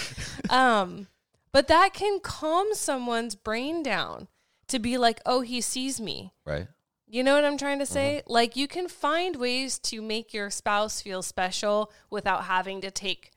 Um 0.49 1.07
but 1.51 1.67
that 1.67 1.93
can 1.93 2.19
calm 2.21 2.73
someone's 2.73 3.35
brain 3.35 3.83
down 3.83 4.29
to 4.67 4.79
be 4.79 4.97
like 4.97 5.21
oh 5.25 5.41
he 5.41 5.61
sees 5.61 6.01
me. 6.01 6.33
Right 6.45 6.67
you 7.11 7.23
know 7.23 7.35
what 7.35 7.45
i'm 7.45 7.57
trying 7.57 7.79
to 7.79 7.83
uh-huh. 7.83 7.93
say 7.93 8.21
like 8.27 8.55
you 8.55 8.67
can 8.67 8.87
find 8.87 9.35
ways 9.35 9.77
to 9.77 10.01
make 10.01 10.33
your 10.33 10.49
spouse 10.49 11.01
feel 11.01 11.21
special 11.21 11.91
without 12.09 12.45
having 12.45 12.81
to 12.81 12.89
take 12.89 13.31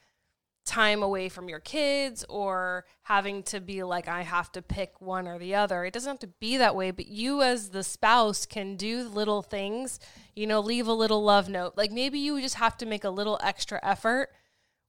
time 0.65 1.03
away 1.03 1.29
from 1.29 1.49
your 1.49 1.61
kids 1.61 2.25
or 2.29 2.87
having 3.03 3.43
to 3.43 3.61
be 3.61 3.83
like 3.83 4.09
I 4.09 4.23
have 4.23 4.51
to 4.53 4.63
pick 4.63 4.99
one 4.99 5.29
or 5.29 5.39
the 5.39 5.55
other. 5.55 5.85
It 5.85 5.93
doesn't 5.93 6.11
have 6.11 6.19
to 6.21 6.35
be 6.41 6.57
that 6.57 6.75
way, 6.75 6.91
but 6.91 7.07
you 7.07 7.43
as 7.43 7.69
the 7.69 7.85
spouse 7.85 8.47
can 8.47 8.77
do 8.77 9.07
little 9.07 9.43
things, 9.43 10.01
you 10.35 10.47
know, 10.47 10.61
leave 10.61 10.89
a 10.89 10.95
little 10.95 11.23
love 11.23 11.51
note. 11.51 11.75
Like 11.77 11.93
maybe 11.93 12.19
you 12.19 12.41
just 12.41 12.55
have 12.55 12.79
to 12.79 12.87
make 12.87 13.05
a 13.05 13.11
little 13.11 13.39
extra 13.43 13.79
effort 13.83 14.31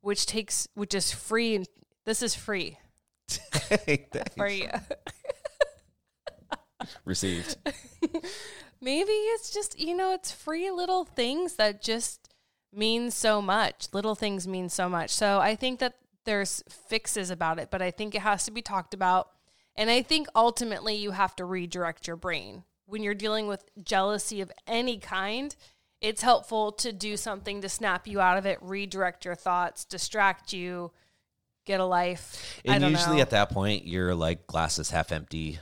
which 0.05 0.27
takes 0.27 0.67
which 0.75 0.93
is 0.93 1.11
free 1.11 1.55
and 1.55 1.67
this 2.05 2.21
is 2.21 2.35
free 2.35 2.77
for 4.37 4.47
you. 4.47 4.69
received 7.05 7.57
maybe 8.85 9.11
it's 9.11 9.49
just 9.49 9.77
you 9.79 9.95
know 9.97 10.13
it's 10.13 10.31
free 10.31 10.71
little 10.71 11.03
things 11.03 11.55
that 11.55 11.81
just 11.81 12.29
mean 12.71 13.09
so 13.09 13.41
much. 13.41 13.87
Little 13.91 14.15
things 14.15 14.47
mean 14.47 14.69
so 14.69 14.87
much. 14.87 15.09
So 15.09 15.39
i 15.39 15.55
think 15.55 15.79
that 15.79 15.95
there's 16.23 16.63
fixes 16.69 17.29
about 17.29 17.59
it 17.59 17.69
but 17.69 17.81
i 17.83 17.91
think 17.91 18.15
it 18.15 18.21
has 18.21 18.45
to 18.45 18.51
be 18.51 18.61
talked 18.61 18.93
about. 18.93 19.29
And 19.75 19.89
i 19.89 20.01
think 20.01 20.27
ultimately 20.35 20.95
you 20.95 21.11
have 21.11 21.35
to 21.37 21.45
redirect 21.45 22.07
your 22.07 22.15
brain. 22.15 22.63
When 22.85 23.01
you're 23.03 23.15
dealing 23.15 23.47
with 23.47 23.65
jealousy 23.83 24.39
of 24.41 24.51
any 24.67 24.99
kind 24.99 25.53
it's 26.01 26.21
helpful 26.21 26.71
to 26.73 26.91
do 26.91 27.17
something 27.17 27.61
to 27.61 27.69
snap 27.69 28.05
you 28.05 28.21
out 28.21 28.37
of 28.37 28.45
it 28.45 28.59
redirect 28.61 29.25
your 29.25 29.35
thoughts 29.35 29.85
distract 29.85 30.53
you 30.53 30.91
get 31.65 31.79
a 31.79 31.85
life. 31.85 32.61
I 32.67 32.75
And 32.75 32.83
usually 32.83 33.15
know. 33.15 33.21
at 33.23 33.31
that 33.31 33.49
point, 33.49 33.87
you're 33.87 34.13
like 34.13 34.45
glasses 34.45 34.91
half 34.91 35.11
empty 35.11 35.57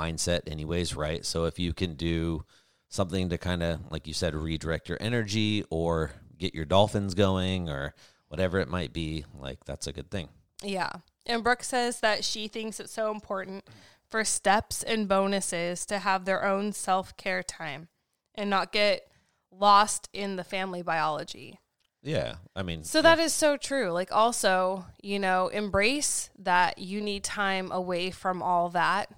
mindset, 0.00 0.40
anyways, 0.46 0.96
right? 0.96 1.24
So 1.24 1.44
if 1.44 1.58
you 1.58 1.72
can 1.72 1.94
do 1.94 2.44
something 2.88 3.28
to 3.28 3.38
kind 3.38 3.62
of, 3.62 3.80
like 3.90 4.06
you 4.06 4.14
said, 4.14 4.34
redirect 4.34 4.88
your 4.88 4.98
energy 5.00 5.64
or 5.70 6.12
get 6.38 6.54
your 6.54 6.64
dolphins 6.64 7.14
going 7.14 7.68
or 7.68 7.94
whatever 8.28 8.58
it 8.58 8.68
might 8.68 8.92
be, 8.92 9.24
like 9.38 9.64
that's 9.64 9.86
a 9.86 9.92
good 9.92 10.10
thing. 10.10 10.28
Yeah. 10.62 10.90
And 11.26 11.44
Brooke 11.44 11.62
says 11.62 12.00
that 12.00 12.24
she 12.24 12.48
thinks 12.48 12.80
it's 12.80 12.92
so 12.92 13.10
important 13.10 13.64
for 14.08 14.24
steps 14.24 14.82
and 14.82 15.08
bonuses 15.08 15.86
to 15.86 15.98
have 15.98 16.24
their 16.24 16.44
own 16.44 16.72
self 16.72 17.16
care 17.16 17.42
time 17.42 17.88
and 18.34 18.50
not 18.50 18.72
get 18.72 19.08
lost 19.52 20.08
in 20.12 20.36
the 20.36 20.44
family 20.44 20.82
biology. 20.82 21.60
Yeah. 22.02 22.36
I 22.56 22.62
mean, 22.62 22.84
So 22.84 23.02
that 23.02 23.18
is 23.18 23.32
so 23.32 23.56
true. 23.56 23.90
Like, 23.90 24.10
also, 24.10 24.86
you 25.02 25.18
know, 25.18 25.48
embrace 25.48 26.30
that 26.38 26.78
you 26.78 27.00
need 27.00 27.24
time 27.24 27.70
away 27.70 28.10
from 28.10 28.42
all 28.42 28.70
that 28.70 29.14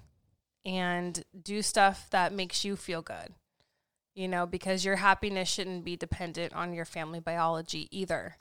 and 0.65 1.23
do 1.41 1.61
stuff 1.61 2.07
that 2.11 2.33
makes 2.33 2.63
you 2.63 2.75
feel 2.75 3.01
good, 3.01 3.33
you 4.15 4.27
know, 4.27 4.45
because 4.45 4.85
your 4.85 4.97
happiness 4.97 5.49
shouldn't 5.49 5.83
be 5.83 5.95
dependent 5.95 6.53
on 6.53 6.73
your 6.73 6.85
family 6.85 7.19
biology 7.19 7.87
either. 7.91 8.37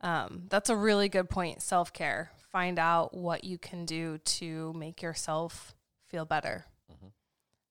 Um, 0.00 0.44
that's 0.48 0.70
a 0.70 0.76
really 0.76 1.08
good 1.08 1.28
point. 1.28 1.62
Self 1.62 1.92
care. 1.92 2.30
Find 2.50 2.78
out 2.78 3.14
what 3.14 3.44
you 3.44 3.58
can 3.58 3.84
do 3.84 4.18
to 4.18 4.72
make 4.72 5.02
yourself 5.02 5.74
feel 6.08 6.24
better. 6.24 6.64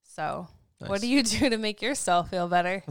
So, 0.04 0.48
what 0.80 1.02
do 1.02 1.08
you 1.08 1.24
do 1.24 1.50
to 1.50 1.58
make 1.58 1.82
yourself 1.82 2.30
feel 2.30 2.48
better? 2.48 2.84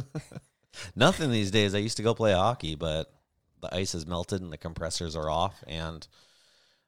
nothing 0.96 1.30
these 1.30 1.50
days. 1.50 1.74
I 1.74 1.78
used 1.78 1.96
to 1.98 2.02
go 2.02 2.14
play 2.14 2.32
hockey, 2.32 2.74
but 2.74 3.12
the 3.61 3.74
ice 3.74 3.92
has 3.92 4.06
melted 4.06 4.40
and 4.40 4.52
the 4.52 4.58
compressors 4.58 5.16
are 5.16 5.28
off. 5.28 5.62
And 5.66 6.06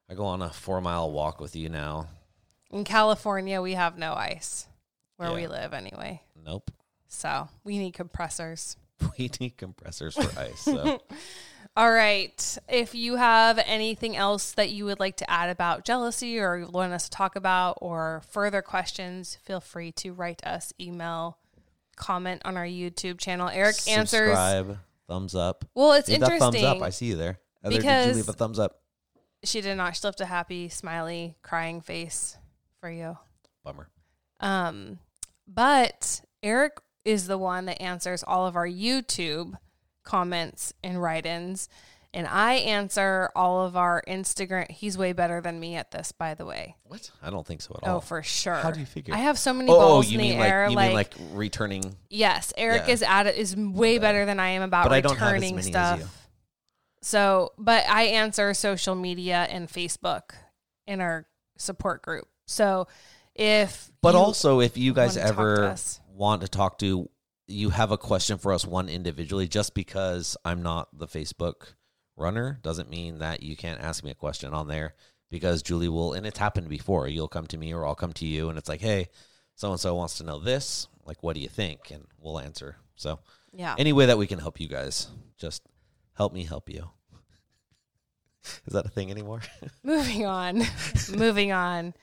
I 0.08 0.14
go 0.14 0.24
on 0.24 0.42
a 0.42 0.50
four 0.50 0.80
mile 0.80 1.10
walk 1.10 1.40
with 1.40 1.56
you 1.56 1.68
now. 1.68 2.08
In 2.70 2.84
California, 2.84 3.60
we 3.60 3.74
have 3.74 3.98
no 3.98 4.14
ice 4.14 4.66
where 5.16 5.32
we 5.32 5.46
live 5.46 5.74
anyway. 5.74 6.22
Nope. 6.44 6.70
So 7.08 7.48
we 7.64 7.78
need 7.78 7.92
compressors. 7.92 8.76
We 9.18 9.30
need 9.40 9.56
compressors 9.56 10.14
for 10.14 10.38
ice. 10.38 10.60
So. 10.60 11.00
All 11.76 11.90
right. 11.90 12.58
If 12.68 12.94
you 12.94 13.16
have 13.16 13.58
anything 13.64 14.14
else 14.14 14.52
that 14.52 14.70
you 14.70 14.84
would 14.84 15.00
like 15.00 15.16
to 15.18 15.30
add 15.30 15.48
about 15.48 15.86
jealousy 15.86 16.38
or 16.38 16.58
you 16.58 16.66
want 16.66 16.92
us 16.92 17.04
to 17.04 17.10
talk 17.10 17.34
about 17.34 17.78
or 17.80 18.20
further 18.28 18.60
questions, 18.60 19.38
feel 19.42 19.60
free 19.60 19.90
to 19.92 20.12
write 20.12 20.44
us, 20.44 20.74
email, 20.78 21.38
comment 21.96 22.42
on 22.44 22.58
our 22.58 22.66
YouTube 22.66 23.18
channel. 23.18 23.48
Eric 23.48 23.76
answers. 23.88 24.28
Subscribe, 24.28 24.78
thumbs 25.08 25.34
up. 25.34 25.64
Well, 25.74 25.92
it's 25.94 26.08
Leave 26.08 26.22
interesting. 26.22 26.52
thumbs 26.52 26.62
up. 26.64 26.82
I 26.82 26.90
see 26.90 27.06
you 27.06 27.16
there. 27.16 27.38
Heather, 27.62 27.76
did 27.76 27.80
because- 27.80 28.06
you 28.08 28.14
leave 28.16 28.28
a 28.28 28.34
thumbs 28.34 28.58
up? 28.58 28.82
She 29.44 29.62
did 29.62 29.76
not. 29.76 29.96
She 29.96 30.06
left 30.06 30.20
a 30.20 30.26
happy, 30.26 30.68
smiley, 30.68 31.36
crying 31.40 31.80
face 31.80 32.36
for 32.80 32.90
you. 32.90 33.18
Bummer. 33.64 33.88
Um, 34.40 34.98
but 35.46 36.22
Eric 36.42 36.78
is 37.04 37.26
the 37.26 37.38
one 37.38 37.66
that 37.66 37.80
answers 37.80 38.22
all 38.22 38.46
of 38.46 38.56
our 38.56 38.66
YouTube 38.66 39.54
comments 40.02 40.72
and 40.82 41.00
write-ins, 41.00 41.68
and 42.12 42.26
I 42.26 42.54
answer 42.54 43.30
all 43.36 43.64
of 43.64 43.76
our 43.76 44.02
Instagram. 44.08 44.70
He's 44.70 44.98
way 44.98 45.12
better 45.12 45.40
than 45.40 45.60
me 45.60 45.76
at 45.76 45.90
this, 45.92 46.10
by 46.10 46.34
the 46.34 46.44
way. 46.44 46.74
What? 46.84 47.10
I 47.22 47.30
don't 47.30 47.46
think 47.46 47.60
so 47.62 47.78
at 47.80 47.88
all. 47.88 47.96
Oh, 47.98 48.00
for 48.00 48.22
sure. 48.22 48.54
How 48.54 48.70
do 48.70 48.80
you 48.80 48.86
figure? 48.86 49.14
I 49.14 49.18
have 49.18 49.38
so 49.38 49.52
many 49.52 49.70
oh, 49.70 49.78
balls 49.78 50.10
you 50.10 50.18
in 50.18 50.24
the 50.24 50.30
mean 50.32 50.40
air. 50.40 50.62
like 50.64 50.70
you 50.70 50.76
like, 50.76 50.86
mean 50.88 50.94
like 50.94 51.38
returning? 51.38 51.94
yes, 52.08 52.52
Eric 52.56 52.84
Yeah. 52.86 52.92
is 52.94 53.02
at 53.02 53.26
it 53.26 53.36
is 53.36 53.54
way 53.56 53.98
better 53.98 54.24
than 54.26 54.40
I 54.40 54.50
am 54.50 54.62
about 54.62 54.84
But 54.84 54.92
I 54.92 55.00
don't 55.00 55.16
have 55.18 55.28
as 55.28 55.32
returning 55.34 55.56
many 55.56 55.68
as 55.68 55.72
stuff. 55.72 56.00
you. 56.00 56.06
So, 57.02 57.52
but 57.58 57.88
I 57.88 58.02
answer 58.02 58.52
social 58.54 58.94
media 58.94 59.46
and 59.48 59.68
Facebook 59.68 60.32
in 60.86 61.00
our 61.00 61.26
support 61.58 62.02
group. 62.02 62.26
So, 62.50 62.88
if 63.34 63.90
But 64.02 64.14
also, 64.16 64.60
if 64.60 64.76
you 64.76 64.92
guys 64.92 65.16
wanna 65.16 65.28
to 65.28 65.32
ever 65.32 65.76
want 66.12 66.42
to 66.42 66.48
talk 66.48 66.78
to 66.80 67.08
you 67.46 67.70
have 67.70 67.90
a 67.90 67.98
question 67.98 68.38
for 68.38 68.52
us 68.52 68.64
one 68.64 68.88
individually, 68.88 69.48
just 69.48 69.74
because 69.74 70.36
I'm 70.44 70.62
not 70.62 70.88
the 70.96 71.06
Facebook 71.06 71.74
runner 72.16 72.58
doesn't 72.62 72.90
mean 72.90 73.18
that 73.18 73.42
you 73.42 73.56
can't 73.56 73.80
ask 73.80 74.04
me 74.04 74.10
a 74.10 74.14
question 74.14 74.52
on 74.54 74.68
there 74.68 74.94
because 75.30 75.62
Julie 75.62 75.88
will, 75.88 76.12
and 76.12 76.26
it's 76.26 76.38
happened 76.38 76.68
before. 76.68 77.08
You'll 77.08 77.28
come 77.28 77.46
to 77.48 77.58
me 77.58 77.72
or 77.72 77.86
I'll 77.86 77.94
come 77.94 78.12
to 78.14 78.26
you, 78.26 78.48
and 78.48 78.58
it's 78.58 78.68
like, 78.68 78.80
hey, 78.80 79.08
so 79.54 79.70
and 79.70 79.80
so 79.80 79.94
wants 79.94 80.18
to 80.18 80.24
know 80.24 80.38
this. 80.38 80.88
Like, 81.04 81.22
what 81.22 81.34
do 81.34 81.40
you 81.40 81.48
think? 81.48 81.90
And 81.90 82.06
we'll 82.18 82.38
answer. 82.38 82.76
So, 82.94 83.20
Yeah. 83.52 83.74
any 83.78 83.92
way 83.92 84.06
that 84.06 84.18
we 84.18 84.26
can 84.26 84.38
help 84.38 84.60
you 84.60 84.68
guys, 84.68 85.08
just 85.38 85.62
help 86.14 86.32
me 86.32 86.44
help 86.44 86.68
you. 86.68 86.90
Is 88.66 88.72
that 88.72 88.86
a 88.86 88.90
thing 88.90 89.10
anymore? 89.10 89.40
Moving 89.82 90.26
on. 90.26 90.62
Moving 91.14 91.52
on. 91.52 91.94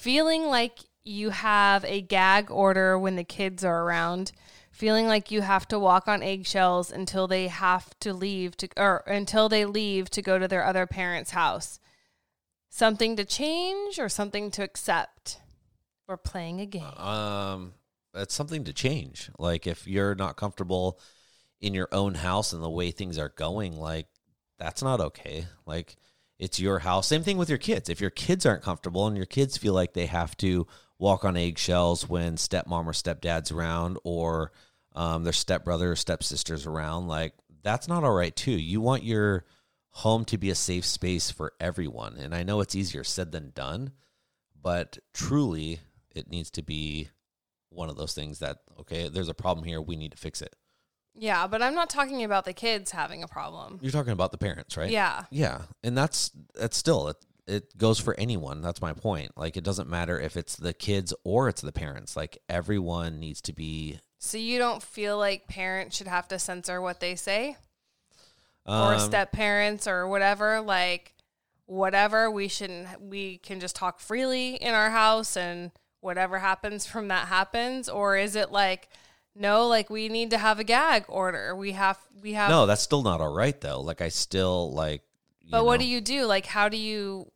Feeling 0.00 0.46
like 0.46 0.78
you 1.04 1.28
have 1.28 1.84
a 1.84 2.00
gag 2.00 2.50
order 2.50 2.98
when 2.98 3.16
the 3.16 3.22
kids 3.22 3.62
are 3.62 3.82
around. 3.82 4.32
Feeling 4.72 5.06
like 5.06 5.30
you 5.30 5.42
have 5.42 5.68
to 5.68 5.78
walk 5.78 6.08
on 6.08 6.22
eggshells 6.22 6.90
until 6.90 7.26
they 7.26 7.48
have 7.48 7.90
to 8.00 8.14
leave 8.14 8.56
to 8.56 8.68
or 8.78 9.04
until 9.06 9.50
they 9.50 9.66
leave 9.66 10.08
to 10.08 10.22
go 10.22 10.38
to 10.38 10.48
their 10.48 10.64
other 10.64 10.86
parent's 10.86 11.32
house. 11.32 11.80
Something 12.70 13.14
to 13.16 13.26
change 13.26 13.98
or 13.98 14.08
something 14.08 14.50
to 14.52 14.62
accept. 14.62 15.42
We're 16.08 16.16
playing 16.16 16.62
a 16.62 16.66
game. 16.66 16.82
um, 16.96 17.74
that's 18.14 18.32
something 18.32 18.64
to 18.64 18.72
change. 18.72 19.30
Like, 19.38 19.66
if 19.66 19.86
you're 19.86 20.14
not 20.14 20.36
comfortable 20.38 20.98
in 21.60 21.74
your 21.74 21.88
own 21.92 22.14
house 22.14 22.54
and 22.54 22.62
the 22.62 22.70
way 22.70 22.90
things 22.90 23.18
are 23.18 23.28
going, 23.28 23.76
like, 23.76 24.06
that's 24.58 24.82
not 24.82 24.98
okay. 25.00 25.44
Like, 25.66 25.96
it's 26.40 26.58
your 26.58 26.78
house. 26.78 27.06
Same 27.06 27.22
thing 27.22 27.36
with 27.36 27.50
your 27.50 27.58
kids. 27.58 27.90
If 27.90 28.00
your 28.00 28.10
kids 28.10 28.46
aren't 28.46 28.62
comfortable 28.62 29.06
and 29.06 29.14
your 29.14 29.26
kids 29.26 29.58
feel 29.58 29.74
like 29.74 29.92
they 29.92 30.06
have 30.06 30.34
to 30.38 30.66
walk 30.98 31.22
on 31.22 31.36
eggshells 31.36 32.08
when 32.08 32.36
stepmom 32.36 32.86
or 32.86 32.92
stepdad's 32.92 33.52
around 33.52 33.98
or 34.04 34.50
um, 34.94 35.22
their 35.22 35.34
stepbrother 35.34 35.92
or 35.92 35.96
stepsister's 35.96 36.66
around, 36.66 37.08
like 37.08 37.34
that's 37.62 37.88
not 37.88 38.04
all 38.04 38.14
right 38.14 38.34
too. 38.34 38.52
You 38.52 38.80
want 38.80 39.04
your 39.04 39.44
home 39.90 40.24
to 40.24 40.38
be 40.38 40.48
a 40.48 40.54
safe 40.54 40.86
space 40.86 41.30
for 41.30 41.52
everyone. 41.60 42.16
And 42.16 42.34
I 42.34 42.42
know 42.42 42.62
it's 42.62 42.74
easier 42.74 43.04
said 43.04 43.32
than 43.32 43.52
done, 43.54 43.92
but 44.60 44.98
truly 45.12 45.80
it 46.14 46.30
needs 46.30 46.50
to 46.52 46.62
be 46.62 47.10
one 47.68 47.90
of 47.90 47.96
those 47.96 48.14
things 48.14 48.38
that, 48.38 48.60
okay, 48.80 49.10
there's 49.10 49.28
a 49.28 49.34
problem 49.34 49.66
here. 49.66 49.82
We 49.82 49.96
need 49.96 50.12
to 50.12 50.18
fix 50.18 50.40
it. 50.40 50.56
Yeah, 51.16 51.46
but 51.46 51.62
I'm 51.62 51.74
not 51.74 51.90
talking 51.90 52.24
about 52.24 52.44
the 52.44 52.52
kids 52.52 52.92
having 52.92 53.22
a 53.22 53.28
problem. 53.28 53.78
You're 53.82 53.92
talking 53.92 54.12
about 54.12 54.32
the 54.32 54.38
parents, 54.38 54.76
right? 54.76 54.90
Yeah. 54.90 55.24
Yeah, 55.30 55.62
and 55.82 55.96
that's 55.96 56.30
that's 56.54 56.76
still 56.76 57.08
it. 57.08 57.16
It 57.46 57.76
goes 57.76 57.98
for 57.98 58.14
anyone. 58.18 58.62
That's 58.62 58.80
my 58.80 58.92
point. 58.92 59.32
Like 59.36 59.56
it 59.56 59.64
doesn't 59.64 59.88
matter 59.88 60.20
if 60.20 60.36
it's 60.36 60.56
the 60.56 60.72
kids 60.72 61.12
or 61.24 61.48
it's 61.48 61.62
the 61.62 61.72
parents. 61.72 62.16
Like 62.16 62.38
everyone 62.48 63.18
needs 63.18 63.40
to 63.42 63.52
be. 63.52 63.98
So 64.18 64.38
you 64.38 64.58
don't 64.58 64.82
feel 64.82 65.18
like 65.18 65.48
parents 65.48 65.96
should 65.96 66.06
have 66.06 66.28
to 66.28 66.38
censor 66.38 66.80
what 66.80 67.00
they 67.00 67.16
say? 67.16 67.56
or 68.66 68.94
um, 68.94 69.00
step 69.00 69.32
parents 69.32 69.86
or 69.86 70.06
whatever 70.06 70.60
like 70.60 71.14
whatever 71.66 72.30
we 72.30 72.48
shouldn't 72.48 73.00
we 73.00 73.38
can 73.38 73.60
just 73.60 73.76
talk 73.76 74.00
freely 74.00 74.54
in 74.56 74.74
our 74.74 74.90
house 74.90 75.36
and 75.36 75.70
whatever 76.00 76.38
happens 76.38 76.86
from 76.86 77.08
that 77.08 77.28
happens 77.28 77.88
or 77.88 78.16
is 78.16 78.36
it 78.36 78.50
like 78.50 78.88
no 79.34 79.66
like 79.66 79.90
we 79.90 80.08
need 80.08 80.30
to 80.30 80.38
have 80.38 80.58
a 80.58 80.64
gag 80.64 81.04
order 81.08 81.54
we 81.54 81.72
have 81.72 81.98
we 82.22 82.32
have 82.34 82.50
No, 82.50 82.66
that's 82.66 82.82
still 82.82 83.02
not 83.02 83.20
all 83.20 83.32
right 83.32 83.58
though. 83.60 83.80
Like 83.80 84.00
I 84.00 84.08
still 84.08 84.72
like. 84.72 85.02
but 85.50 85.64
what 85.64 85.80
do 85.80 85.86
you 85.86 86.00
do 86.00 86.26
like 86.26 86.46
how 86.46 86.68
do 86.68 86.76
you 86.76 87.30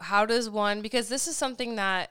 how 0.00 0.24
does 0.26 0.48
one 0.48 0.80
because 0.80 1.08
this 1.08 1.26
is 1.28 1.36
something 1.36 1.76
that 1.76 2.10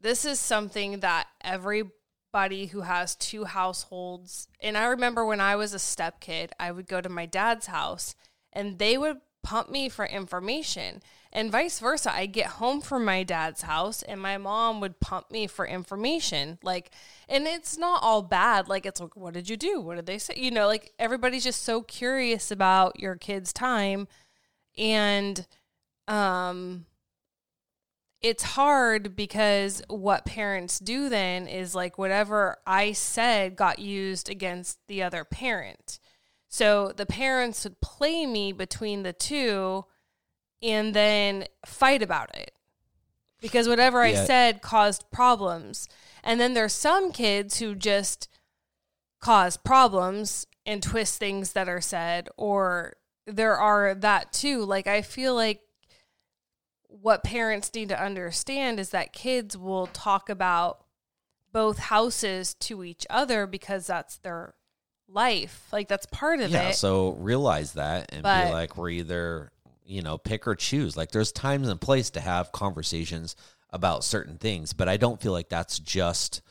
this 0.00 0.24
is 0.24 0.38
something 0.40 1.00
that 1.00 1.26
everybody 1.42 2.66
who 2.66 2.80
has 2.82 3.14
two 3.16 3.44
households 3.44 4.48
and 4.60 4.76
i 4.76 4.84
remember 4.86 5.24
when 5.24 5.40
i 5.40 5.54
was 5.56 5.74
a 5.74 5.78
step 5.78 6.20
kid 6.20 6.52
i 6.58 6.70
would 6.72 6.86
go 6.86 7.00
to 7.00 7.08
my 7.08 7.26
dad's 7.26 7.66
house 7.66 8.14
and 8.52 8.78
they 8.78 8.96
would 8.96 9.18
pump 9.42 9.70
me 9.70 9.88
for 9.88 10.04
information 10.06 11.02
and 11.36 11.52
vice 11.52 11.78
versa 11.78 12.12
i 12.12 12.24
get 12.24 12.46
home 12.46 12.80
from 12.80 13.04
my 13.04 13.22
dad's 13.22 13.62
house 13.62 14.02
and 14.02 14.20
my 14.20 14.38
mom 14.38 14.80
would 14.80 14.98
pump 14.98 15.30
me 15.30 15.46
for 15.46 15.66
information 15.66 16.58
like 16.62 16.90
and 17.28 17.46
it's 17.46 17.76
not 17.76 18.02
all 18.02 18.22
bad 18.22 18.68
like 18.68 18.86
it's 18.86 19.00
like 19.00 19.14
what 19.14 19.34
did 19.34 19.48
you 19.48 19.56
do 19.56 19.80
what 19.80 19.96
did 19.96 20.06
they 20.06 20.18
say 20.18 20.34
you 20.36 20.50
know 20.50 20.66
like 20.66 20.92
everybody's 20.98 21.44
just 21.44 21.62
so 21.62 21.82
curious 21.82 22.50
about 22.50 22.98
your 22.98 23.14
kids 23.14 23.52
time 23.52 24.08
and 24.78 25.46
um 26.08 26.86
it's 28.22 28.42
hard 28.42 29.14
because 29.14 29.82
what 29.88 30.24
parents 30.24 30.78
do 30.78 31.08
then 31.08 31.46
is 31.46 31.74
like 31.74 31.98
whatever 31.98 32.56
I 32.66 32.92
said 32.92 33.54
got 33.56 33.78
used 33.78 34.28
against 34.28 34.78
the 34.88 35.02
other 35.02 35.22
parent. 35.22 36.00
So 36.48 36.92
the 36.96 37.06
parents 37.06 37.62
would 37.64 37.80
play 37.80 38.26
me 38.26 38.52
between 38.52 39.02
the 39.02 39.12
two 39.12 39.84
and 40.66 40.92
then 40.94 41.46
fight 41.64 42.02
about 42.02 42.34
it. 42.36 42.52
Because 43.40 43.68
whatever 43.68 44.02
I 44.02 44.14
said 44.14 44.62
caused 44.62 45.10
problems. 45.12 45.88
And 46.24 46.40
then 46.40 46.54
there's 46.54 46.72
some 46.72 47.12
kids 47.12 47.58
who 47.58 47.74
just 47.74 48.28
cause 49.20 49.56
problems 49.56 50.46
and 50.64 50.82
twist 50.82 51.18
things 51.18 51.52
that 51.52 51.68
are 51.68 51.80
said 51.80 52.28
or 52.36 52.94
there 53.26 53.56
are 53.56 53.94
that 53.94 54.32
too. 54.32 54.64
Like 54.64 54.86
I 54.86 55.02
feel 55.02 55.34
like 55.34 55.60
what 56.88 57.22
parents 57.22 57.72
need 57.74 57.88
to 57.90 58.00
understand 58.02 58.80
is 58.80 58.90
that 58.90 59.12
kids 59.12 59.56
will 59.56 59.86
talk 59.88 60.28
about 60.28 60.82
both 61.52 61.78
houses 61.78 62.54
to 62.54 62.82
each 62.84 63.06
other 63.10 63.46
because 63.46 63.86
that's 63.86 64.16
their 64.18 64.54
life. 65.08 65.68
Like 65.72 65.88
that's 65.88 66.06
part 66.06 66.40
of 66.40 66.50
Yeah. 66.50 66.62
it. 66.62 66.64
Yeah. 66.66 66.70
So 66.72 67.10
realize 67.12 67.72
that 67.74 68.12
and 68.12 68.22
But- 68.22 68.46
be 68.46 68.52
like, 68.52 68.76
we're 68.76 68.90
either 68.90 69.52
you 69.86 70.02
know 70.02 70.18
pick 70.18 70.46
or 70.46 70.54
choose. 70.54 70.96
Like 70.96 71.10
there's 71.12 71.32
times 71.32 71.68
and 71.68 71.80
place 71.80 72.10
to 72.10 72.20
have 72.20 72.52
conversations 72.52 73.36
about 73.70 74.04
certain 74.04 74.38
things, 74.38 74.72
but 74.72 74.88
I 74.88 74.96
don't 74.96 75.20
feel 75.20 75.32
like 75.32 75.48
that's 75.48 75.78
just 75.78 76.42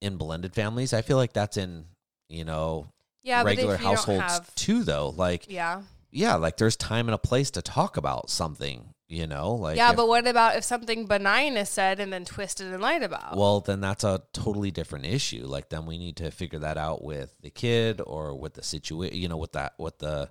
in 0.00 0.16
blended 0.16 0.54
families. 0.54 0.92
I 0.92 1.02
feel 1.02 1.16
like 1.16 1.32
that's 1.32 1.56
in 1.56 1.86
you 2.28 2.44
know 2.44 2.86
yeah, 3.22 3.42
regular 3.42 3.72
but 3.72 3.74
if 3.74 3.80
you 3.80 3.86
don't 3.86 3.96
households 3.96 4.22
have, 4.22 4.54
too 4.54 4.82
though 4.84 5.10
like 5.16 5.46
yeah, 5.48 5.82
yeah 6.10 6.34
like 6.36 6.56
there's 6.56 6.76
time 6.76 7.08
and 7.08 7.14
a 7.14 7.18
place 7.18 7.50
to 7.52 7.62
talk 7.62 7.96
about 7.96 8.28
something 8.30 8.90
you 9.08 9.26
know 9.26 9.52
like 9.54 9.76
yeah. 9.76 9.90
if- 9.90 9.96
But 9.96 10.08
what 10.08 10.26
about 10.26 10.56
if 10.56 10.64
something 10.64 11.06
benign 11.06 11.56
is 11.56 11.68
said 11.68 12.00
and 12.00 12.12
then 12.12 12.24
twisted 12.24 12.72
and 12.72 12.82
lied 12.82 13.02
about? 13.02 13.36
well 13.36 13.60
then 13.60 13.80
that's 13.80 14.04
a 14.04 14.22
totally 14.32 14.70
different 14.70 15.04
issue 15.06 15.46
like 15.46 15.68
then 15.68 15.86
we 15.86 15.98
need 15.98 16.16
to 16.16 16.30
figure 16.30 16.58
that 16.60 16.76
out 16.78 17.02
with 17.04 17.34
the 17.42 17.50
kid 17.50 18.00
or 18.04 18.34
with 18.34 18.54
the 18.54 18.62
situation 18.62 19.16
you 19.16 19.28
know 19.28 19.36
with 19.36 19.52
that 19.52 19.74
with 19.78 19.98
the 19.98 20.30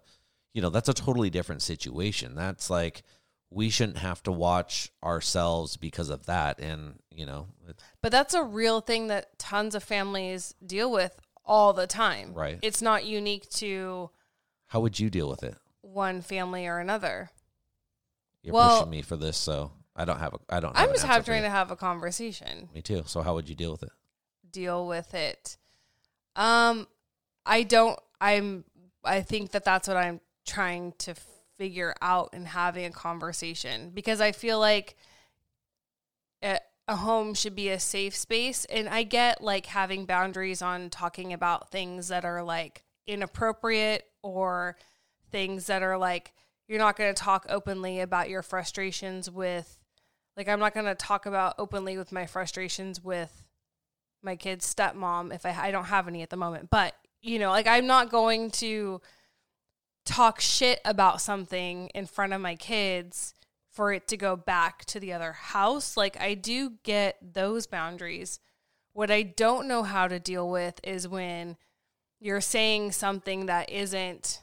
you 0.54 0.62
know 0.62 0.70
that's 0.70 0.89
a 0.89 0.94
totally 0.94 1.30
different 1.30 1.62
situation 1.62 2.36
that's 2.36 2.70
like 2.70 3.04
we 3.50 3.70
shouldn't 3.70 3.98
have 4.00 4.22
to 4.24 4.32
watch 4.32 4.92
ourselves 5.04 5.78
because 5.78 6.10
of 6.10 6.26
that 6.26 6.60
and 6.60 7.00
you 7.12 7.26
know 7.26 7.48
But 8.02 8.12
that's 8.12 8.34
a 8.34 8.44
real 8.44 8.82
thing 8.82 9.08
that 9.08 9.38
tons 9.38 9.76
of 9.76 9.84
families 9.84 10.56
deal 10.66 10.92
with 10.92 11.20
all 11.46 11.74
the 11.74 11.86
time. 11.88 12.34
Right. 12.34 12.58
It's 12.62 12.82
not 12.82 13.06
unique 13.06 13.50
to 13.52 14.10
how 14.68 14.80
would 14.80 15.00
you 15.00 15.10
deal 15.10 15.30
with 15.30 15.44
it 15.44 15.56
one 15.82 16.22
family 16.22 16.66
or 16.68 16.80
another. 16.80 17.30
you're 18.42 18.54
Well- 18.54 18.78
pushing 18.80 18.92
me 18.92 19.02
for 19.02 19.18
this 19.18 19.38
so 19.38 19.72
i 19.96 20.06
don't 20.06 20.18
have 20.20 20.34
a 20.34 20.39
i 20.50 20.60
don't 20.60 20.76
I'm 20.76 20.89
just 20.89 21.06
have, 21.06 21.24
trying 21.26 21.44
to 21.44 21.50
have 21.50 21.70
a 21.70 21.76
conversation. 21.76 22.70
me 22.74 22.82
too 22.82 23.04
so 23.06 23.22
how 23.22 23.36
would 23.36 23.48
you 23.50 23.56
deal 23.56 23.72
with 23.72 23.84
it 23.84 23.92
deal 24.52 24.88
with 24.88 25.13
it. 25.16 25.58
Um, 26.36 26.88
I 27.46 27.63
don't. 27.63 28.00
I'm. 28.22 28.63
I 29.04 29.22
think 29.22 29.52
that 29.52 29.66
that's 29.66 29.88
what 29.88 29.98
I'm 29.98 30.20
trying 30.46 30.94
to 31.00 31.16
figure 31.58 31.94
out 32.02 32.30
and 32.34 32.48
having 32.48 32.86
a 32.86 32.92
conversation 32.92 33.92
because 33.94 34.20
I 34.20 34.32
feel 34.32 34.60
like 34.60 34.96
a, 36.42 36.60
home 36.90 37.34
should 37.34 37.56
be 37.56 37.70
a 37.70 37.80
safe 37.80 38.16
space, 38.16 38.66
and 38.66 38.90
I 38.90 39.04
get 39.04 39.42
like 39.42 39.68
having 39.68 40.06
boundaries 40.06 40.62
on 40.62 40.90
talking 40.90 41.32
about 41.32 41.72
things 41.72 42.10
that 42.10 42.26
are 42.26 42.44
like 42.44 42.84
inappropriate 43.08 44.06
or 44.22 44.76
things 45.32 45.68
that 45.68 45.82
are 45.82 45.98
like 45.98 46.34
you're 46.68 46.80
not 46.80 46.96
going 46.96 47.14
to 47.14 47.22
talk 47.22 47.46
openly 47.50 48.00
about 48.00 48.30
your 48.30 48.42
frustrations 48.42 49.30
with 49.30 49.80
like 50.36 50.48
I'm 50.48 50.60
not 50.60 50.74
going 50.74 50.86
to 50.86 50.96
talk 50.96 51.26
about 51.26 51.56
openly 51.58 51.98
with 51.98 52.12
my 52.12 52.26
frustrations 52.26 53.04
with 53.04 53.46
my 54.22 54.36
kid's 54.36 54.74
stepmom 54.74 55.34
if 55.34 55.46
I, 55.46 55.68
I 55.68 55.72
don't 55.72 55.86
have 55.86 56.08
any 56.08 56.22
at 56.22 56.30
the 56.30 56.38
moment. 56.38 56.70
But, 56.70 56.96
you 57.22 57.39
know, 57.39 57.50
like 57.50 57.68
I'm 57.68 57.88
not 57.88 58.10
going 58.10 58.52
to 58.52 59.02
talk 60.06 60.39
shit 60.39 60.80
about 60.86 61.22
something 61.22 61.88
in 61.89 62.06
front 62.06 62.34
of 62.34 62.41
my 62.41 62.56
kids 62.56 63.34
for 63.72 63.91
it 63.93 64.08
to 64.08 64.18
go 64.18 64.36
back 64.36 64.86
to 64.86 64.99
the 64.99 65.14
other 65.14 65.34
house. 65.34 65.97
Like 65.97 66.20
I 66.20 66.34
do 66.34 66.74
get 66.84 67.18
those 67.22 67.68
boundaries. 67.68 68.39
What 68.93 69.10
I 69.10 69.24
don't 69.24 69.68
know 69.68 69.84
how 69.84 70.08
to 70.08 70.20
deal 70.20 70.49
with 70.49 70.80
is 70.84 71.08
when 71.08 71.58
you're 72.20 72.41
saying 72.41 72.91
something 72.91 73.47
that 73.47 73.70
isn't 73.70 74.39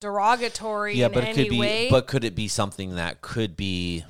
derogatory 0.00 0.96
yeah 0.96 1.06
but 1.06 1.22
it 1.22 1.32
could 1.36 1.48
be 1.48 1.60
way. 1.60 1.88
but 1.88 2.08
could 2.08 2.24
it 2.24 2.34
be 2.34 2.48
something 2.48 2.96
that 2.96 3.20
could 3.20 3.56
be 3.56 4.04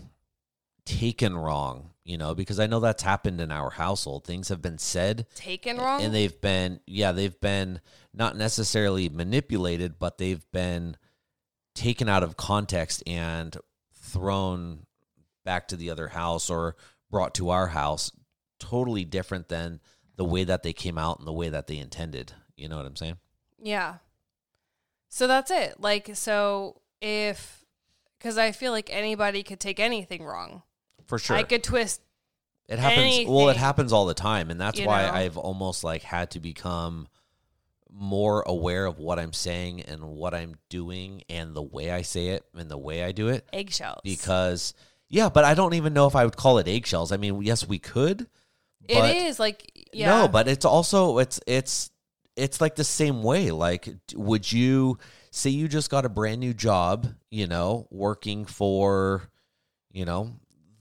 taken 0.85 1.37
wrong, 1.37 1.91
you 2.05 2.19
know, 2.19 2.35
because 2.35 2.59
I 2.59 2.67
know 2.67 2.81
that's 2.81 3.03
happened 3.03 3.41
in 3.41 3.53
our 3.53 3.71
household. 3.71 4.25
Things 4.25 4.49
have 4.49 4.61
been 4.61 4.79
said 4.79 5.27
Taken 5.35 5.79
wrong? 5.79 6.03
and 6.03 6.15
they've 6.15 6.41
been 6.41 6.81
yeah, 6.87 7.13
they've 7.13 7.41
been 7.41 7.81
not 8.13 8.37
necessarily 8.37 9.09
manipulated, 9.09 9.99
but 9.99 10.19
they've 10.19 10.45
been 10.53 10.97
taken 11.75 12.09
out 12.09 12.23
of 12.23 12.37
context 12.37 13.03
and 13.07 13.57
thrown 13.95 14.87
back 15.45 15.69
to 15.69 15.77
the 15.77 15.91
other 15.91 16.09
house 16.09 16.51
or 16.51 16.77
brought 17.11 17.35
to 17.35 17.51
our 17.51 17.69
house 17.69 18.13
totally 18.59 19.05
different 19.05 19.49
than 19.49 19.81
the 20.17 20.25
way 20.25 20.45
that 20.45 20.63
they 20.63 20.73
came 20.73 20.99
out 20.99 21.19
and 21.19 21.27
the 21.27 21.33
way 21.33 21.49
that 21.49 21.67
they 21.67 21.79
intended. 21.79 22.33
You 22.57 22.69
know 22.69 22.77
what 22.77 22.87
I'm 22.87 22.97
saying? 22.97 23.17
Yeah. 23.61 23.97
So 25.09 25.27
that's 25.27 25.51
it. 25.51 25.81
Like, 25.81 26.11
so 26.15 26.81
if, 27.01 27.65
because 28.19 28.39
I 28.39 28.53
feel 28.53 28.73
like 28.73 28.89
anybody 28.93 29.43
could 29.43 29.61
take 29.61 29.81
anything 29.81 30.25
wrong. 30.25 30.63
For 31.07 31.19
sure. 31.19 31.37
I 31.37 31.43
could 31.43 31.63
twist. 31.63 32.01
It 32.69 32.79
happens. 32.79 33.29
Well, 33.29 33.49
it 33.49 33.57
happens 33.57 33.93
all 33.93 34.07
the 34.07 34.15
time, 34.15 34.51
and 34.51 34.61
that's 34.61 34.81
why 34.81 35.03
know? 35.03 35.13
I've 35.13 35.37
almost 35.37 35.85
like 35.85 36.03
had 36.03 36.31
to 36.33 36.41
become 36.41 37.09
more 37.93 38.43
aware 38.47 38.87
of 38.87 38.99
what 38.99 39.19
I'm 39.19 39.33
saying 39.33 39.83
and 39.83 40.03
what 40.03 40.35
I'm 40.35 40.55
doing 40.71 41.23
and 41.29 41.55
the 41.55 41.63
way 41.63 41.91
I 41.91 42.03
say 42.03 42.29
it 42.29 42.45
and 42.57 42.71
the 42.71 42.79
way 42.79 43.05
I 43.05 43.13
do 43.13 43.29
it. 43.29 43.47
Eggshells. 43.53 44.01
Because 44.03 44.75
yeah, 45.09 45.29
but 45.29 45.45
I 45.45 45.53
don't 45.55 45.75
even 45.75 45.93
know 45.93 46.07
if 46.07 46.17
I 46.17 46.25
would 46.25 46.37
call 46.37 46.59
it 46.59 46.67
eggshells. 46.67 47.13
I 47.13 47.19
mean, 47.19 47.43
yes, 47.43 47.69
we 47.69 47.79
could. 47.79 48.27
it 48.89 49.17
is 49.27 49.39
like, 49.39 49.89
yeah. 49.93 50.09
No, 50.09 50.29
but 50.29 50.49
it's 50.49 50.65
also 50.65 51.19
it's 51.19 51.39
it's 51.47 51.91
it's 52.35 52.61
like 52.63 52.77
the 52.77 52.85
same 52.85 53.23
way. 53.23 53.51
Like, 53.51 53.89
would 54.15 54.51
you 54.51 54.99
say 55.31 55.51
you 55.51 55.69
just 55.69 55.91
got 55.91 56.07
a 56.07 56.09
brand 56.09 56.41
new 56.41 56.55
job? 56.55 57.07
You 57.31 57.47
know, 57.47 57.87
working 57.91 58.47
for, 58.47 59.31
you 59.93 60.07
know, 60.07 60.33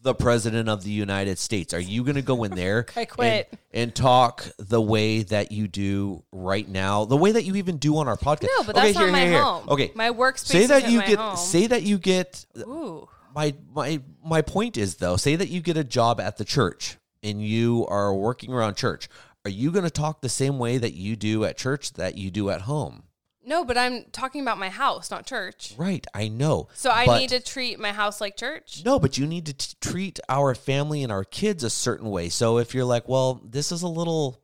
the 0.04 0.14
president 0.16 0.68
of 0.68 0.84
the 0.84 0.92
United 0.92 1.38
States. 1.38 1.74
Are 1.74 1.80
you 1.80 2.04
going 2.04 2.16
to 2.16 2.22
go 2.22 2.44
in 2.44 2.52
there? 2.56 2.86
I 2.96 3.06
quit. 3.06 3.50
And, 3.52 3.60
and 3.74 3.96
talk 3.96 4.46
the 4.58 4.82
way 4.82 5.24
that 5.24 5.52
you 5.52 5.68
do 5.68 6.24
right 6.32 6.68
now, 6.68 7.06
the 7.06 7.18
way 7.18 7.32
that 7.32 7.44
you 7.44 7.56
even 7.56 7.78
do 7.78 7.98
on 7.98 8.08
our 8.08 8.18
podcast. 8.18 8.48
No, 8.58 8.64
but 8.64 8.76
that's 8.76 8.96
not 8.96 9.12
my 9.12 9.28
home. 9.28 9.70
Okay, 9.70 9.92
My 9.96 10.10
workspace 10.10 10.46
say 10.48 10.66
that 10.68 10.90
you 10.90 11.02
get 11.02 11.20
home. 11.20 11.38
say 11.38 11.68
that 11.68 11.84
you 11.84 11.98
get 11.98 12.46
Ooh. 12.58 13.08
my 13.34 13.54
my 13.74 14.02
my 14.26 14.42
point 14.42 14.78
is 14.78 14.96
though 14.96 15.18
say 15.18 15.36
that 15.36 15.50
you 15.50 15.62
get 15.62 15.78
a 15.78 15.84
job 15.84 16.20
at 16.20 16.38
the 16.38 16.46
church 16.46 16.98
and 17.24 17.46
you 17.46 17.86
are 17.88 18.14
working 18.14 18.52
around 18.54 18.76
church 18.76 19.08
are 19.46 19.52
you 19.52 19.72
going 19.72 19.84
to 19.86 19.90
talk 19.92 20.22
the 20.22 20.30
same 20.30 20.60
way 20.60 20.78
that 20.78 20.94
you 20.94 21.16
do 21.16 21.46
at 21.46 21.58
church 21.58 21.94
that 21.94 22.18
you 22.18 22.30
do 22.30 22.50
at 22.50 22.62
home 22.62 23.04
No, 23.44 23.66
but 23.66 23.78
I'm 23.78 24.06
talking 24.12 24.42
about 24.42 24.60
my 24.60 24.70
house, 24.70 25.10
not 25.10 25.26
church. 25.26 25.74
right 25.78 26.06
i 26.14 26.28
know 26.28 26.68
So 26.74 26.90
I 26.92 27.06
But- 27.06 27.20
need 27.20 27.30
to 27.30 27.40
treat 27.40 27.80
my 27.80 27.92
house 27.92 28.22
like 28.22 28.38
church? 28.38 28.84
no 28.86 29.00
but 29.00 29.18
you 29.18 29.26
need 29.28 29.46
to 29.48 29.54
t- 29.54 29.76
treat 29.82 30.20
our 30.30 30.54
family 30.56 31.04
and 31.04 31.12
our 31.12 31.24
kids 31.24 31.64
a 31.64 31.70
certain 31.70 32.10
way 32.10 32.30
so 32.30 32.58
if 32.60 32.74
you're 32.76 32.86
like 32.86 33.08
well 33.08 33.42
this 33.44 33.72
is 33.72 33.82
a 33.82 33.88
little 33.88 34.40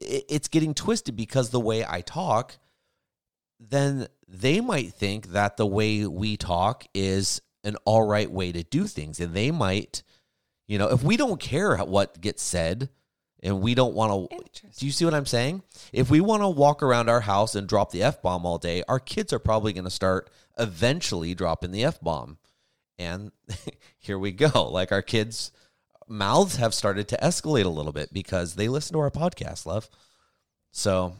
it's 0.00 0.48
getting 0.48 0.74
twisted 0.74 1.14
because 1.16 1.50
the 1.50 1.60
way 1.60 1.84
i 1.88 2.00
talk 2.00 2.58
then 3.60 4.06
they 4.26 4.60
might 4.60 4.92
think 4.92 5.28
that 5.28 5.56
the 5.56 5.66
way 5.66 6.06
we 6.06 6.36
talk 6.36 6.84
is 6.94 7.40
an 7.64 7.76
all 7.84 8.02
right 8.02 8.30
way 8.30 8.50
to 8.50 8.62
do 8.64 8.86
things 8.86 9.20
and 9.20 9.32
they 9.34 9.50
might 9.52 10.02
you 10.66 10.76
know 10.78 10.88
if 10.88 11.02
we 11.04 11.16
don't 11.16 11.40
care 11.40 11.76
what 11.78 12.20
gets 12.20 12.42
said 12.42 12.88
and 13.42 13.60
we 13.60 13.74
don't 13.74 13.94
want 13.94 14.30
to 14.30 14.70
do 14.78 14.86
you 14.86 14.92
see 14.92 15.04
what 15.04 15.14
i'm 15.14 15.26
saying? 15.26 15.62
If 15.92 16.10
we 16.10 16.20
want 16.20 16.42
to 16.42 16.48
walk 16.48 16.82
around 16.82 17.08
our 17.08 17.20
house 17.20 17.54
and 17.54 17.68
drop 17.68 17.90
the 17.90 18.02
f-bomb 18.02 18.46
all 18.46 18.58
day 18.58 18.82
our 18.88 19.00
kids 19.00 19.32
are 19.32 19.38
probably 19.38 19.72
going 19.72 19.84
to 19.84 19.90
start 19.90 20.30
eventually 20.58 21.34
dropping 21.34 21.72
the 21.72 21.84
f-bomb. 21.84 22.38
And 22.98 23.32
here 23.98 24.18
we 24.18 24.32
go. 24.32 24.68
Like 24.70 24.92
our 24.92 25.02
kids 25.02 25.52
mouths 26.08 26.56
have 26.56 26.74
started 26.74 27.08
to 27.08 27.16
escalate 27.16 27.64
a 27.64 27.70
little 27.70 27.92
bit 27.92 28.12
because 28.12 28.54
they 28.54 28.68
listen 28.68 28.94
to 28.94 29.00
our 29.00 29.10
podcast 29.10 29.66
love. 29.66 29.88
So 30.70 31.14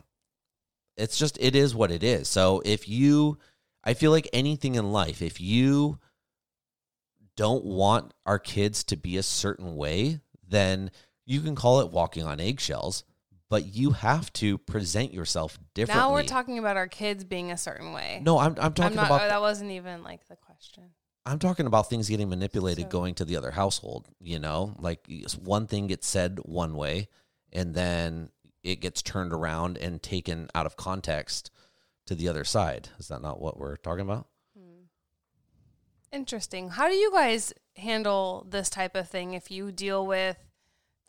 it's 0.96 1.18
just 1.18 1.38
it 1.40 1.56
is 1.56 1.74
what 1.74 1.90
it 1.90 2.02
is. 2.02 2.28
So 2.28 2.62
if 2.64 2.88
you 2.88 3.38
i 3.84 3.94
feel 3.94 4.12
like 4.12 4.28
anything 4.32 4.76
in 4.76 4.92
life 4.92 5.20
if 5.22 5.40
you 5.40 5.98
don't 7.36 7.64
want 7.64 8.12
our 8.26 8.38
kids 8.38 8.84
to 8.84 8.96
be 8.96 9.16
a 9.16 9.22
certain 9.22 9.76
way 9.76 10.20
then 10.48 10.90
you 11.26 11.40
can 11.40 11.54
call 11.54 11.80
it 11.80 11.90
walking 11.90 12.24
on 12.24 12.40
eggshells 12.40 13.04
but 13.48 13.66
you 13.66 13.90
have 13.90 14.32
to 14.32 14.56
present 14.56 15.12
yourself 15.12 15.58
differently 15.74 16.00
Now 16.02 16.12
we're 16.12 16.22
talking 16.22 16.58
about 16.58 16.76
our 16.78 16.88
kids 16.88 17.22
being 17.24 17.50
a 17.52 17.56
certain 17.58 17.92
way. 17.92 18.20
no 18.24 18.38
i'm, 18.38 18.52
I'm 18.58 18.66
I'm 18.66 18.72
talking 18.74 18.96
not, 18.96 19.06
about 19.06 19.22
oh, 19.22 19.28
that 19.28 19.40
wasn't 19.40 19.70
even 19.72 20.02
like 20.02 20.26
the 20.28 20.36
question. 20.36 20.84
I'm 21.24 21.38
talking 21.38 21.66
about 21.66 21.88
things 21.88 22.08
getting 22.08 22.28
manipulated 22.30 22.84
So- 22.86 22.88
going 22.90 23.14
to 23.14 23.24
the 23.24 23.36
other 23.36 23.52
household, 23.52 24.08
you 24.20 24.40
know? 24.40 24.74
Like 24.80 25.06
one 25.40 25.68
thing 25.68 25.86
gets 25.86 26.08
said 26.08 26.40
one 26.42 26.74
way 26.74 27.06
and 27.52 27.74
then 27.74 28.30
it 28.64 28.80
gets 28.80 29.02
turned 29.02 29.32
around 29.32 29.78
and 29.78 30.02
taken 30.02 30.48
out 30.52 30.66
of 30.66 30.76
context 30.76 31.52
to 32.06 32.16
the 32.16 32.28
other 32.28 32.42
side. 32.42 32.88
Is 32.98 33.06
that 33.06 33.22
not 33.22 33.40
what 33.40 33.56
we're 33.56 33.76
talking 33.76 34.00
about? 34.00 34.26
Hmm. 34.58 34.86
Interesting. 36.10 36.70
How 36.70 36.88
do 36.88 36.94
you 36.94 37.12
guys 37.12 37.52
handle 37.76 38.44
this 38.48 38.68
type 38.68 38.96
of 38.96 39.08
thing 39.08 39.34
if 39.34 39.48
you 39.50 39.70
deal 39.72 40.04
with 40.06 40.36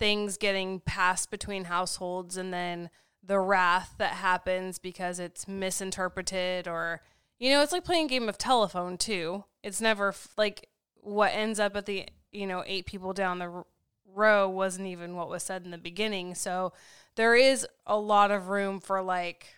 things 0.04 0.36
getting 0.36 0.82
passed 0.82 1.32
between 1.32 1.64
households 1.64 2.36
and 2.36 2.54
then 2.54 2.90
the 3.26 3.40
wrath 3.40 3.96
that 4.00 4.16
happens 4.16 4.78
because 4.78 5.18
it's 5.18 5.48
misinterpreted 5.48 6.68
or 6.68 7.00
you 7.40 7.50
know, 7.50 7.62
it's 7.62 7.72
like 7.72 7.86
playing 7.86 8.08
a 8.08 8.10
game 8.10 8.28
of 8.28 8.38
telephone 8.38 8.98
too. 8.98 9.46
It's 9.64 9.80
never 9.80 10.10
f- 10.10 10.34
like 10.38 10.68
what 10.96 11.32
ends 11.34 11.58
up 11.58 11.78
at 11.78 11.86
the, 11.86 12.06
you 12.34 12.46
know, 12.46 12.66
eight 12.68 12.86
people 12.86 13.14
down 13.14 13.40
the 13.40 13.50
r- 13.50 13.66
row 14.14 14.50
wasn't 14.50 14.88
even 14.88 15.16
what 15.16 15.30
was 15.30 15.44
said 15.44 15.64
in 15.64 15.72
the 15.72 15.78
beginning. 15.78 16.36
So 16.36 16.74
there 17.16 17.34
is 17.34 17.66
a 17.86 17.98
lot 17.98 18.30
of 18.30 18.50
room 18.50 18.82
for 18.82 19.02
like 19.02 19.56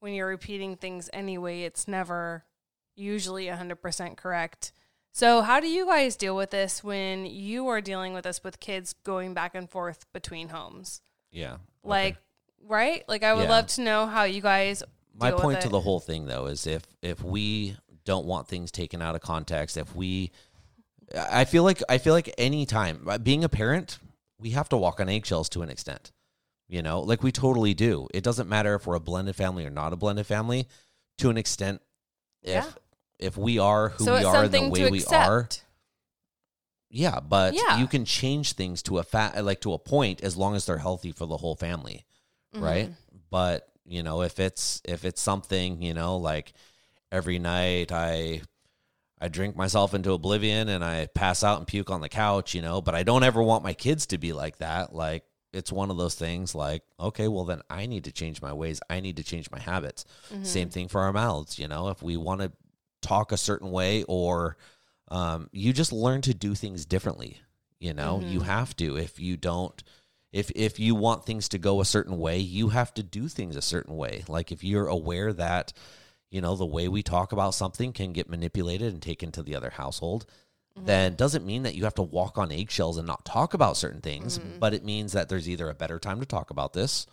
when 0.00 0.12
you're 0.12 0.26
repeating 0.26 0.74
things 0.74 1.08
anyway, 1.12 1.62
it's 1.62 1.86
never 1.86 2.44
usually 2.96 3.46
100% 3.46 4.16
correct. 4.16 4.72
So, 5.12 5.42
how 5.42 5.58
do 5.60 5.66
you 5.68 5.86
guys 5.86 6.16
deal 6.16 6.36
with 6.36 6.50
this 6.50 6.84
when 6.84 7.26
you 7.26 7.66
are 7.68 7.80
dealing 7.80 8.12
with 8.12 8.24
this 8.24 8.44
with 8.44 8.60
kids 8.60 8.94
going 9.04 9.34
back 9.34 9.54
and 9.54 9.68
forth 9.68 10.06
between 10.12 10.48
homes? 10.50 11.00
Yeah. 11.32 11.56
Like, 11.82 12.16
right? 12.64 13.04
Like, 13.08 13.22
I 13.24 13.34
would 13.34 13.42
Yeah. 13.44 13.50
love 13.50 13.66
to 13.68 13.80
know 13.80 14.06
how 14.06 14.24
you 14.24 14.40
guys. 14.40 14.82
My 15.14 15.30
deal 15.30 15.36
with 15.38 15.42
point 15.44 15.60
to 15.62 15.68
the 15.68 15.80
whole 15.80 15.98
thing 15.98 16.26
though 16.26 16.46
is 16.46 16.66
if 16.66 16.82
if 17.02 17.22
we 17.24 17.76
don't 18.04 18.26
want 18.26 18.46
things 18.46 18.70
taken 18.70 19.02
out 19.02 19.16
of 19.16 19.20
context, 19.20 19.76
if 19.76 19.94
we 19.96 20.30
I 21.16 21.44
feel 21.46 21.64
like 21.64 21.82
I 21.88 21.98
feel 21.98 22.12
like 22.14 22.32
any 22.38 22.66
time 22.66 23.08
being 23.22 23.42
a 23.42 23.48
parent, 23.48 23.98
we 24.38 24.50
have 24.50 24.68
to 24.68 24.76
walk 24.76 25.00
on 25.00 25.08
eggshells 25.08 25.48
to 25.50 25.62
an 25.62 25.70
extent. 25.70 26.12
You 26.68 26.82
know, 26.82 27.00
like 27.00 27.22
we 27.22 27.32
totally 27.32 27.74
do. 27.74 28.06
It 28.14 28.22
doesn't 28.22 28.48
matter 28.48 28.74
if 28.76 28.86
we're 28.86 28.94
a 28.94 29.00
blended 29.00 29.34
family 29.34 29.64
or 29.66 29.70
not 29.70 29.92
a 29.92 29.96
blended 29.96 30.26
family. 30.26 30.68
To 31.18 31.30
an 31.30 31.36
extent, 31.38 31.82
if 32.42 32.64
Yeah. 32.64 32.70
If 33.18 33.36
we 33.36 33.58
are 33.58 33.88
who 33.90 34.04
so 34.04 34.14
we 34.16 34.24
are 34.24 34.48
the 34.48 34.68
way 34.70 34.90
we 34.90 35.04
are, 35.04 35.48
yeah. 36.90 37.20
But 37.20 37.54
Yeah. 37.54 37.78
you 37.78 37.86
can 37.86 38.04
change 38.04 38.52
things 38.52 38.82
to 38.84 38.98
a 38.98 39.02
fat 39.02 39.44
like 39.44 39.60
to 39.62 39.72
a 39.72 39.78
point 39.78 40.22
as 40.22 40.36
long 40.36 40.54
as 40.56 40.66
they're 40.66 40.78
healthy 40.78 41.12
for 41.12 41.26
the 41.26 41.36
whole 41.36 41.54
family 41.56 42.04
right 42.54 42.86
Mm-hmm. 42.90 43.18
but 43.30 43.68
you 43.84 44.02
know 44.02 44.22
if 44.22 44.40
it's 44.40 44.80
if 44.86 45.04
it's 45.04 45.20
something 45.20 45.82
you 45.82 45.92
know 45.92 46.16
like 46.16 46.54
every 47.12 47.38
night 47.38 47.92
i 47.92 48.40
i 49.20 49.28
drink 49.28 49.54
myself 49.54 49.92
into 49.92 50.12
oblivion 50.12 50.68
and 50.70 50.82
i 50.82 51.06
pass 51.14 51.44
out 51.44 51.58
and 51.58 51.66
puke 51.66 51.90
on 51.90 52.00
the 52.00 52.08
couch 52.08 52.54
you 52.54 52.62
know 52.62 52.80
but 52.80 52.94
i 52.94 53.02
don't 53.02 53.22
ever 53.22 53.42
want 53.42 53.62
my 53.62 53.74
kids 53.74 54.06
to 54.06 54.16
be 54.16 54.32
like 54.32 54.56
that 54.58 54.94
like 54.94 55.24
it's 55.52 55.70
one 55.70 55.90
of 55.90 55.98
those 55.98 56.14
things 56.14 56.54
like 56.54 56.82
okay 56.98 57.28
well 57.28 57.44
then 57.44 57.60
i 57.68 57.84
need 57.84 58.04
to 58.04 58.12
change 58.12 58.40
my 58.40 58.52
ways 58.54 58.80
i 58.88 58.98
need 59.00 59.16
to 59.18 59.22
change 59.24 59.50
my 59.50 59.58
habits 59.60 60.06
Mm-hmm. 60.32 60.44
same 60.44 60.70
thing 60.70 60.88
for 60.88 61.02
our 61.02 61.12
mouths 61.12 61.58
you 61.58 61.68
know 61.68 61.88
if 61.88 62.02
we 62.02 62.16
want 62.16 62.40
to 62.40 62.50
talk 63.02 63.32
a 63.32 63.36
certain 63.36 63.70
way 63.70 64.04
or 64.04 64.56
um, 65.10 65.48
you 65.52 65.72
just 65.72 65.92
learn 65.92 66.20
to 66.22 66.34
do 66.34 66.54
things 66.54 66.84
differently 66.84 67.40
you 67.78 67.94
know? 67.94 68.20
You 68.20 68.40
mm-hmm. 68.40 68.48
have 68.48 68.76
to 68.76 68.96
if 68.96 69.18
you 69.18 69.36
don't 69.36 69.82
if 70.32 70.50
if 70.54 70.78
you 70.78 70.94
want 70.94 71.24
things 71.24 71.48
to 71.50 71.58
go 71.58 71.80
a 71.80 71.84
certain 71.84 72.18
way 72.18 72.38
you 72.38 72.68
have 72.68 72.92
to 72.94 73.02
do 73.02 73.28
things 73.28 73.56
a 73.56 73.62
certain 73.62 73.96
way. 73.96 74.24
Like 74.28 74.52
if 74.52 74.64
you're 74.64 74.88
aware 74.88 75.32
that 75.32 75.72
you 76.30 76.40
know 76.40 76.56
the 76.56 76.66
way 76.66 76.88
we 76.88 77.02
talk 77.02 77.32
about 77.32 77.54
something 77.54 77.92
can 77.92 78.12
get 78.12 78.28
manipulated 78.28 78.92
and 78.92 79.02
taken 79.02 79.32
to 79.32 79.42
the 79.42 79.54
other 79.54 79.70
household 79.70 80.26
mm-hmm. 80.76 80.86
then 80.86 81.14
doesn't 81.14 81.46
mean 81.46 81.62
that 81.62 81.74
you 81.74 81.84
have 81.84 81.94
to 81.94 82.02
walk 82.02 82.36
on 82.36 82.52
eggshells 82.52 82.98
and 82.98 83.06
not 83.06 83.24
talk 83.24 83.54
about 83.54 83.76
certain 83.78 84.02
things 84.02 84.38
mm-hmm. 84.38 84.58
but 84.58 84.74
it 84.74 84.84
means 84.84 85.12
that 85.12 85.30
there's 85.30 85.48
either 85.48 85.70
a 85.70 85.74
better 85.74 85.98
time 85.98 86.20
to 86.20 86.26
talk 86.26 86.50
about 86.50 86.74
this 86.74 87.06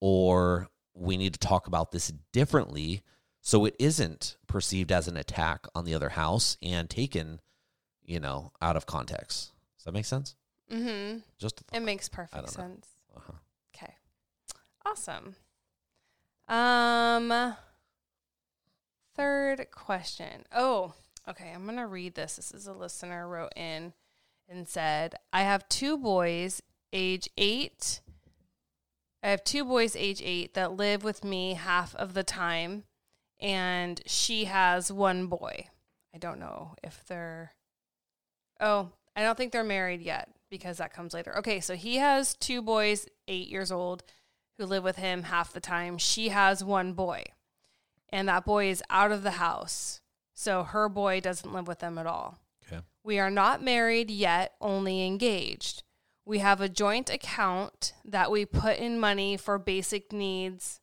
or 0.00 0.68
we 0.92 1.16
need 1.16 1.34
to 1.34 1.38
talk 1.38 1.68
about 1.68 1.92
this 1.92 2.12
differently 2.32 3.02
so 3.40 3.64
it 3.64 3.74
isn't 3.78 4.36
perceived 4.46 4.90
as 4.92 5.08
an 5.08 5.16
attack 5.16 5.66
on 5.74 5.84
the 5.84 5.94
other 5.94 6.10
house 6.10 6.56
and 6.62 6.88
taken 6.90 7.40
you 8.04 8.18
know 8.20 8.52
out 8.60 8.76
of 8.76 8.86
context 8.86 9.52
does 9.76 9.84
that 9.84 9.92
make 9.94 10.04
sense 10.04 10.34
Mm-hmm. 10.72 11.20
just 11.38 11.62
It 11.72 11.80
makes 11.80 12.10
perfect 12.10 12.50
sense. 12.50 12.88
uh-huh. 13.16 13.32
Okay. 13.74 13.94
Awesome. 14.84 15.34
Um 16.46 17.54
third 19.16 19.70
question. 19.70 20.44
Oh, 20.54 20.92
okay, 21.28 21.52
I'm 21.54 21.64
going 21.64 21.76
to 21.78 21.86
read 21.86 22.14
this. 22.14 22.36
This 22.36 22.52
is 22.52 22.66
a 22.66 22.72
listener 22.72 23.26
wrote 23.26 23.52
in 23.56 23.92
and 24.48 24.68
said, 24.68 25.14
I 25.32 25.42
have 25.42 25.68
two 25.68 25.98
boys, 25.98 26.62
age 26.92 27.28
eight. 27.36 28.00
I 29.22 29.30
have 29.30 29.42
two 29.44 29.64
boys, 29.64 29.96
age 29.96 30.22
eight, 30.24 30.54
that 30.54 30.72
live 30.76 31.02
with 31.02 31.24
me 31.24 31.54
half 31.54 31.94
of 31.96 32.14
the 32.14 32.22
time, 32.22 32.84
and 33.40 34.00
she 34.06 34.44
has 34.44 34.92
one 34.92 35.26
boy. 35.26 35.68
I 36.14 36.18
don't 36.18 36.40
know 36.40 36.74
if 36.82 37.04
they're. 37.06 37.52
Oh, 38.60 38.90
I 39.14 39.22
don't 39.22 39.36
think 39.36 39.52
they're 39.52 39.64
married 39.64 40.00
yet 40.00 40.28
because 40.50 40.78
that 40.78 40.92
comes 40.92 41.14
later. 41.14 41.36
Okay, 41.38 41.60
so 41.60 41.74
he 41.74 41.96
has 41.96 42.34
two 42.34 42.62
boys, 42.62 43.06
eight 43.28 43.48
years 43.48 43.70
old, 43.70 44.02
who 44.58 44.66
live 44.66 44.84
with 44.84 44.96
him 44.96 45.24
half 45.24 45.52
the 45.52 45.60
time. 45.60 45.98
She 45.98 46.30
has 46.30 46.64
one 46.64 46.92
boy, 46.92 47.24
and 48.10 48.28
that 48.28 48.44
boy 48.44 48.68
is 48.70 48.82
out 48.90 49.12
of 49.12 49.22
the 49.22 49.32
house. 49.32 50.00
So 50.34 50.62
her 50.62 50.88
boy 50.88 51.20
doesn't 51.20 51.52
live 51.52 51.66
with 51.66 51.80
them 51.80 51.98
at 51.98 52.06
all. 52.06 52.38
Okay. 52.66 52.82
We 53.04 53.18
are 53.18 53.30
not 53.30 53.62
married 53.62 54.10
yet, 54.10 54.54
only 54.60 55.04
engaged. 55.04 55.82
We 56.24 56.38
have 56.38 56.60
a 56.60 56.68
joint 56.68 57.10
account 57.10 57.92
that 58.04 58.30
we 58.30 58.44
put 58.44 58.76
in 58.76 59.00
money 59.00 59.36
for 59.36 59.58
basic 59.58 60.12
needs, 60.12 60.80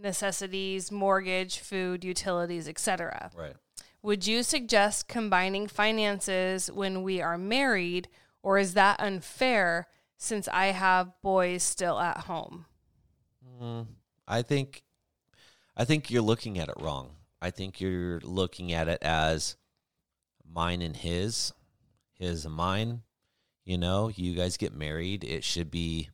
necessities, 0.00 0.90
mortgage, 0.90 1.58
food, 1.58 2.04
utilities, 2.04 2.68
etc. 2.68 3.30
Right. 3.36 3.54
Would 4.02 4.26
you 4.26 4.42
suggest 4.42 5.08
combining 5.08 5.66
finances 5.66 6.70
when 6.70 7.02
we 7.02 7.20
are 7.20 7.36
married, 7.36 8.08
or 8.42 8.58
is 8.58 8.74
that 8.74 8.98
unfair 8.98 9.88
since 10.16 10.48
I 10.48 10.66
have 10.66 11.12
boys 11.22 11.62
still 11.62 11.98
at 11.98 12.18
home? 12.18 12.64
Mm, 13.60 13.86
I 14.26 14.42
think, 14.42 14.82
I 15.76 15.84
think 15.84 16.10
you're 16.10 16.22
looking 16.22 16.58
at 16.58 16.68
it 16.68 16.80
wrong. 16.80 17.16
I 17.42 17.50
think 17.50 17.80
you're 17.80 18.20
looking 18.20 18.72
at 18.72 18.88
it 18.88 19.02
as 19.02 19.56
mine 20.50 20.82
and 20.82 20.96
his, 20.96 21.52
his 22.14 22.44
and 22.44 22.54
mine. 22.54 23.02
You 23.64 23.78
know, 23.78 24.08
you 24.08 24.34
guys 24.34 24.56
get 24.56 24.74
married, 24.74 25.24
it 25.24 25.44
should 25.44 25.70
be 25.70 26.10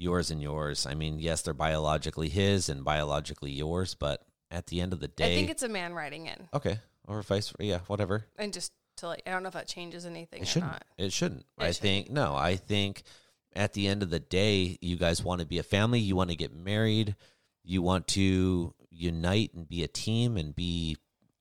yours 0.00 0.30
and 0.30 0.40
yours. 0.42 0.86
I 0.86 0.94
mean, 0.94 1.18
yes, 1.18 1.42
they're 1.42 1.54
biologically 1.54 2.28
his 2.28 2.68
and 2.68 2.82
biologically 2.84 3.50
yours, 3.52 3.94
but 3.94 4.22
at 4.50 4.66
the 4.66 4.80
end 4.80 4.92
of 4.92 5.00
the 5.00 5.08
day, 5.08 5.32
I 5.32 5.36
think 5.36 5.50
it's 5.50 5.62
a 5.62 5.68
man 5.68 5.92
writing 5.94 6.26
in, 6.26 6.48
okay, 6.54 6.78
or 7.06 7.22
vice, 7.22 7.48
versa. 7.50 7.56
yeah, 7.60 7.78
whatever. 7.86 8.24
and 8.38 8.52
just 8.52 8.72
to 8.96 9.06
like, 9.08 9.22
I 9.26 9.30
don't 9.30 9.42
know 9.42 9.48
if 9.48 9.54
that 9.54 9.68
changes 9.68 10.06
anything 10.06 10.40
It 10.40 10.44
or 10.44 10.46
shouldn't. 10.46 10.72
not. 10.72 10.84
It 10.98 11.12
shouldn't. 11.12 11.40
It 11.40 11.62
I 11.62 11.64
shouldn't. 11.66 11.76
think 11.82 12.10
no. 12.10 12.34
I 12.34 12.56
think 12.56 13.02
at 13.54 13.72
the 13.74 13.86
end 13.86 14.02
of 14.02 14.10
the 14.10 14.20
day, 14.20 14.78
you 14.80 14.96
guys 14.96 15.22
want 15.22 15.40
to 15.40 15.46
be 15.46 15.58
a 15.58 15.62
family. 15.62 16.00
You 16.00 16.16
want 16.16 16.30
to 16.30 16.36
get 16.36 16.54
married. 16.54 17.14
You 17.64 17.82
want 17.82 18.06
to 18.08 18.74
unite 18.90 19.52
and 19.54 19.68
be 19.68 19.82
a 19.84 19.88
team 19.88 20.36
and 20.36 20.54
be 20.54 20.96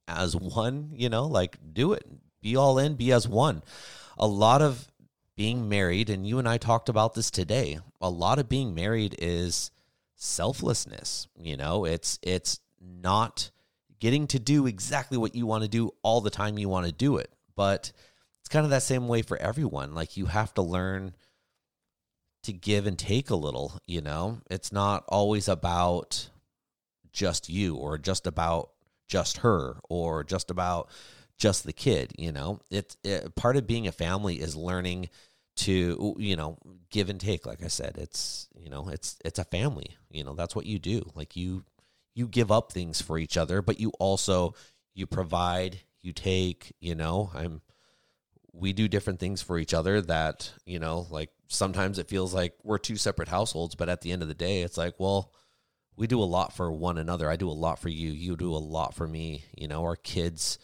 as 0.08 0.36
one. 0.36 0.92
You 0.94 1.10
know, 1.10 1.26
like 1.28 1.58
do 1.74 1.94
it. 1.94 2.06
Be 2.42 2.56
all 2.56 2.78
in. 2.78 2.96
Be 2.96 3.12
as 3.12 3.28
one. 3.28 3.64
A 4.18 4.28
lot 4.28 4.62
of 4.62 4.88
being 5.40 5.70
married, 5.70 6.10
and 6.10 6.28
you 6.28 6.38
and 6.38 6.50
I 6.50 6.58
talked 6.58 6.90
about 6.90 7.14
this 7.14 7.32
today. 7.32 7.80
A 8.02 8.10
lot 8.10 8.40
of 8.40 8.50
being 8.50 8.76
married 8.76 9.16
is 9.20 9.72
selflessness. 10.16 11.30
You 11.40 11.56
know, 11.56 11.86
it's 11.86 12.20
it's 12.22 12.60
not 12.82 13.50
getting 14.02 14.28
to 14.28 14.38
do 14.38 14.68
exactly 14.68 15.18
what 15.18 15.36
you 15.36 15.46
want 15.46 15.64
to 15.64 15.70
do 15.70 15.92
all 16.04 16.20
the 16.20 16.30
time 16.30 16.58
you 16.58 16.68
want 16.68 16.88
to 16.88 16.92
do 16.92 17.16
it. 17.16 17.32
But 17.56 17.94
it's 18.42 18.50
kind 18.50 18.66
of 18.66 18.72
that 18.72 18.84
same 18.84 19.08
way 19.08 19.22
for 19.22 19.38
everyone. 19.38 19.96
Like 19.96 20.18
you 20.18 20.26
have 20.26 20.54
to 20.56 20.62
learn 20.62 21.14
to 22.44 22.52
give 22.52 22.86
and 22.86 23.00
take 23.00 23.30
a 23.30 23.36
little, 23.36 23.80
you 23.86 24.02
know? 24.02 24.42
It's 24.52 24.74
not 24.74 25.06
always 25.08 25.48
about 25.48 26.28
just 27.14 27.48
you 27.48 27.78
or 27.78 27.98
just 27.98 28.28
about 28.28 28.72
just 29.08 29.38
her 29.38 29.78
or 29.88 30.26
just 30.26 30.52
about 30.52 30.90
just 31.38 31.64
the 31.64 31.72
kid, 31.72 32.12
you 32.18 32.34
know? 32.34 32.60
It's 32.70 32.98
it, 33.06 33.36
part 33.36 33.56
of 33.56 33.68
being 33.68 33.88
a 33.88 33.94
family 33.94 34.42
is 34.42 34.58
learning 34.58 35.08
to, 35.60 36.16
you 36.18 36.36
know, 36.36 36.58
give 36.90 37.10
and 37.10 37.20
take 37.20 37.46
like 37.46 37.64
I 37.64 37.68
said. 37.68 37.98
It's, 37.98 38.48
you 38.56 38.70
know, 38.70 38.90
it's 38.90 39.18
it's 39.24 39.40
a 39.40 39.46
family. 39.46 39.96
You 40.10 40.24
know, 40.24 40.34
that's 40.34 40.56
what 40.56 40.66
you 40.66 40.80
do. 40.80 41.12
Like 41.16 41.36
you 41.36 41.64
you 42.16 42.28
give 42.28 42.52
up 42.52 42.72
things 42.72 43.02
for 43.02 43.18
each 43.18 43.38
other, 43.38 43.62
but 43.62 43.80
you 43.80 43.92
also 44.00 44.54
you 44.94 45.06
provide, 45.08 45.80
you 46.02 46.14
take, 46.14 46.74
you 46.80 46.96
know, 46.96 47.32
I'm 47.34 47.62
we 48.52 48.74
do 48.74 48.88
different 48.88 49.20
things 49.20 49.42
for 49.42 49.58
each 49.58 49.74
other 49.74 50.02
that, 50.02 50.52
you 50.66 50.80
know, 50.80 51.08
like 51.10 51.30
sometimes 51.48 52.00
it 52.00 52.10
feels 52.10 52.34
like 52.34 52.54
we're 52.64 52.78
two 52.78 52.96
separate 52.96 53.28
households, 53.28 53.76
but 53.76 53.90
at 53.90 54.02
the 54.02 54.12
end 54.12 54.22
of 54.22 54.28
the 54.28 54.34
day, 54.34 54.62
it's 54.62 54.78
like, 54.78 54.96
well, 55.00 55.32
we 55.96 56.08
do 56.08 56.22
a 56.22 56.24
lot 56.24 56.54
for 56.54 56.72
one 56.72 56.98
another. 56.98 57.30
I 57.30 57.36
do 57.36 57.50
a 57.50 57.52
lot 57.52 57.80
for 57.80 57.90
you. 57.90 58.12
You 58.12 58.36
do 58.36 58.54
a 58.54 58.58
lot 58.58 58.94
for 58.96 59.08
me. 59.08 59.44
You 59.56 59.68
know, 59.68 59.84
our 59.84 59.96
kids 59.96 60.58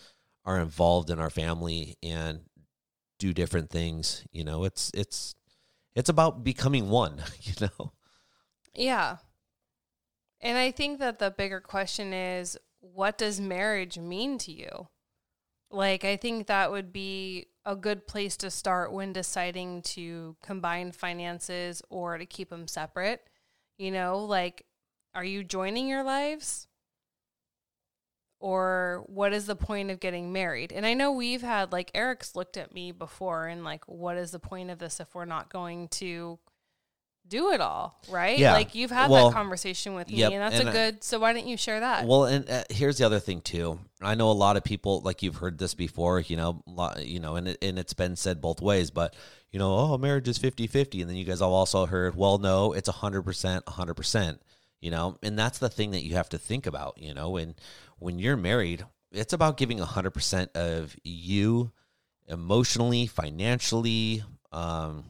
are 0.46 0.60
involved 0.60 1.10
in 1.10 1.20
our 1.20 1.30
family 1.30 1.98
and 2.02 2.42
do 3.20 3.34
different 3.34 3.70
things. 3.70 4.26
You 4.32 4.44
know, 4.44 4.64
it's 4.64 4.92
it's 4.94 5.36
it's 5.96 6.10
about 6.10 6.44
becoming 6.44 6.90
one, 6.90 7.22
you 7.42 7.54
know. 7.62 7.94
Yeah. 8.74 9.18
And 10.42 10.58
I 10.58 10.72
think 10.72 11.00
that 11.00 11.20
the 11.20 11.32
bigger 11.32 11.60
question 11.60 12.14
is 12.14 12.58
what 12.80 13.18
does 13.18 13.40
marriage 13.40 13.98
mean 13.98 14.38
to 14.40 14.52
you? 14.52 14.88
Like, 15.72 16.06
I 16.06 16.18
think 16.18 16.48
that 16.48 16.72
would 16.72 16.94
be 16.94 17.48
a 17.66 17.76
good 17.76 18.06
place 18.06 18.38
to 18.38 18.52
start 18.52 18.92
when 18.94 19.12
deciding 19.12 19.82
to 19.82 20.36
combine 20.44 20.92
finances 20.92 21.82
or 21.90 22.18
to 22.18 22.26
keep 22.26 22.50
them 22.50 22.68
separate. 22.68 23.28
You 23.78 23.92
know, 23.92 24.20
like, 24.20 24.66
are 25.16 25.26
you 25.26 25.44
joining 25.44 25.88
your 25.88 26.04
lives? 26.04 26.68
Or 28.46 29.04
what 29.08 29.34
is 29.34 29.48
the 29.48 29.56
point 29.56 29.90
of 29.90 30.00
getting 30.00 30.32
married? 30.32 30.72
And 30.72 30.86
I 30.86 30.94
know 30.94 31.12
we've 31.12 31.42
had, 31.42 31.72
like, 31.72 31.90
Eric's 31.96 32.36
looked 32.36 32.58
at 32.58 32.76
me 32.76 32.92
before 32.92 33.48
and, 33.48 33.64
like, 33.64 33.84
what 33.88 34.18
is 34.18 34.30
the 34.30 34.38
point 34.38 34.70
of 34.70 34.78
this 34.78 35.00
if 35.00 35.16
we're 35.16 35.26
not 35.26 35.52
going 35.52 35.88
to 35.88 36.38
do 37.28 37.52
it 37.54 37.60
all, 37.60 38.00
right? 38.08 38.38
Yeah. 38.38 38.54
Like 38.54 38.76
you've 38.76 38.92
had 38.92 39.10
Well, 39.10 39.30
that 39.30 39.34
conversation 39.34 39.96
with 39.96 40.12
me, 40.12 40.22
and 40.22 40.34
that's 40.36 40.60
and 40.60 40.68
a 40.68 40.72
I- 40.72 40.74
good. 40.74 41.04
So 41.04 41.18
why 41.18 41.34
didn't 41.34 41.48
you 41.48 41.58
share 41.58 41.80
that? 41.80 42.06
Well, 42.06 42.26
and 42.26 42.48
uh, 42.48 42.66
here's 42.70 43.00
the 43.00 43.06
other 43.08 43.20
thing 43.20 43.42
too. 43.42 43.80
I 44.00 44.14
know 44.14 44.30
a 44.30 44.34
lot 44.34 44.58
of 44.58 44.64
people 44.64 45.02
like 45.02 45.24
you've 45.24 45.38
heard 45.38 45.58
this 45.58 45.74
before, 45.74 46.20
you 46.20 46.38
know, 46.38 46.62
lo- 46.68 46.94
you 47.00 47.20
know, 47.20 47.36
and 47.36 47.48
it, 47.48 47.58
and 47.64 47.80
it's 47.80 47.96
been 47.96 48.16
said 48.16 48.42
both 48.42 48.62
ways, 48.62 48.92
but 48.92 49.16
you 49.52 49.58
know, 49.58 49.74
oh, 49.76 49.98
marriage 49.98 50.28
is 50.28 50.38
50-50 50.38 51.02
and 51.02 51.10
then 51.10 51.18
you 51.18 51.26
guys 51.26 51.40
have 51.40 51.50
also 51.50 51.88
heard, 51.88 52.16
well, 52.16 52.38
no, 52.38 52.74
it's 52.74 52.90
100%, 52.90 53.24
100%, 53.64 54.40
you 54.86 54.92
know, 54.92 55.18
and 55.24 55.38
that's 55.38 55.58
the 55.58 55.68
thing 55.68 55.92
that 55.92 56.04
you 56.04 56.14
have 56.14 56.30
to 56.30 56.38
think 56.38 56.68
about, 56.68 57.00
you 57.00 57.16
know, 57.16 57.38
and 57.38 57.56
when 57.98 58.20
you're 58.20 58.38
married, 58.38 58.86
it's 59.12 59.34
about 59.34 59.58
giving 59.58 59.80
100% 59.80 60.56
of 60.56 60.96
you 61.04 61.72
emotionally, 62.28 63.08
financially, 63.08 64.24
um 64.52 65.06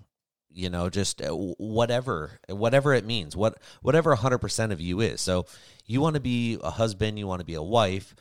you 0.49 0.69
know 0.69 0.89
just 0.89 1.21
uh, 1.21 1.32
whatever 1.32 2.39
whatever 2.47 2.93
it 2.93 3.03
means 3.03 3.36
what 3.36 3.59
whatever 3.82 4.15
100% 4.15 4.71
of 4.71 4.80
you 4.80 5.01
is. 5.01 5.19
So 5.19 5.45
you 5.86 5.99
want 5.99 6.13
to 6.13 6.21
be 6.21 6.57
a 6.63 6.69
husband 6.69 7.19
you 7.19 7.28
want 7.28 7.41
to 7.41 7.45
be 7.45 7.55
a 7.55 7.61
wife 7.61 8.15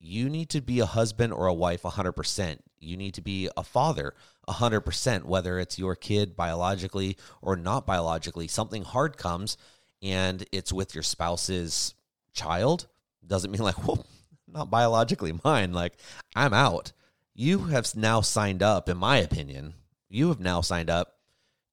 you 0.00 0.28
need 0.28 0.48
to 0.50 0.60
be 0.60 0.80
a 0.80 0.86
husband 0.86 1.32
or 1.32 1.46
a 1.46 1.54
wife 1.54 1.82
100% 1.82 2.58
you 2.80 2.96
need 2.96 3.14
to 3.14 3.22
be 3.22 3.48
a 3.56 3.62
father 3.62 4.14
100% 4.48 5.22
whether 5.22 5.60
it's 5.60 5.78
your 5.78 5.94
kid 5.94 6.34
biologically 6.34 7.16
or 7.40 7.54
not 7.54 7.86
biologically 7.86 8.48
something 8.48 8.82
hard 8.82 9.16
comes 9.16 9.56
and 10.02 10.44
it's 10.52 10.72
with 10.72 10.94
your 10.94 11.02
spouse's 11.02 11.94
child 12.34 12.86
doesn't 13.26 13.50
mean 13.50 13.62
like 13.62 13.86
well 13.86 14.04
not 14.46 14.70
biologically 14.70 15.32
mine 15.44 15.72
like 15.72 15.94
i'm 16.36 16.52
out. 16.52 16.92
You 17.34 17.60
have 17.60 17.96
now 17.96 18.20
signed 18.20 18.62
up 18.62 18.88
in 18.88 18.98
my 18.98 19.16
opinion 19.16 19.74
you 20.12 20.28
have 20.28 20.40
now 20.40 20.60
signed 20.60 20.90
up 20.90 21.16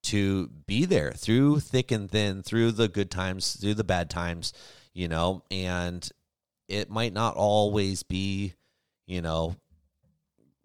to 0.02 0.48
be 0.66 0.86
there 0.86 1.12
through 1.12 1.60
thick 1.60 1.92
and 1.92 2.10
thin, 2.10 2.42
through 2.42 2.72
the 2.72 2.88
good 2.88 3.12
times, 3.12 3.58
through 3.58 3.74
the 3.74 3.84
bad 3.84 4.10
times, 4.10 4.54
you 4.94 5.08
know, 5.08 5.44
and 5.52 6.10
it 6.68 6.90
might 6.90 7.14
not 7.14 7.36
always 7.36 8.04
be, 8.04 8.54
you 9.08 9.22
know, 9.22 9.56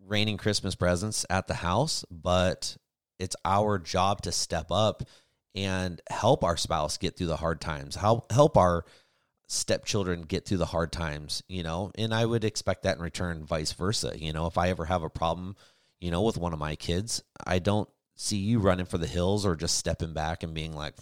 raining 0.07 0.37
Christmas 0.37 0.75
presents 0.75 1.27
at 1.29 1.49
the 1.49 1.55
house, 1.55 2.05
but 2.11 2.77
it's 3.19 3.37
our 3.45 3.79
job 3.79 4.23
to 4.23 4.33
step 4.33 4.67
up 4.71 5.03
and 5.55 6.01
help 6.09 6.43
our 6.43 6.57
spouse 6.57 6.97
get 6.97 7.17
through 7.17 7.29
the 7.29 7.37
hard 7.37 7.61
times, 7.61 7.97
help 7.97 8.33
help 8.33 8.57
our 8.57 8.85
stepchildren 9.47 10.23
get 10.23 10.47
through 10.47 10.57
the 10.57 10.67
hard 10.67 10.91
times, 10.91 11.43
you 11.49 11.63
know, 11.63 11.93
and 11.97 12.15
I 12.15 12.25
would 12.25 12.45
expect 12.45 12.83
that 12.83 12.97
in 12.97 13.03
return, 13.03 13.45
vice 13.45 13.73
versa. 13.73 14.15
You 14.17 14.33
know, 14.33 14.47
if 14.47 14.59
I 14.59 14.71
ever 14.71 14.87
have 14.87 15.03
a 15.03 15.11
problem, 15.11 15.57
you 16.01 16.11
know, 16.11 16.23
with 16.23 16.39
one 16.39 16.53
of 16.53 16.59
my 16.59 16.77
kids, 16.77 17.23
I 17.47 17.59
don't 17.59 17.89
see 18.17 18.39
you 18.39 18.59
running 18.59 18.87
for 18.87 18.99
the 18.99 19.07
hills 19.07 19.45
or 19.45 19.57
just 19.57 19.77
stepping 19.77 20.13
back 20.13 20.43
and 20.43 20.55
being 20.55 20.75
like, 20.75 20.95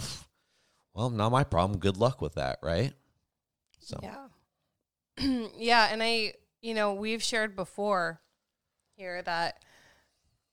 well, 0.94 1.10
not 1.10 1.32
my 1.32 1.44
problem. 1.44 1.78
Good 1.78 1.96
luck 1.96 2.20
with 2.20 2.34
that, 2.34 2.58
right? 2.62 2.92
So, 3.80 4.00
Yeah. 4.02 5.48
yeah. 5.56 5.88
And 5.90 6.02
I, 6.02 6.34
you 6.60 6.74
know, 6.74 6.94
we've 6.94 7.22
shared 7.22 7.56
before 7.56 8.20
here 8.96 9.22
that 9.22 9.62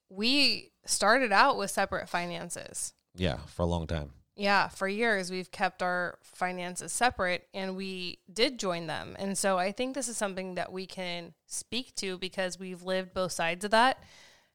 we 0.09 0.71
started 0.85 1.31
out 1.31 1.57
with 1.57 1.71
separate 1.71 2.09
finances. 2.09 2.93
Yeah, 3.20 3.38
for 3.47 3.63
a 3.63 3.65
long 3.65 3.86
time. 3.88 4.11
Yeah, 4.36 4.70
for 4.70 4.88
years 4.88 5.30
we've 5.30 5.51
kept 5.51 5.84
our 5.84 6.17
finances 6.24 6.93
separate 6.93 7.47
and 7.53 7.76
we 7.76 8.20
did 8.32 8.57
join 8.57 8.88
them. 8.88 9.17
And 9.20 9.38
so 9.38 9.57
I 9.57 9.74
think 9.74 9.93
this 9.93 10.07
is 10.07 10.15
something 10.15 10.55
that 10.55 10.72
we 10.72 10.86
can 10.86 11.34
speak 11.45 11.93
to 11.95 12.17
because 12.17 12.57
we've 12.57 12.82
lived 12.84 13.13
both 13.13 13.34
sides 13.34 13.65
of 13.65 13.72
that. 13.72 14.01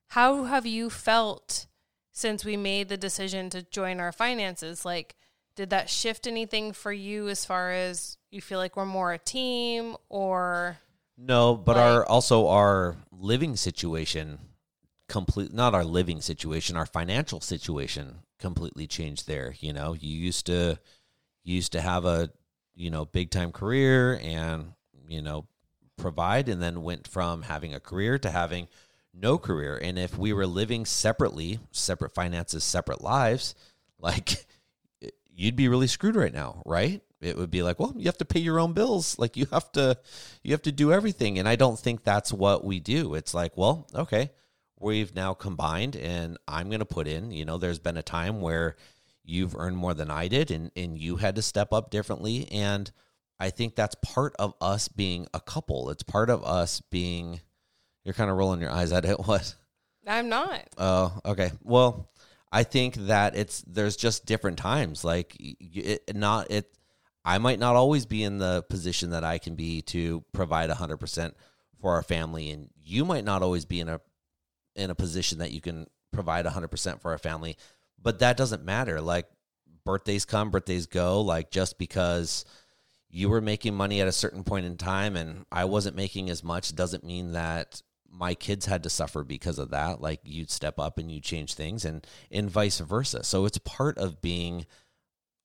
how 0.09 0.45
have 0.45 0.65
you 0.65 0.89
felt 0.89 1.67
since 2.13 2.45
we 2.45 2.57
made 2.57 2.89
the 2.89 2.97
decision 2.97 3.51
to 3.51 3.63
join 3.63 4.01
our 4.01 4.13
finances? 4.13 4.85
Like, 4.85 5.17
did 5.57 5.71
that 5.71 5.91
shift 5.91 6.27
anything 6.27 6.73
for 6.73 6.93
you 6.93 7.29
as 7.29 7.45
far 7.45 7.71
as 7.73 8.17
you 8.31 8.41
feel 8.41 8.59
like 8.59 8.77
we're 8.77 8.87
more 8.87 9.13
a 9.13 9.19
team 9.19 9.97
or 10.09 10.79
No, 11.17 11.57
but 11.57 11.77
Like- 11.77 11.85
our 11.85 12.07
also 12.07 12.49
our 12.49 12.97
living 13.13 13.57
situation 13.57 14.39
complete 15.09 15.53
not 15.53 15.75
our 15.75 15.85
living 15.85 16.21
situation, 16.21 16.77
our 16.77 16.87
financial 16.87 17.41
situation 17.41 18.24
completely 18.39 18.87
changed 18.87 19.27
there, 19.27 19.55
you 19.61 19.73
know. 19.73 19.95
You 19.95 20.17
used 20.17 20.47
to 20.47 20.79
you 21.45 21.55
used 21.57 21.73
to 21.73 21.81
have 21.81 22.05
a, 22.05 22.31
you 22.75 22.91
know, 22.91 23.05
big 23.05 23.31
time 23.31 23.53
career 23.53 24.19
and, 24.23 24.73
you 25.09 25.23
know, 25.23 25.47
provide 25.97 26.49
and 26.49 26.61
then 26.61 26.83
went 26.83 27.07
from 27.07 27.43
having 27.43 27.75
a 27.75 27.81
career 27.81 28.19
to 28.19 28.31
having 28.31 28.69
no 29.13 29.39
career. 29.39 29.79
And 29.81 29.99
if 29.99 30.19
we 30.19 30.33
were 30.33 30.47
living 30.47 30.85
separately, 30.87 31.61
separate 31.71 32.13
finances, 32.13 32.65
separate 32.65 33.03
lives, 33.03 33.55
like 33.99 34.47
you'd 35.35 35.57
be 35.57 35.69
really 35.69 35.87
screwed 35.87 36.17
right 36.17 36.33
now, 36.33 36.63
right? 36.65 37.03
It 37.21 37.37
would 37.39 37.51
be 37.51 37.63
like, 37.63 37.79
well, 37.79 37.95
you 37.97 38.05
have 38.07 38.19
to 38.19 38.25
pay 38.25 38.41
your 38.41 38.59
own 38.59 38.73
bills. 38.73 39.19
Like 39.19 39.37
you 39.37 39.47
have 39.53 39.71
to 39.73 39.99
you 40.43 40.53
have 40.53 40.63
to 40.63 40.73
do 40.73 40.93
everything. 40.93 41.39
And 41.39 41.49
I 41.49 41.57
don't 41.57 41.79
think 41.79 42.05
that's 42.05 42.33
what 42.33 42.65
we 42.65 42.81
do. 42.81 43.15
It's 43.15 43.35
like, 43.35 43.57
well, 43.57 43.87
okay, 43.95 44.31
we've 44.79 45.15
now 45.15 45.35
combined 45.35 45.97
and 45.97 46.39
I'm 46.49 46.69
going 46.69 46.81
to 46.81 46.85
put 46.85 47.07
in, 47.07 47.31
you 47.31 47.45
know, 47.45 47.59
there's 47.59 47.79
been 47.79 47.97
a 47.97 48.03
time 48.03 48.41
where 48.41 48.77
you've 49.25 49.57
earned 49.57 49.77
more 49.77 49.95
than 49.95 50.11
I 50.11 50.29
did 50.29 50.51
and 50.51 50.71
and 50.77 50.99
you 50.99 51.17
had 51.17 51.37
to 51.37 51.43
step 51.43 51.73
up 51.73 51.91
differently 51.91 52.49
and 52.51 52.91
I 53.41 53.51
think 53.51 53.75
that's 53.75 53.97
part 54.03 54.35
of 54.39 54.55
us 54.61 54.89
being 54.89 55.27
a 55.35 55.41
couple. 55.41 55.91
It's 55.91 56.03
part 56.03 56.31
of 56.31 56.45
us 56.45 56.81
being 56.91 57.41
you're 58.05 58.15
kind 58.15 58.31
of 58.31 58.37
rolling 58.37 58.61
your 58.61 58.71
eyes 58.71 58.93
at 58.93 59.05
it. 59.05 59.19
What? 59.25 59.55
I'm 60.07 60.29
not. 60.29 60.63
Oh, 60.77 61.19
okay. 61.25 61.51
Well, 61.63 62.11
I 62.53 62.63
think 62.63 62.95
that 63.07 63.35
it's 63.35 63.63
there's 63.63 63.97
just 63.97 64.27
different 64.27 64.59
times. 64.59 65.03
Like 65.03 65.35
it 65.39 66.15
not 66.15 66.51
it. 66.51 66.71
I 67.25 67.39
might 67.39 67.59
not 67.59 67.75
always 67.75 68.05
be 68.05 68.23
in 68.23 68.37
the 68.37 68.63
position 68.69 69.11
that 69.11 69.25
I 69.25 69.39
can 69.39 69.55
be 69.55 69.81
to 69.83 70.23
provide 70.33 70.69
hundred 70.71 70.99
percent 70.99 71.35
for 71.81 71.95
our 71.95 72.03
family, 72.03 72.51
and 72.51 72.69
you 72.83 73.05
might 73.05 73.25
not 73.25 73.43
always 73.43 73.65
be 73.65 73.81
in 73.81 73.89
a 73.89 74.01
in 74.77 74.91
a 74.91 74.95
position 74.95 75.39
that 75.39 75.53
you 75.53 75.61
can 75.61 75.87
provide 76.13 76.47
hundred 76.47 76.69
percent 76.69 77.01
for 77.01 77.13
our 77.13 77.19
family. 77.19 77.57
But 78.01 78.19
that 78.21 78.37
doesn't 78.37 78.65
matter. 78.65 79.01
Like 79.01 79.27
birthdays 79.85 80.25
come, 80.25 80.51
birthdays 80.51 80.87
go. 80.87 81.21
Like 81.21 81.51
just 81.51 81.79
because 81.79 82.45
you 83.09 83.29
were 83.29 83.41
making 83.41 83.75
money 83.75 84.01
at 84.01 84.09
a 84.09 84.13
certain 84.13 84.43
point 84.43 84.67
in 84.67 84.77
time 84.77 85.17
and 85.17 85.45
I 85.53 85.67
wasn't 85.67 85.97
making 85.97 86.31
as 86.31 86.43
much 86.43 86.75
doesn't 86.75 87.05
mean 87.05 87.33
that 87.33 87.81
my 88.11 88.35
kids 88.35 88.67
had 88.67 88.83
to 88.85 88.91
suffer 88.91 89.25
because 89.25 89.59
of 89.59 89.71
that. 89.71 90.01
Like 90.01 90.21
you'd 90.25 90.51
step 90.51 90.79
up 90.79 90.99
and 90.99 91.11
you 91.11 91.21
change 91.21 91.55
things 91.55 91.85
and 91.85 92.07
and 92.31 92.51
vice 92.51 92.79
versa. 92.79 93.25
So 93.25 93.45
it's 93.45 93.59
part 93.59 93.99
of 93.99 94.21
being 94.21 94.67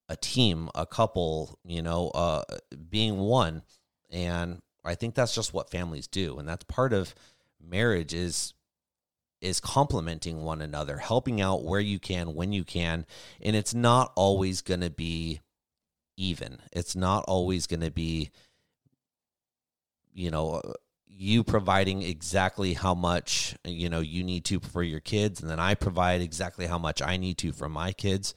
a 0.08 0.16
team, 0.16 0.70
a 0.74 0.86
couple, 0.86 1.60
you 1.64 1.82
know, 1.82 2.10
uh, 2.10 2.44
being 2.90 3.20
one. 3.20 3.62
And 4.10 4.60
I 4.84 4.96
think 4.96 5.14
that's 5.14 5.36
just 5.36 5.54
what 5.54 5.70
families 5.70 6.08
do. 6.08 6.40
And 6.40 6.48
that's 6.48 6.64
part 6.64 6.94
of 6.94 7.14
marriage 7.62 8.14
is 8.14 8.54
is 9.42 9.60
complementing 9.60 10.44
one 10.44 10.62
another, 10.62 10.98
helping 10.98 11.42
out 11.42 11.64
where 11.64 11.80
you 11.80 12.00
can, 12.00 12.34
when 12.34 12.52
you 12.52 12.64
can. 12.64 13.06
And 13.42 13.56
it's 13.56 13.74
not 13.74 14.12
always 14.16 14.62
going 14.62 14.82
to 14.82 14.90
be 14.90 15.42
even. 16.18 16.60
It's 16.72 16.96
not 16.96 17.24
always 17.28 17.68
going 17.68 17.82
to 17.82 17.92
be, 17.92 18.32
you 20.14 20.30
know, 20.30 20.56
uh, 20.56 20.74
you 21.08 21.44
providing 21.44 22.02
exactly 22.02 22.74
how 22.74 22.94
much, 22.94 23.56
you 23.66 23.90
know, 23.90 24.00
you 24.00 24.24
need 24.24 24.46
to 24.46 24.60
for 24.60 24.84
your 24.84 25.00
kids. 25.00 25.42
And 25.42 25.50
then 25.50 25.60
I 25.60 25.76
provide 25.76 26.22
exactly 26.22 26.66
how 26.66 26.78
much 26.78 27.02
I 27.02 27.18
need 27.18 27.38
to 27.40 27.52
for 27.52 27.68
my 27.68 27.92
kids. 27.92 28.34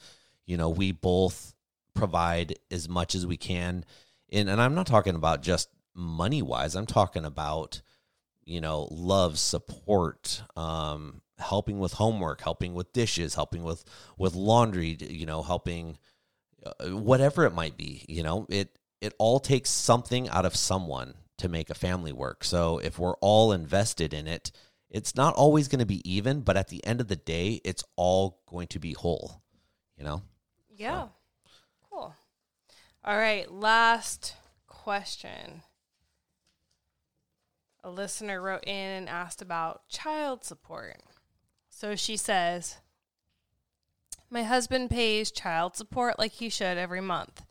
You 0.46 0.56
know, 0.56 0.70
we 0.70 0.92
both 0.92 1.54
provide 1.94 2.58
as 2.70 2.88
much 2.88 3.14
as 3.14 3.26
we 3.26 3.36
can. 3.36 3.84
And, 4.32 4.48
and 4.48 4.60
I'm 4.60 4.74
not 4.74 4.86
talking 4.86 5.14
about 5.14 5.42
just 5.42 5.68
money 5.94 6.42
wise, 6.42 6.74
I'm 6.74 6.86
talking 6.86 7.24
about, 7.24 7.82
you 8.44 8.60
know, 8.60 8.88
love, 8.90 9.38
support, 9.38 10.42
um, 10.56 11.22
helping 11.38 11.78
with 11.78 11.94
homework, 11.94 12.40
helping 12.40 12.74
with 12.74 12.92
dishes, 12.92 13.34
helping 13.34 13.62
with 13.62 13.84
with 14.18 14.34
laundry, 14.34 14.96
you 15.00 15.26
know, 15.26 15.42
helping 15.42 15.98
uh, 16.64 16.90
whatever 16.90 17.44
it 17.44 17.54
might 17.54 17.76
be, 17.76 18.04
you 18.08 18.22
know, 18.22 18.46
it 18.48 18.78
it 19.00 19.14
all 19.18 19.40
takes 19.40 19.70
something 19.70 20.28
out 20.28 20.46
of 20.46 20.54
someone 20.54 21.14
to 21.38 21.48
make 21.48 21.70
a 21.70 21.74
family 21.74 22.12
work. 22.12 22.44
So 22.44 22.78
if 22.78 22.98
we're 22.98 23.16
all 23.16 23.52
invested 23.52 24.14
in 24.14 24.28
it, 24.28 24.52
it's 24.90 25.16
not 25.16 25.34
always 25.34 25.66
going 25.68 25.80
to 25.80 25.86
be 25.86 26.08
even, 26.08 26.42
but 26.42 26.56
at 26.56 26.68
the 26.68 26.84
end 26.86 27.00
of 27.00 27.08
the 27.08 27.16
day, 27.16 27.60
it's 27.64 27.82
all 27.96 28.40
going 28.46 28.68
to 28.68 28.78
be 28.78 28.92
whole, 28.92 29.42
you 29.96 30.04
know? 30.04 30.22
Yeah. 30.70 31.08
Cool. 31.90 32.14
All 33.04 33.16
right. 33.16 33.50
Last 33.50 34.36
question. 34.68 35.62
A 37.84 37.90
listener 37.90 38.40
wrote 38.40 38.64
in 38.64 38.90
and 38.90 39.08
asked 39.08 39.42
about 39.42 39.88
child 39.88 40.44
support. 40.44 40.98
So 41.68 41.96
she 41.96 42.16
says, 42.16 42.76
My 44.30 44.44
husband 44.44 44.90
pays 44.90 45.32
child 45.32 45.76
support 45.76 46.18
like 46.18 46.32
he 46.32 46.48
should 46.48 46.78
every 46.78 47.00
month. 47.00 47.44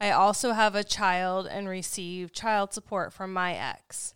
I 0.00 0.10
also 0.10 0.52
have 0.52 0.74
a 0.74 0.84
child 0.84 1.46
and 1.46 1.66
receive 1.66 2.32
child 2.32 2.74
support 2.74 3.12
from 3.12 3.32
my 3.32 3.54
ex. 3.54 4.14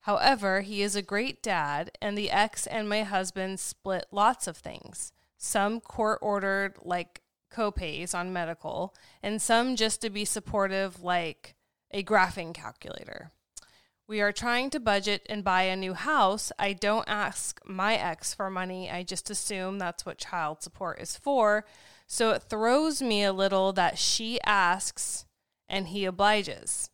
However, 0.00 0.60
he 0.62 0.82
is 0.82 0.96
a 0.96 1.02
great 1.02 1.42
dad, 1.42 1.92
and 2.02 2.16
the 2.16 2.30
ex 2.30 2.66
and 2.66 2.88
my 2.88 3.02
husband 3.02 3.60
split 3.60 4.06
lots 4.10 4.46
of 4.46 4.56
things. 4.56 5.12
Some 5.38 5.80
court 5.80 6.18
ordered, 6.20 6.76
like 6.82 7.22
copays 7.50 8.14
on 8.14 8.32
medical, 8.32 8.94
and 9.22 9.40
some 9.40 9.76
just 9.76 10.02
to 10.02 10.10
be 10.10 10.24
supportive, 10.24 11.02
like 11.02 11.54
a 11.90 12.02
graphing 12.02 12.52
calculator. 12.52 13.30
We 14.10 14.20
are 14.22 14.32
trying 14.32 14.70
to 14.70 14.80
budget 14.80 15.24
and 15.30 15.44
buy 15.44 15.62
a 15.62 15.76
new 15.76 15.94
house. 15.94 16.50
I 16.58 16.72
don't 16.72 17.08
ask 17.08 17.60
my 17.64 17.94
ex 17.94 18.34
for 18.34 18.50
money. 18.50 18.90
I 18.90 19.04
just 19.04 19.30
assume 19.30 19.78
that's 19.78 20.04
what 20.04 20.18
child 20.18 20.64
support 20.64 21.00
is 21.00 21.16
for. 21.16 21.64
So 22.08 22.32
it 22.32 22.42
throws 22.42 23.00
me 23.00 23.22
a 23.22 23.32
little 23.32 23.72
that 23.74 23.98
she 23.98 24.40
asks 24.44 25.26
and 25.68 25.86
he 25.86 26.04
obliges. 26.06 26.90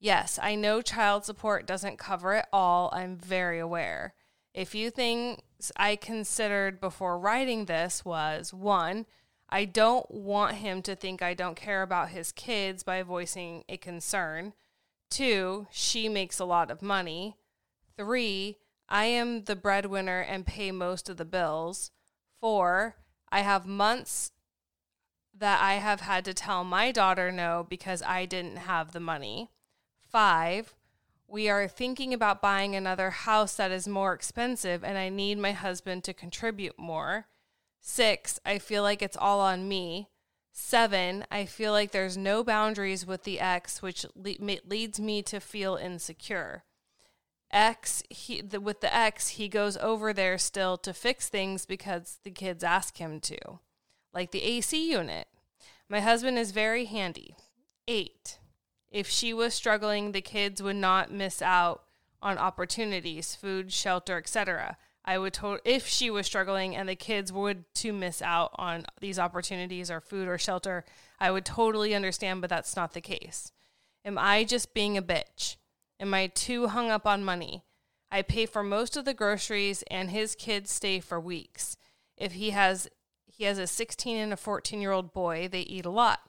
Yes, 0.00 0.36
I 0.42 0.56
know 0.56 0.82
child 0.82 1.24
support 1.24 1.64
doesn't 1.64 2.00
cover 2.00 2.34
it 2.34 2.46
all. 2.52 2.90
I'm 2.92 3.16
very 3.16 3.60
aware. 3.60 4.14
A 4.56 4.64
few 4.64 4.90
things 4.90 5.38
I 5.76 5.94
considered 5.94 6.80
before 6.80 7.20
writing 7.20 7.66
this 7.66 8.04
was 8.04 8.52
one, 8.52 9.06
I 9.48 9.64
don't 9.64 10.10
want 10.10 10.56
him 10.56 10.82
to 10.82 10.96
think 10.96 11.22
I 11.22 11.34
don't 11.34 11.54
care 11.54 11.82
about 11.82 12.08
his 12.08 12.32
kids 12.32 12.82
by 12.82 13.04
voicing 13.04 13.62
a 13.68 13.76
concern. 13.76 14.54
Two, 15.12 15.66
she 15.70 16.08
makes 16.08 16.38
a 16.38 16.46
lot 16.46 16.70
of 16.70 16.80
money. 16.80 17.36
Three, 17.98 18.56
I 18.88 19.04
am 19.04 19.44
the 19.44 19.54
breadwinner 19.54 20.20
and 20.20 20.46
pay 20.46 20.70
most 20.70 21.10
of 21.10 21.18
the 21.18 21.26
bills. 21.26 21.90
Four, 22.40 22.96
I 23.30 23.40
have 23.40 23.66
months 23.66 24.32
that 25.38 25.60
I 25.62 25.74
have 25.74 26.00
had 26.00 26.24
to 26.24 26.32
tell 26.32 26.64
my 26.64 26.92
daughter 26.92 27.30
no 27.30 27.66
because 27.68 28.00
I 28.00 28.24
didn't 28.24 28.56
have 28.56 28.92
the 28.92 29.00
money. 29.00 29.50
Five, 30.00 30.74
we 31.28 31.46
are 31.50 31.68
thinking 31.68 32.14
about 32.14 32.40
buying 32.40 32.74
another 32.74 33.10
house 33.10 33.54
that 33.56 33.70
is 33.70 33.86
more 33.86 34.14
expensive 34.14 34.82
and 34.82 34.96
I 34.96 35.10
need 35.10 35.36
my 35.36 35.52
husband 35.52 36.04
to 36.04 36.14
contribute 36.14 36.78
more. 36.78 37.26
Six, 37.82 38.40
I 38.46 38.58
feel 38.58 38.82
like 38.82 39.02
it's 39.02 39.18
all 39.18 39.40
on 39.40 39.68
me. 39.68 40.08
Seven, 40.52 41.24
I 41.30 41.46
feel 41.46 41.72
like 41.72 41.92
there's 41.92 42.16
no 42.16 42.44
boundaries 42.44 43.06
with 43.06 43.24
the 43.24 43.40
ex, 43.40 43.80
which 43.80 44.04
le- 44.14 44.58
leads 44.66 45.00
me 45.00 45.22
to 45.22 45.40
feel 45.40 45.76
insecure. 45.76 46.64
X, 47.50 48.02
he, 48.10 48.42
the, 48.42 48.60
with 48.60 48.80
the 48.82 48.94
ex, 48.94 49.28
he 49.28 49.48
goes 49.48 49.78
over 49.78 50.12
there 50.12 50.36
still 50.36 50.76
to 50.78 50.92
fix 50.92 51.28
things 51.28 51.64
because 51.64 52.18
the 52.22 52.30
kids 52.30 52.62
ask 52.62 52.98
him 52.98 53.18
to, 53.20 53.38
like 54.12 54.30
the 54.30 54.42
AC 54.42 54.90
unit. 54.90 55.26
My 55.88 56.00
husband 56.00 56.38
is 56.38 56.52
very 56.52 56.84
handy. 56.84 57.34
Eight, 57.88 58.38
if 58.90 59.08
she 59.08 59.32
was 59.32 59.54
struggling, 59.54 60.12
the 60.12 60.20
kids 60.20 60.62
would 60.62 60.76
not 60.76 61.10
miss 61.10 61.40
out 61.40 61.82
on 62.22 62.36
opportunities, 62.38 63.34
food, 63.34 63.72
shelter, 63.72 64.18
etc. 64.18 64.76
I 65.04 65.18
would 65.18 65.34
to- 65.34 65.60
if 65.64 65.88
she 65.88 66.10
was 66.10 66.26
struggling 66.26 66.76
and 66.76 66.88
the 66.88 66.94
kids 66.94 67.32
would 67.32 67.72
to 67.76 67.92
miss 67.92 68.22
out 68.22 68.52
on 68.54 68.86
these 69.00 69.18
opportunities 69.18 69.90
or 69.90 70.00
food 70.00 70.28
or 70.28 70.38
shelter, 70.38 70.84
I 71.18 71.30
would 71.30 71.44
totally 71.44 71.94
understand, 71.94 72.40
but 72.40 72.50
that's 72.50 72.76
not 72.76 72.92
the 72.92 73.00
case. 73.00 73.52
Am 74.04 74.16
I 74.18 74.44
just 74.44 74.74
being 74.74 74.96
a 74.96 75.02
bitch? 75.02 75.56
Am 75.98 76.14
I 76.14 76.28
too 76.28 76.68
hung 76.68 76.90
up 76.90 77.06
on 77.06 77.24
money? 77.24 77.64
I 78.10 78.22
pay 78.22 78.46
for 78.46 78.62
most 78.62 78.96
of 78.96 79.04
the 79.04 79.14
groceries 79.14 79.82
and 79.90 80.10
his 80.10 80.34
kids 80.34 80.70
stay 80.70 81.00
for 81.00 81.18
weeks. 81.18 81.76
If 82.16 82.32
he 82.32 82.50
has 82.50 82.88
he 83.26 83.44
has 83.44 83.58
a 83.58 83.66
16 83.66 84.16
and 84.16 84.32
a 84.32 84.36
14 84.36 84.80
year 84.80 84.92
old 84.92 85.12
boy, 85.12 85.48
they 85.48 85.62
eat 85.62 85.86
a 85.86 85.90
lot. 85.90 86.20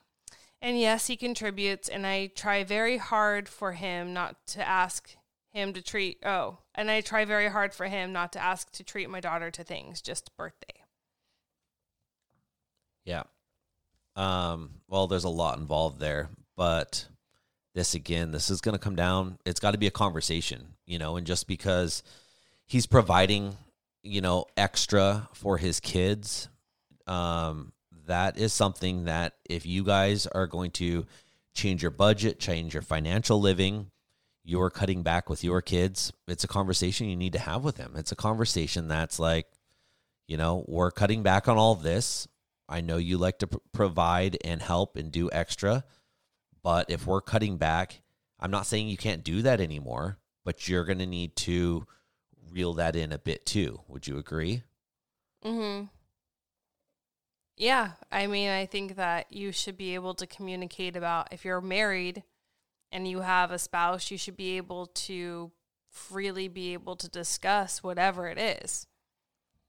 And 0.61 0.80
yes, 0.80 1.07
he 1.07 1.17
contributes 1.17 1.89
and 1.89 2.07
I 2.07 2.28
try 2.28 2.63
very 2.63 2.97
hard 2.97 3.49
for 3.49 3.74
him 3.74 4.13
not 4.13 4.47
to 4.47 4.67
ask 4.67 5.17
him 5.54 5.74
to 5.74 5.82
treat 5.82 6.18
oh, 6.26 6.58
and 6.76 6.89
I 6.89 7.01
try 7.01 7.26
very 7.26 7.47
hard 7.47 7.74
for 7.74 7.86
him 7.86 8.12
not 8.12 8.34
to 8.34 8.43
ask 8.43 8.72
to 8.74 8.84
treat 8.84 9.10
my 9.10 9.20
daughter 9.20 9.51
to 9.51 9.64
things, 9.64 10.01
just 10.01 10.36
birthday. 10.36 10.84
Yeah. 13.06 13.24
Um, 14.16 14.72
well, 14.88 15.08
there's 15.08 15.24
a 15.24 15.30
lot 15.30 15.58
involved 15.58 15.99
there, 15.99 16.30
but 16.56 17.08
this 17.74 17.95
again, 17.95 18.32
this 18.32 18.49
is 18.49 18.62
going 18.62 18.74
to 18.74 18.80
come 18.80 18.95
down. 18.95 19.38
It's 19.45 19.60
got 19.60 19.72
to 19.72 19.78
be 19.78 19.88
a 19.88 19.91
conversation, 19.91 20.76
you 20.86 20.99
know, 20.99 21.18
and 21.18 21.26
just 21.26 21.47
because 21.47 22.04
he's 22.66 22.86
providing, 22.86 23.56
you 24.04 24.22
know, 24.22 24.45
extra 24.56 25.28
for 25.34 25.58
his 25.58 25.80
kids, 25.80 26.49
um, 27.08 27.74
that 28.06 28.38
is 28.38 28.54
something 28.54 29.06
that 29.06 29.34
if 29.45 29.66
you 29.66 29.84
guys 29.84 30.28
are 30.28 30.47
going 30.47 30.72
to 30.72 31.06
change 31.54 31.82
your 31.82 31.91
budget, 31.91 32.39
change 32.39 32.74
your 32.74 32.84
financial 32.84 33.39
living, 33.39 33.88
you're 34.44 34.70
cutting 34.70 35.04
back 35.04 35.30
with 35.30 35.44
your 35.44 35.62
kids, 35.62 36.12
it's 36.28 36.44
a 36.44 36.48
conversation 36.48 37.08
you 37.08 37.16
need 37.16 37.34
to 37.34 37.39
have 37.39 37.64
with 37.64 37.78
them. 37.78 37.94
It's 37.96 38.12
a 38.12 38.16
conversation 38.16 38.88
that's 38.88 39.20
like, 39.20 39.48
you 40.28 40.38
know, 40.38 40.66
we're 40.68 40.91
cutting 40.91 41.24
back 41.24 41.48
on 41.48 41.58
all 41.58 41.76
this. 41.76 42.28
I 42.68 42.82
know 42.82 42.98
you 42.98 43.18
like 43.18 43.39
to 43.39 43.48
pr- 43.48 43.58
provide 43.72 44.38
and 44.44 44.62
help 44.62 44.96
and 44.96 45.12
do 45.12 45.30
extra, 45.32 45.84
but 46.62 46.89
if 46.89 47.06
we're 47.08 47.22
cutting 47.22 47.58
back, 47.58 48.02
I'm 48.39 48.52
not 48.52 48.66
saying 48.66 48.88
you 48.88 48.98
can't 48.98 49.24
do 49.24 49.41
that 49.44 49.62
anymore, 49.62 50.18
but 50.44 50.68
you're 50.68 50.86
going 50.86 51.00
to 51.00 51.06
need 51.06 51.36
to 51.38 51.86
reel 52.52 52.74
that 52.76 52.96
in 52.96 53.12
a 53.12 53.18
bit 53.18 53.46
too. 53.46 53.82
Would 53.88 54.08
you 54.08 54.18
agree? 54.18 54.64
Mhm. 55.44 55.89
Yeah, 57.56 57.91
I 58.12 58.28
mean, 58.28 58.50
I 58.50 58.66
think 58.66 58.96
that 58.96 59.32
you 59.32 59.52
should 59.52 59.78
be 59.78 59.94
able 59.94 60.16
to 60.16 60.28
communicate 60.28 60.96
about 60.96 61.32
if 61.32 61.46
you're 61.46 61.62
married 61.62 62.24
and 62.94 63.08
you 63.08 63.22
have 63.22 63.52
a 63.52 63.58
spouse, 63.58 64.12
you 64.12 64.18
should 64.18 64.38
be 64.38 64.56
able 64.56 64.86
to 64.86 65.52
freely 65.89 66.48
be 66.48 66.74
able 66.74 66.96
to 66.96 67.10
discuss 67.10 67.82
whatever 67.82 68.28
it 68.28 68.38
is. 68.38 68.88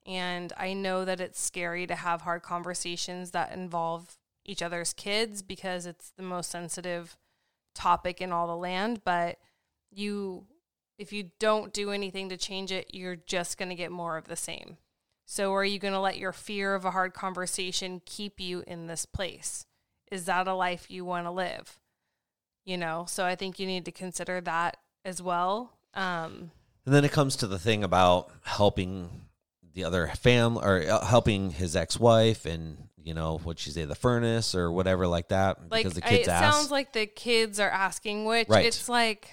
And 0.07 0.53
I 0.59 0.75
know 0.75 1.07
that 1.07 1.21
it's 1.21 1.41
scary 1.41 1.87
to 1.87 1.95
have 1.95 2.21
hard 2.21 2.43
conversations 2.43 3.31
that 3.31 3.53
involve 3.53 4.19
each 4.45 4.61
other's 4.61 4.93
kids 4.93 5.41
because 5.41 5.87
it's 5.87 6.11
the 6.11 6.23
most 6.23 6.51
sensitive 6.51 7.17
topic 7.75 8.21
in 8.21 8.31
all 8.31 8.47
the 8.47 8.57
land, 8.57 9.01
but 9.05 9.39
you 9.91 10.45
if 10.99 11.13
you 11.13 11.31
don't 11.41 11.73
do 11.73 11.91
anything 11.91 12.29
to 12.29 12.37
change 12.37 12.71
it, 12.71 12.91
you're 12.93 13.17
just 13.17 13.59
going 13.59 13.71
to 13.71 13.75
get 13.75 13.91
more 13.91 14.17
of 14.17 14.29
the 14.29 14.37
same. 14.37 14.77
So, 15.27 15.53
are 15.55 15.65
you 15.65 15.81
going 15.81 15.95
to 15.95 16.01
let 16.01 16.19
your 16.19 16.31
fear 16.31 16.75
of 16.75 16.85
a 16.85 16.93
hard 16.93 17.15
conversation 17.15 18.01
keep 18.05 18.39
you 18.39 18.63
in 18.67 18.87
this 18.87 19.07
place? 19.07 19.67
Is 20.13 20.27
that 20.27 20.47
a 20.47 20.55
life 20.55 20.91
you 20.91 21.05
want 21.05 21.27
to 21.27 21.33
live? 21.33 21.79
You 22.65 22.77
know, 22.79 23.05
so 23.09 23.25
I 23.25 23.35
think 23.35 23.59
you 23.59 23.67
need 23.67 23.85
to 23.85 23.93
consider 23.93 24.41
that 24.43 24.79
as 25.05 25.21
well. 25.21 25.73
Um, 25.95 26.51
And 26.87 26.95
then 26.95 27.05
it 27.05 27.13
comes 27.13 27.37
to 27.37 27.47
the 27.47 27.59
thing 27.59 27.85
about 27.85 28.31
helping 28.43 29.27
the 29.75 29.85
other 29.85 30.07
family 30.09 30.63
or 30.65 30.83
uh, 30.91 31.05
helping 31.05 31.51
his 31.51 31.75
ex-wife 31.77 32.47
and 32.47 32.89
you 33.03 33.13
know 33.13 33.39
what 33.45 33.67
you 33.67 33.73
say 33.73 33.85
the 33.85 33.95
furnace 33.95 34.55
or 34.55 34.71
whatever 34.73 35.07
like 35.07 35.29
that 35.29 35.59
like, 35.71 35.83
because 35.85 35.95
the 35.95 36.07
I- 36.07 36.09
kids 36.09 36.29
it 36.29 36.31
ask 36.31 36.57
sounds 36.57 36.71
like 36.71 36.93
the 36.95 37.07
kids 37.07 37.59
are 37.61 37.69
asking, 37.69 38.25
which 38.25 38.49
Right. 38.49 38.65
it's 38.67 38.89
like, 38.89 39.31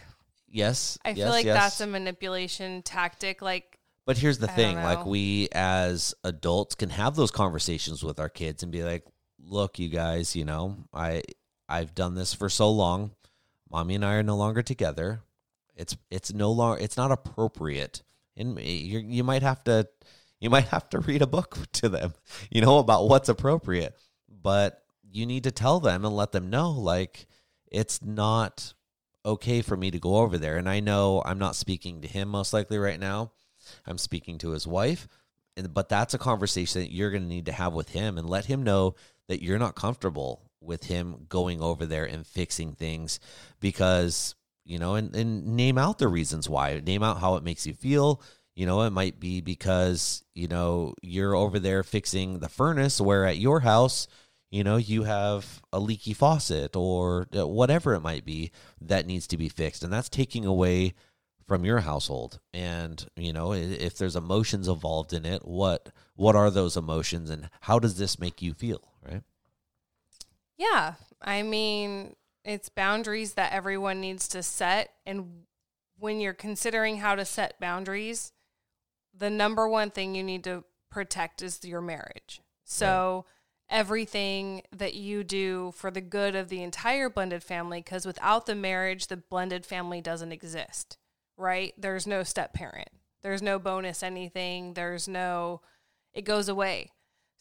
yes 0.49 0.97
I 1.05 1.09
yes, 1.09 1.17
feel 1.19 1.29
like 1.29 1.45
yes. 1.45 1.55
that's 1.57 1.81
a 1.81 1.87
manipulation 1.87 2.81
tactic. 2.81 3.41
Like, 3.41 3.79
But 4.05 4.17
here's 4.17 4.39
the 4.39 4.51
I 4.51 4.55
thing 4.55 4.75
like 4.77 5.05
we 5.05 5.47
as 5.53 6.13
adults 6.23 6.75
can 6.75 6.89
have 6.89 7.15
those 7.15 7.31
conversations 7.31 8.03
with 8.03 8.19
our 8.19 8.29
kids 8.29 8.61
and 8.63 8.71
be 8.71 8.83
like, 8.83 9.05
"Look, 9.39 9.79
you 9.79 9.87
guys, 9.89 10.35
you 10.35 10.43
know, 10.43 10.75
I 10.93 11.23
I've 11.69 11.95
done 11.95 12.15
this 12.15 12.33
for 12.33 12.49
so 12.49 12.69
long. 12.71 13.11
Mommy 13.71 13.95
and 13.95 14.05
I 14.05 14.15
are 14.15 14.23
no 14.23 14.35
longer 14.35 14.61
together. 14.61 15.21
It's 15.75 15.95
it's 16.09 16.33
no 16.33 16.51
longer 16.51 16.81
it's 16.81 16.97
not 16.97 17.11
appropriate. 17.11 18.03
And 18.35 18.59
you 18.59 18.99
you 18.99 19.23
might 19.23 19.43
have 19.43 19.63
to 19.65 19.87
you 20.39 20.49
might 20.49 20.67
have 20.67 20.89
to 20.89 20.99
read 20.99 21.21
a 21.21 21.27
book 21.27 21.57
to 21.73 21.89
them, 21.89 22.13
you 22.49 22.61
know, 22.61 22.79
about 22.79 23.07
what's 23.07 23.29
appropriate. 23.29 23.97
But 24.29 24.83
you 25.09 25.25
need 25.25 25.43
to 25.45 25.51
tell 25.51 25.79
them 25.79 26.05
and 26.05 26.15
let 26.15 26.31
them 26.31 26.49
know 26.49 26.71
like 26.71 27.27
it's 27.71 28.01
not 28.03 28.73
okay 29.25 29.61
for 29.61 29.77
me 29.77 29.91
to 29.91 29.99
go 29.99 30.17
over 30.17 30.37
there. 30.37 30.57
And 30.57 30.67
I 30.67 30.79
know 30.79 31.21
I'm 31.25 31.39
not 31.39 31.55
speaking 31.55 32.01
to 32.01 32.07
him 32.07 32.27
most 32.27 32.53
likely 32.53 32.77
right 32.77 32.99
now. 32.99 33.31
I'm 33.85 33.97
speaking 33.97 34.37
to 34.39 34.51
his 34.51 34.65
wife. 34.65 35.07
And, 35.55 35.73
but 35.73 35.89
that's 35.89 36.13
a 36.13 36.17
conversation 36.17 36.81
that 36.81 36.91
you're 36.91 37.11
going 37.11 37.23
to 37.23 37.29
need 37.29 37.45
to 37.45 37.51
have 37.51 37.73
with 37.73 37.89
him 37.89 38.17
and 38.17 38.29
let 38.29 38.45
him 38.45 38.63
know 38.63 38.95
that 39.27 39.43
you're 39.43 39.59
not 39.59 39.75
comfortable 39.75 40.50
with 40.61 40.85
him 40.85 41.25
going 41.27 41.61
over 41.61 41.85
there 41.85 42.05
and 42.05 42.25
fixing 42.25 42.73
things 42.73 43.19
because, 43.59 44.35
you 44.63 44.79
know, 44.79 44.95
and, 44.95 45.15
and 45.15 45.55
name 45.55 45.77
out 45.77 45.99
the 45.99 46.07
reasons 46.07 46.47
why. 46.47 46.79
Name 46.79 47.03
out 47.03 47.19
how 47.19 47.35
it 47.35 47.43
makes 47.43 47.65
you 47.65 47.73
feel. 47.73 48.21
You 48.55 48.65
know, 48.65 48.81
it 48.81 48.91
might 48.91 49.19
be 49.19 49.41
because, 49.41 50.23
you 50.35 50.47
know, 50.47 50.93
you're 51.01 51.35
over 51.35 51.57
there 51.57 51.83
fixing 51.83 52.39
the 52.39 52.49
furnace 52.49 52.99
where 53.01 53.25
at 53.25 53.37
your 53.37 53.61
house, 53.61 54.07
you 54.51 54.63
know, 54.63 54.75
you 54.77 55.03
have 55.03 55.61
a 55.71 55.79
leaky 55.79 56.13
faucet 56.13 56.75
or 56.75 57.27
uh, 57.35 57.47
whatever 57.47 57.93
it 57.93 58.01
might 58.01 58.25
be 58.25 58.51
that 58.81 59.07
needs 59.07 59.25
to 59.27 59.37
be 59.37 59.49
fixed. 59.49 59.83
And 59.83 59.91
that's 59.91 60.09
taking 60.09 60.45
away 60.45 60.93
from 61.47 61.65
your 61.65 61.79
household. 61.79 62.39
And, 62.53 63.05
you 63.15 63.33
know, 63.33 63.53
if 63.53 63.97
there's 63.97 64.15
emotions 64.15 64.67
involved 64.67 65.13
in 65.13 65.25
it, 65.25 65.45
what 65.45 65.89
what 66.15 66.35
are 66.35 66.51
those 66.51 66.77
emotions 66.77 67.29
and 67.29 67.49
how 67.61 67.79
does 67.79 67.97
this 67.97 68.19
make 68.19 68.41
you 68.41 68.53
feel, 68.53 68.93
right? 69.05 69.23
Yeah, 70.61 70.93
I 71.19 71.41
mean, 71.41 72.15
it's 72.45 72.69
boundaries 72.69 73.33
that 73.33 73.51
everyone 73.51 73.99
needs 73.99 74.27
to 74.27 74.43
set. 74.43 74.91
And 75.07 75.45
when 75.97 76.19
you're 76.19 76.33
considering 76.35 76.97
how 76.97 77.15
to 77.15 77.25
set 77.25 77.59
boundaries, 77.59 78.31
the 79.17 79.31
number 79.31 79.67
one 79.67 79.89
thing 79.89 80.13
you 80.13 80.21
need 80.21 80.43
to 80.43 80.63
protect 80.91 81.41
is 81.41 81.65
your 81.65 81.81
marriage. 81.81 82.41
So, 82.63 83.25
everything 83.71 84.61
that 84.71 84.93
you 84.93 85.23
do 85.23 85.71
for 85.75 85.89
the 85.89 86.01
good 86.01 86.35
of 86.35 86.49
the 86.49 86.61
entire 86.61 87.09
blended 87.09 87.41
family, 87.41 87.79
because 87.79 88.05
without 88.05 88.45
the 88.45 88.53
marriage, 88.53 89.07
the 89.07 89.17
blended 89.17 89.65
family 89.65 89.99
doesn't 89.99 90.31
exist, 90.31 90.97
right? 91.37 91.73
There's 91.75 92.05
no 92.05 92.21
step 92.21 92.53
parent, 92.53 92.89
there's 93.23 93.41
no 93.41 93.57
bonus 93.57 94.03
anything, 94.03 94.73
there's 94.73 95.07
no, 95.07 95.61
it 96.13 96.23
goes 96.23 96.47
away. 96.49 96.91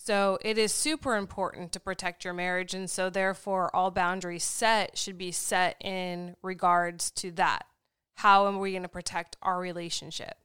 So 0.03 0.39
it 0.41 0.57
is 0.57 0.73
super 0.73 1.15
important 1.15 1.73
to 1.73 1.81
protect 1.81 2.25
your 2.25 2.33
marriage. 2.33 2.73
And 2.73 2.89
so, 2.89 3.11
therefore, 3.11 3.75
all 3.77 3.91
boundaries 3.91 4.45
set 4.45 4.97
should 4.97 5.19
be 5.19 5.31
set 5.31 5.77
in 5.79 6.37
regards 6.43 7.11
to 7.13 7.31
that. 7.33 7.67
How 8.15 8.49
am 8.49 8.59
we 8.59 8.71
going 8.71 8.83
to 8.83 8.89
protect 8.89 9.37
our 9.43 9.61
relationship? 9.61 10.39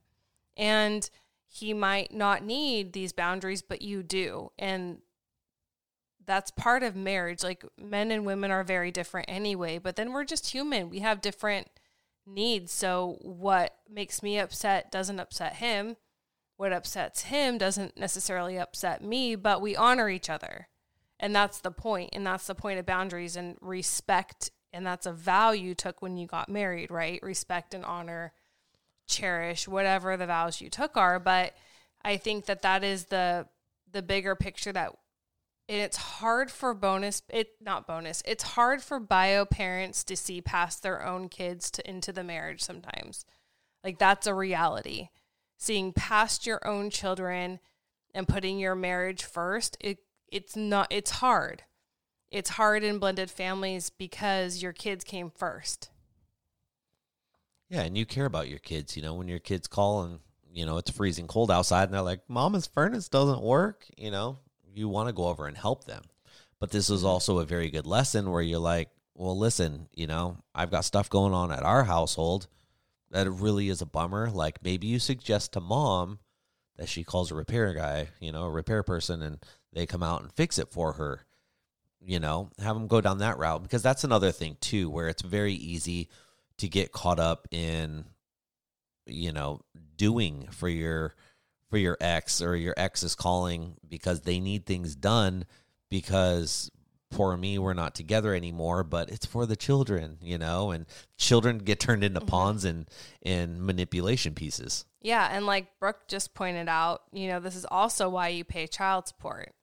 And 0.57 1.09
he 1.47 1.73
might 1.73 2.13
not 2.13 2.43
need 2.43 2.91
these 2.91 3.13
boundaries, 3.13 3.61
but 3.61 3.81
you 3.81 4.03
do. 4.03 4.51
And 4.59 4.97
that's 6.25 6.51
part 6.51 6.83
of 6.83 6.97
marriage. 6.97 7.41
Like 7.41 7.63
men 7.81 8.11
and 8.11 8.25
women 8.25 8.51
are 8.51 8.63
very 8.65 8.91
different 8.91 9.29
anyway, 9.29 9.77
but 9.77 9.95
then 9.95 10.11
we're 10.11 10.25
just 10.25 10.49
human. 10.51 10.89
We 10.89 10.99
have 10.99 11.21
different 11.21 11.69
needs. 12.27 12.73
So 12.73 13.19
what 13.21 13.77
makes 13.89 14.21
me 14.21 14.37
upset 14.37 14.91
doesn't 14.91 15.19
upset 15.21 15.55
him. 15.55 15.95
What 16.57 16.73
upsets 16.73 17.23
him 17.23 17.57
doesn't 17.57 17.97
necessarily 17.97 18.57
upset 18.57 19.03
me, 19.03 19.35
but 19.35 19.61
we 19.61 19.75
honor 19.75 20.09
each 20.09 20.29
other. 20.29 20.67
And 21.19 21.35
that's 21.35 21.59
the 21.59 21.71
point. 21.71 22.11
And 22.13 22.25
that's 22.25 22.47
the 22.47 22.55
point 22.55 22.79
of 22.79 22.85
boundaries 22.85 23.35
and 23.35 23.57
respect. 23.61 24.51
And 24.71 24.85
that's 24.85 25.05
a 25.05 25.13
vow 25.13 25.51
you 25.51 25.75
took 25.75 26.01
when 26.01 26.17
you 26.17 26.27
got 26.27 26.49
married, 26.49 26.91
right? 26.91 27.21
Respect 27.21 27.73
and 27.73 27.83
honor, 27.83 28.33
cherish, 29.07 29.67
whatever 29.67 30.15
the 30.17 30.27
vows 30.27 30.61
you 30.61 30.69
took 30.69 30.95
are. 30.95 31.19
But 31.19 31.53
I 32.03 32.17
think 32.17 32.45
that 32.45 32.61
that 32.61 32.83
is 32.83 33.05
the 33.05 33.47
the 33.91 34.01
bigger 34.01 34.35
picture 34.35 34.73
that 34.73 34.91
and 35.67 35.81
it's 35.81 35.97
hard 35.97 36.51
for 36.51 36.73
bonus 36.73 37.21
it 37.29 37.51
not 37.61 37.87
bonus 37.87 38.21
it's 38.25 38.43
hard 38.43 38.81
for 38.81 38.99
bio 38.99 39.45
parents 39.45 40.03
to 40.03 40.17
see 40.17 40.41
past 40.41 40.83
their 40.83 41.05
own 41.05 41.29
kids 41.29 41.71
to 41.71 41.89
into 41.89 42.11
the 42.11 42.23
marriage 42.23 42.61
sometimes 42.61 43.25
like 43.85 43.97
that's 43.97 44.27
a 44.27 44.33
reality 44.33 45.09
seeing 45.57 45.93
past 45.93 46.45
your 46.45 46.65
own 46.67 46.89
children 46.89 47.59
and 48.13 48.27
putting 48.27 48.59
your 48.59 48.75
marriage 48.75 49.23
first 49.23 49.77
it 49.79 49.99
it's 50.31 50.55
not 50.55 50.87
it's 50.89 51.11
hard. 51.11 51.63
It's 52.31 52.51
hard 52.51 52.83
in 52.83 52.99
blended 52.99 53.31
families 53.31 53.89
because 53.89 54.61
your 54.61 54.73
kids 54.73 55.03
came 55.03 55.29
first. 55.29 55.89
Yeah, 57.69 57.81
and 57.81 57.97
you 57.97 58.05
care 58.05 58.25
about 58.25 58.49
your 58.49 58.59
kids, 58.59 58.97
you 58.97 59.03
know, 59.03 59.13
when 59.13 59.27
your 59.27 59.39
kids 59.39 59.67
call 59.67 60.03
and, 60.03 60.19
you 60.51 60.65
know, 60.65 60.77
it's 60.77 60.91
freezing 60.91 61.27
cold 61.27 61.49
outside 61.49 61.85
and 61.85 61.93
they're 61.93 62.01
like, 62.01 62.21
Mama's 62.27 62.67
furnace 62.67 63.07
doesn't 63.07 63.41
work, 63.41 63.85
you 63.97 64.11
know, 64.11 64.39
you 64.73 64.89
want 64.89 65.07
to 65.07 65.13
go 65.13 65.27
over 65.27 65.47
and 65.47 65.57
help 65.57 65.85
them. 65.85 66.03
But 66.59 66.71
this 66.71 66.89
is 66.89 66.99
mm-hmm. 66.99 67.07
also 67.07 67.39
a 67.39 67.45
very 67.45 67.69
good 67.69 67.87
lesson 67.87 68.29
where 68.29 68.41
you're 68.41 68.59
like, 68.59 68.89
well, 69.13 69.37
listen, 69.37 69.87
you 69.93 70.07
know, 70.07 70.37
I've 70.53 70.71
got 70.71 70.85
stuff 70.85 71.09
going 71.09 71.33
on 71.33 71.51
at 71.51 71.63
our 71.63 71.83
household 71.85 72.47
that 73.15 73.31
really 73.31 73.69
is 73.69 73.81
a 73.81 73.85
bummer. 73.85 74.29
Like 74.29 74.61
maybe 74.61 74.87
you 74.87 74.99
suggest 74.99 75.53
to 75.53 75.61
mom 75.61 76.19
that 76.77 76.89
she 76.89 77.05
calls 77.05 77.31
a 77.31 77.35
repair 77.35 77.73
guy, 77.73 78.09
you 78.19 78.31
know, 78.33 78.43
a 78.43 78.51
repair 78.51 78.83
person, 78.83 79.21
and 79.21 79.39
they 79.71 79.85
come 79.85 80.03
out 80.03 80.21
and 80.21 80.33
fix 80.33 80.59
it 80.59 80.69
for 80.69 80.93
her. 80.93 81.21
You 82.01 82.19
know, 82.19 82.49
have 82.59 82.75
them 82.75 82.87
go 82.87 82.99
down 83.01 83.19
that 83.19 83.37
route 83.37 83.63
because 83.63 83.81
that's 83.81 84.03
another 84.03 84.31
thing 84.31 84.57
too, 84.59 84.89
where 84.89 85.07
it's 85.07 85.21
very 85.21 85.53
easy 85.53 86.09
to 86.57 86.67
get 86.67 86.91
caught 86.91 87.19
up 87.19 87.47
in 87.51 88.05
you 89.05 89.31
know, 89.31 89.61
doing 89.95 90.47
for 90.51 90.67
your 90.67 91.15
for 91.69 91.77
your 91.77 91.97
ex 92.01 92.41
or 92.41 92.55
your 92.55 92.73
ex 92.75 93.01
is 93.01 93.15
calling 93.15 93.75
because 93.87 94.21
they 94.21 94.39
need 94.39 94.65
things 94.65 94.95
done 94.95 95.45
because 95.89 96.69
poor 97.15 97.35
me 97.37 97.57
we're 97.57 97.73
not 97.73 97.95
together 97.95 98.33
anymore 98.35 98.83
but 98.83 99.09
it's 99.09 99.25
for 99.25 99.45
the 99.45 99.55
children 99.55 100.17
you 100.21 100.37
know 100.37 100.71
and 100.71 100.85
children 101.17 101.57
get 101.59 101.79
turned 101.79 102.03
into 102.03 102.19
Mm-hmm. 102.19 102.27
pawns 102.29 102.65
and 102.65 102.87
and 103.23 103.61
manipulation 103.63 104.33
pieces 104.35 104.85
Yeah, 105.01 105.27
and 105.31 105.45
like 105.45 105.67
Brooke 105.79 106.07
just 106.07 106.33
pointed 106.33 106.67
out, 106.67 107.03
you 107.13 107.27
know, 107.27 107.39
this 107.39 107.55
is 107.55 107.65
also 107.69 108.09
why 108.09 108.29
you 108.29 108.43
pay 108.43 108.67
child 108.67 109.07
support. 109.07 109.53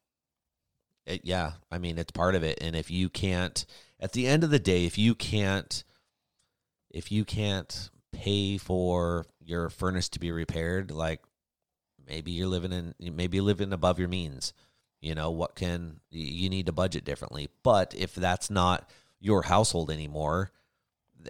It- 1.07 1.23
yeah 1.25 1.53
i 1.71 1.79
mean 1.79 1.99
it's 1.99 2.13
part 2.13 2.35
of 2.37 2.43
it 2.45 2.59
and 2.63 2.77
if 2.77 2.91
you 2.91 3.09
can't 3.09 3.67
at 3.99 4.13
the 4.13 4.27
end 4.27 4.45
of 4.45 4.51
the 4.51 4.59
day 4.61 4.87
if 4.87 4.97
you 4.99 5.15
can't 5.17 5.83
if 6.91 7.11
you 7.11 7.25
can't 7.25 7.91
pay 8.13 8.57
for 8.59 9.27
your 9.41 9.69
furnace 9.69 10.09
to 10.11 10.21
be 10.21 10.31
repaired 10.31 10.91
like 10.93 11.21
maybe 12.07 12.31
you're 12.31 12.47
living 12.47 12.73
in 12.73 12.95
maybe 13.17 13.39
you're 13.39 13.45
living 13.45 13.73
above 13.73 13.99
your 13.99 14.09
means 14.09 14.53
you 15.03 15.15
know 15.15 15.31
what 15.31 15.55
can 15.55 16.01
you 16.11 16.49
need 16.49 16.65
to 16.67 16.73
budget 16.73 17.05
differently 17.05 17.51
but 17.63 17.95
if 17.95 18.15
that's 18.15 18.49
not 18.49 18.89
your 19.21 19.43
household 19.43 19.91
anymore 19.91 20.51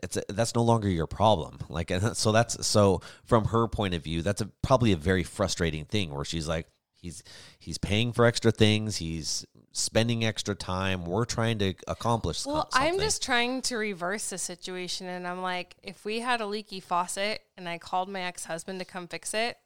it's 0.02 0.16
that's 0.28 0.54
no 0.54 0.62
longer 0.62 0.88
your 0.88 1.06
problem 1.06 1.58
like 1.68 1.90
so 2.14 2.30
that's 2.30 2.64
so 2.66 3.00
from 3.24 3.46
her 3.46 3.66
point 3.66 3.94
of 3.94 4.04
view 4.04 4.22
that's 4.22 4.40
a, 4.40 4.46
probably 4.62 4.92
a 4.92 4.96
very 4.96 5.24
frustrating 5.24 5.84
thing 5.84 6.14
where 6.14 6.24
she's 6.24 6.46
like 6.46 6.66
he's 6.92 7.24
he's 7.58 7.78
paying 7.78 8.12
for 8.12 8.24
extra 8.24 8.52
things 8.52 8.98
he's 8.98 9.44
spending 9.72 10.24
extra 10.24 10.54
time 10.54 11.04
we're 11.04 11.24
trying 11.24 11.58
to 11.58 11.74
accomplish 11.88 12.44
Well, 12.44 12.68
something. 12.70 12.94
I'm 12.94 13.00
just 13.00 13.22
trying 13.22 13.62
to 13.62 13.76
reverse 13.76 14.28
the 14.30 14.38
situation. 14.38 15.06
And 15.06 15.26
I'm 15.26 15.40
like, 15.40 15.76
if 15.82 16.04
we 16.04 16.20
had 16.20 16.40
a 16.42 16.46
leaky 16.46 16.78
faucet 16.78 17.40
and 17.56 17.66
I 17.68 17.78
called 17.78 18.08
my 18.08 18.20
ex 18.20 18.44
husband 18.44 18.78
to 18.80 18.84
come 18.84 19.08
fix 19.08 19.32
it, 19.32 19.56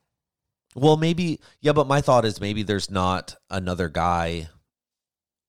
Well, 0.77 0.97
maybe 0.97 1.41
yeah, 1.61 1.73
but 1.73 1.87
my 1.87 2.01
thought 2.01 2.25
is 2.25 2.41
maybe 2.41 2.63
there's 2.63 2.91
not 2.91 3.37
another 3.51 3.89
guy 3.89 4.49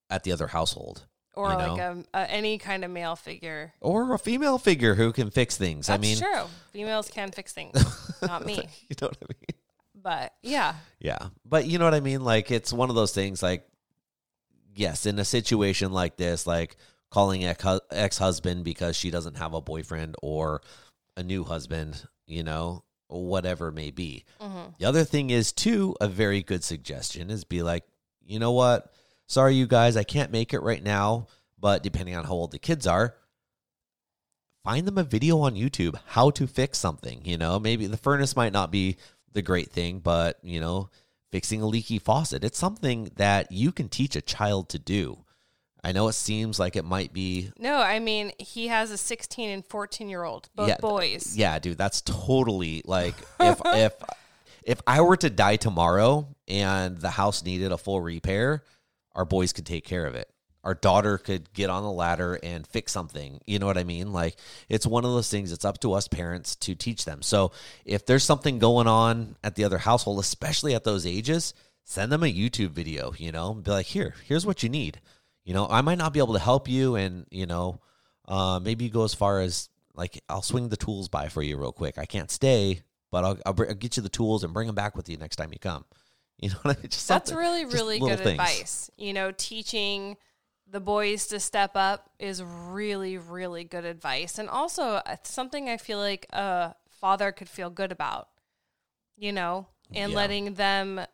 at 0.09 0.23
the 0.23 0.32
other 0.32 0.47
household 0.47 1.05
or 1.38 1.51
You 1.51 1.57
like 1.57 1.80
a, 1.80 1.84
a 1.84 1.91
um, 1.91 2.05
uh, 2.13 2.25
any 2.28 2.57
kind 2.57 2.84
of 2.84 2.91
male 2.91 3.15
figure. 3.15 3.73
or 3.80 4.13
a 4.13 4.19
female 4.19 4.57
figure 4.57 4.95
who 4.95 5.11
can 5.13 5.30
fix 5.30 5.55
things. 5.55 5.88
That's 5.88 5.99
I 5.99 6.01
mean, 6.01 6.17
true. 6.17 6.45
Females 6.71 7.09
can 7.09 7.32
fix 7.32 7.53
things, 7.53 7.75
not 8.21 8.45
me. 8.45 8.55
you 8.89 8.95
know 9.01 9.07
what 9.07 9.17
I 9.21 9.25
mean? 9.30 9.61
But 10.01 10.34
yeah, 10.41 10.75
Yeah, 10.99 11.17
but 11.45 11.67
you 11.67 11.78
know 11.78 11.86
what 11.86 11.93
I 11.93 11.99
mean. 11.99 12.23
Like 12.23 12.49
it's 12.49 12.73
one 12.73 12.89
of 12.89 12.95
those 12.95 13.13
things. 13.13 13.43
Like 13.43 13.67
yes, 14.75 15.05
in 15.05 15.19
a 15.19 15.25
situation 15.25 15.91
like 15.91 16.17
this, 16.17 16.47
like 16.47 16.78
calling 17.09 17.45
ex 17.45 18.17
husband 18.17 18.63
because 18.63 18.95
she 18.95 19.11
doesn't 19.11 19.38
have 19.38 19.53
a 19.53 19.61
boyfriend 19.61 20.15
or 20.21 20.61
a 21.15 21.23
new 21.23 21.43
husband, 21.43 22.07
you 22.25 22.43
know, 22.43 22.84
whatever 23.08 23.72
may 23.72 23.91
be. 23.91 24.26
Mhm. 24.39 24.78
The 24.78 24.86
other 24.86 25.03
thing 25.03 25.30
is 25.30 25.51
too 25.51 25.95
a 26.01 26.08
very 26.08 26.43
good 26.43 26.64
suggestion 26.64 27.30
is 27.30 27.43
be 27.43 27.64
like, 27.64 27.86
you 28.26 28.39
know 28.39 28.51
what? 28.51 28.93
Sorry, 29.28 29.55
you 29.55 29.68
guys, 29.68 29.97
I 29.97 30.03
can't 30.03 30.32
make 30.32 30.53
it 30.53 30.60
right 30.60 30.84
now. 30.84 31.28
But 31.60 31.82
depending 31.84 32.16
on 32.16 32.26
how 32.26 32.34
old 32.34 32.51
the 32.51 32.60
kids 32.60 32.86
are, 32.86 33.16
find 34.64 34.88
them 34.88 34.97
a 34.97 35.03
video 35.03 35.39
on 35.39 35.55
YouTube 35.55 35.99
how 36.08 36.30
to 36.32 36.45
fix 36.45 36.78
something. 36.78 37.26
You 37.26 37.38
know, 37.38 37.60
maybe 37.60 37.88
the 37.88 37.97
furnace 37.97 38.36
might 38.36 38.53
not 38.53 38.72
be 38.72 38.97
the 39.34 39.41
great 39.41 39.72
thing, 39.72 39.99
but 39.99 40.38
you 40.43 40.60
know, 40.60 40.89
fixing 41.32 41.62
a 41.62 41.68
leaky 41.68 41.99
faucet, 41.99 42.43
it's 42.43 42.58
something 42.58 43.12
that 43.16 43.51
you 43.51 43.72
can 43.72 43.89
teach 43.89 44.16
a 44.16 44.22
child 44.22 44.70
to 44.70 44.80
do. 44.80 45.26
I 45.88 45.93
know 45.93 46.09
it 46.09 46.13
seems 46.13 46.59
like 46.59 46.75
it 46.75 46.83
might 46.83 47.13
be 47.13 47.49
no, 47.57 47.77
I 47.77 47.99
mean 47.99 48.33
he 48.39 48.67
has 48.67 48.91
a 48.91 48.97
16 48.97 49.49
and 49.49 49.65
14 49.65 50.09
year 50.09 50.25
old, 50.25 50.49
both 50.53 50.67
Yeah, 50.67 50.75
boys. 50.81 51.38
Yeah, 51.38 51.59
dude, 51.59 51.77
that's 51.77 52.01
totally 52.01 52.81
like 52.83 53.15
if 53.39 53.61
if 53.67 53.93
if 54.63 54.81
I 54.85 54.99
were 54.99 55.15
to 55.15 55.29
die 55.29 55.55
tomorrow 55.55 56.27
and 56.45 56.97
the 56.97 57.09
house 57.09 57.41
needed 57.45 57.71
a 57.71 57.77
full 57.77 58.01
repair, 58.01 58.65
our 59.15 59.23
boys 59.23 59.53
could 59.53 59.65
take 59.65 59.85
care 59.85 60.05
of 60.05 60.15
it. 60.15 60.29
Our 60.61 60.73
daughter 60.73 61.17
could 61.17 61.53
get 61.53 61.69
on 61.69 61.83
the 61.83 61.91
ladder 61.91 62.38
and 62.43 62.67
fix 62.67 62.91
something. 62.91 63.39
You 63.47 63.57
know 63.57 63.65
what 63.65 63.77
I 63.77 63.85
mean? 63.85 64.11
Like 64.11 64.35
it's 64.67 64.85
one 64.85 65.05
of 65.05 65.11
those 65.11 65.29
things 65.29 65.53
it's 65.53 65.63
up 65.63 65.79
to 65.79 65.93
us 65.93 66.09
parents 66.09 66.57
to 66.57 66.75
teach 66.75 67.05
them. 67.05 67.21
So 67.21 67.53
if 67.85 68.05
there's 68.05 68.25
something 68.25 68.59
going 68.59 68.88
on 68.88 69.38
at 69.41 69.55
the 69.55 69.63
other 69.63 69.77
household, 69.77 70.19
especially 70.19 70.75
at 70.75 70.83
those 70.83 71.05
ages, 71.05 71.53
send 71.85 72.11
them 72.11 72.23
a 72.23 72.25
YouTube 72.25 72.71
video, 72.71 73.13
you 73.17 73.31
know, 73.31 73.53
be 73.53 73.71
like, 73.71 73.85
"Here, 73.85 74.15
here's 74.25 74.45
what 74.45 74.63
you 74.63 74.67
need." 74.67 74.99
You 75.48 75.54
know, 75.54 75.66
I 75.66 75.80
might 75.80 75.98
not 75.98 76.12
be 76.12 76.20
able 76.20 76.34
to 76.34 76.39
help 76.39 76.68
you 76.68 76.98
and, 76.98 77.26
you 77.32 77.45
know, 77.45 77.80
uh, 78.28 78.60
maybe 78.62 78.89
go 78.89 79.06
as 79.06 79.14
far 79.14 79.39
as 79.39 79.70
like 79.95 80.22
I'll 80.28 80.41
swing 80.41 80.68
the 80.68 80.76
tools 80.76 81.08
by 81.08 81.30
for 81.30 81.41
you 81.41 81.56
real 81.56 81.72
quick. 81.72 81.98
I 81.98 82.06
can't 82.06 82.30
stay, 82.30 82.82
but 83.12 83.24
I'll, 83.24 83.38
I'll, 83.45 83.54
br- 83.54 83.68
I'll 83.70 83.74
get 83.74 83.95
you 83.95 84.04
the 84.04 84.10
tools 84.10 84.43
and 84.43 84.54
bring 84.54 84.68
them 84.68 84.76
back 84.76 84.98
with 84.98 85.08
you 85.08 85.16
next 85.16 85.38
time 85.38 85.54
you 85.54 85.60
come. 85.60 85.86
You 86.39 86.50
know 86.50 86.58
what 86.62 86.78
I 86.78 86.82
mean? 86.82 86.89
Just 86.91 87.08
That's 87.08 87.34
really, 87.34 87.66
really 87.66 87.98
good 87.98 88.20
things. 88.20 88.34
advice. 88.34 88.91
You 88.95 89.12
know, 89.12 89.32
teaching 89.36 90.18
the 90.70 90.80
boys 90.80 91.26
to 91.28 91.39
step 91.39 91.72
up 91.74 92.12
is 92.20 92.43
really, 92.43 93.18
really 93.18 93.64
good 93.64 93.86
advice. 93.86 94.38
And 94.38 94.48
also 94.48 94.84
uh, 94.84 95.16
something 95.24 95.68
I 95.68 95.78
feel 95.78 95.98
like 95.98 96.28
a 96.32 96.76
father 96.91 97.32
could 97.32 97.50
feel 97.50 97.72
good 97.72 97.91
about, 97.91 98.28
you 99.18 99.32
know, 99.32 99.66
and 99.95 100.12
Yeah. 100.12 100.16
letting 100.16 100.54
them 100.54 101.08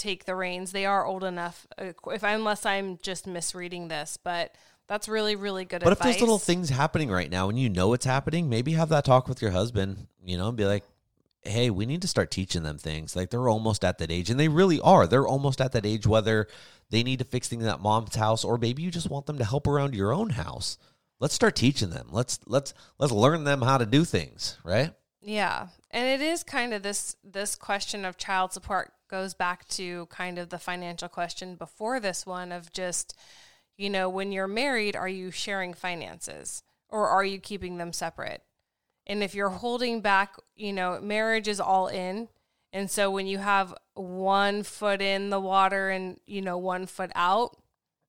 take 0.00 0.24
the 0.24 0.34
reins. 0.34 0.72
They 0.72 0.86
are 0.86 1.06
old 1.06 1.22
enough, 1.22 1.66
uh, 1.78 1.92
if 2.06 2.22
unless 2.22 2.66
I'm 2.66 2.98
just 3.02 3.26
misreading 3.26 3.88
this, 3.88 4.16
but 4.16 4.54
that's 4.88 5.08
really, 5.08 5.36
really 5.36 5.64
good 5.64 5.82
But 5.82 5.92
advice. 5.92 6.08
if 6.08 6.12
there's 6.14 6.20
little 6.20 6.38
things 6.38 6.70
happening 6.70 7.10
right 7.10 7.30
now 7.30 7.48
and 7.48 7.58
you 7.58 7.68
know 7.68 7.92
it's 7.92 8.04
happening, 8.04 8.48
maybe 8.48 8.72
have 8.72 8.88
that 8.88 9.04
talk 9.04 9.28
with 9.28 9.40
your 9.40 9.52
husband, 9.52 10.08
you 10.24 10.36
know, 10.36 10.48
and 10.48 10.56
be 10.56 10.64
like, 10.64 10.82
hey, 11.42 11.70
we 11.70 11.86
need 11.86 12.02
to 12.02 12.08
start 12.08 12.30
teaching 12.30 12.62
them 12.62 12.78
things. 12.78 13.14
Like 13.14 13.30
they're 13.30 13.48
almost 13.48 13.84
at 13.84 13.98
that 13.98 14.10
age, 14.10 14.30
and 14.30 14.40
they 14.40 14.48
really 14.48 14.80
are. 14.80 15.06
They're 15.06 15.26
almost 15.26 15.60
at 15.60 15.72
that 15.72 15.86
age, 15.86 16.06
whether 16.06 16.48
they 16.90 17.02
need 17.02 17.20
to 17.20 17.24
fix 17.24 17.48
things 17.48 17.64
at 17.64 17.80
mom's 17.80 18.16
house 18.16 18.44
or 18.44 18.58
maybe 18.58 18.82
you 18.82 18.90
just 18.90 19.10
want 19.10 19.26
them 19.26 19.38
to 19.38 19.44
help 19.44 19.66
around 19.66 19.94
your 19.94 20.12
own 20.12 20.30
house. 20.30 20.76
Let's 21.20 21.34
start 21.34 21.54
teaching 21.54 21.90
them. 21.90 22.08
Let's 22.10 22.40
let's 22.46 22.74
let's 22.98 23.12
learn 23.12 23.44
them 23.44 23.62
how 23.62 23.78
to 23.78 23.86
do 23.86 24.04
things, 24.04 24.58
right? 24.64 24.92
Yeah. 25.22 25.68
And 25.90 26.08
it 26.08 26.24
is 26.24 26.42
kind 26.42 26.72
of 26.72 26.82
this 26.82 27.16
this 27.22 27.54
question 27.54 28.04
of 28.04 28.16
child 28.16 28.52
support 28.52 28.92
goes 29.10 29.34
back 29.34 29.66
to 29.68 30.06
kind 30.06 30.38
of 30.38 30.48
the 30.48 30.58
financial 30.58 31.08
question 31.08 31.56
before 31.56 32.00
this 32.00 32.24
one 32.24 32.52
of 32.52 32.72
just 32.72 33.14
you 33.80 33.88
know, 33.88 34.10
when 34.10 34.30
you're 34.30 34.46
married, 34.46 34.94
are 34.94 35.08
you 35.08 35.30
sharing 35.30 35.72
finances 35.72 36.62
or 36.90 37.08
are 37.08 37.24
you 37.24 37.38
keeping 37.38 37.78
them 37.78 37.94
separate? 37.94 38.42
And 39.06 39.22
if 39.22 39.34
you're 39.34 39.48
holding 39.48 40.02
back, 40.02 40.36
you 40.54 40.70
know, 40.70 41.00
marriage 41.00 41.48
is 41.48 41.60
all 41.60 41.88
in. 41.88 42.28
And 42.74 42.90
so 42.90 43.10
when 43.10 43.26
you 43.26 43.38
have 43.38 43.74
one 43.94 44.64
foot 44.64 45.00
in 45.00 45.30
the 45.30 45.40
water 45.40 45.88
and, 45.88 46.20
you 46.26 46.42
know, 46.42 46.58
one 46.58 46.84
foot 46.84 47.10
out, 47.14 47.56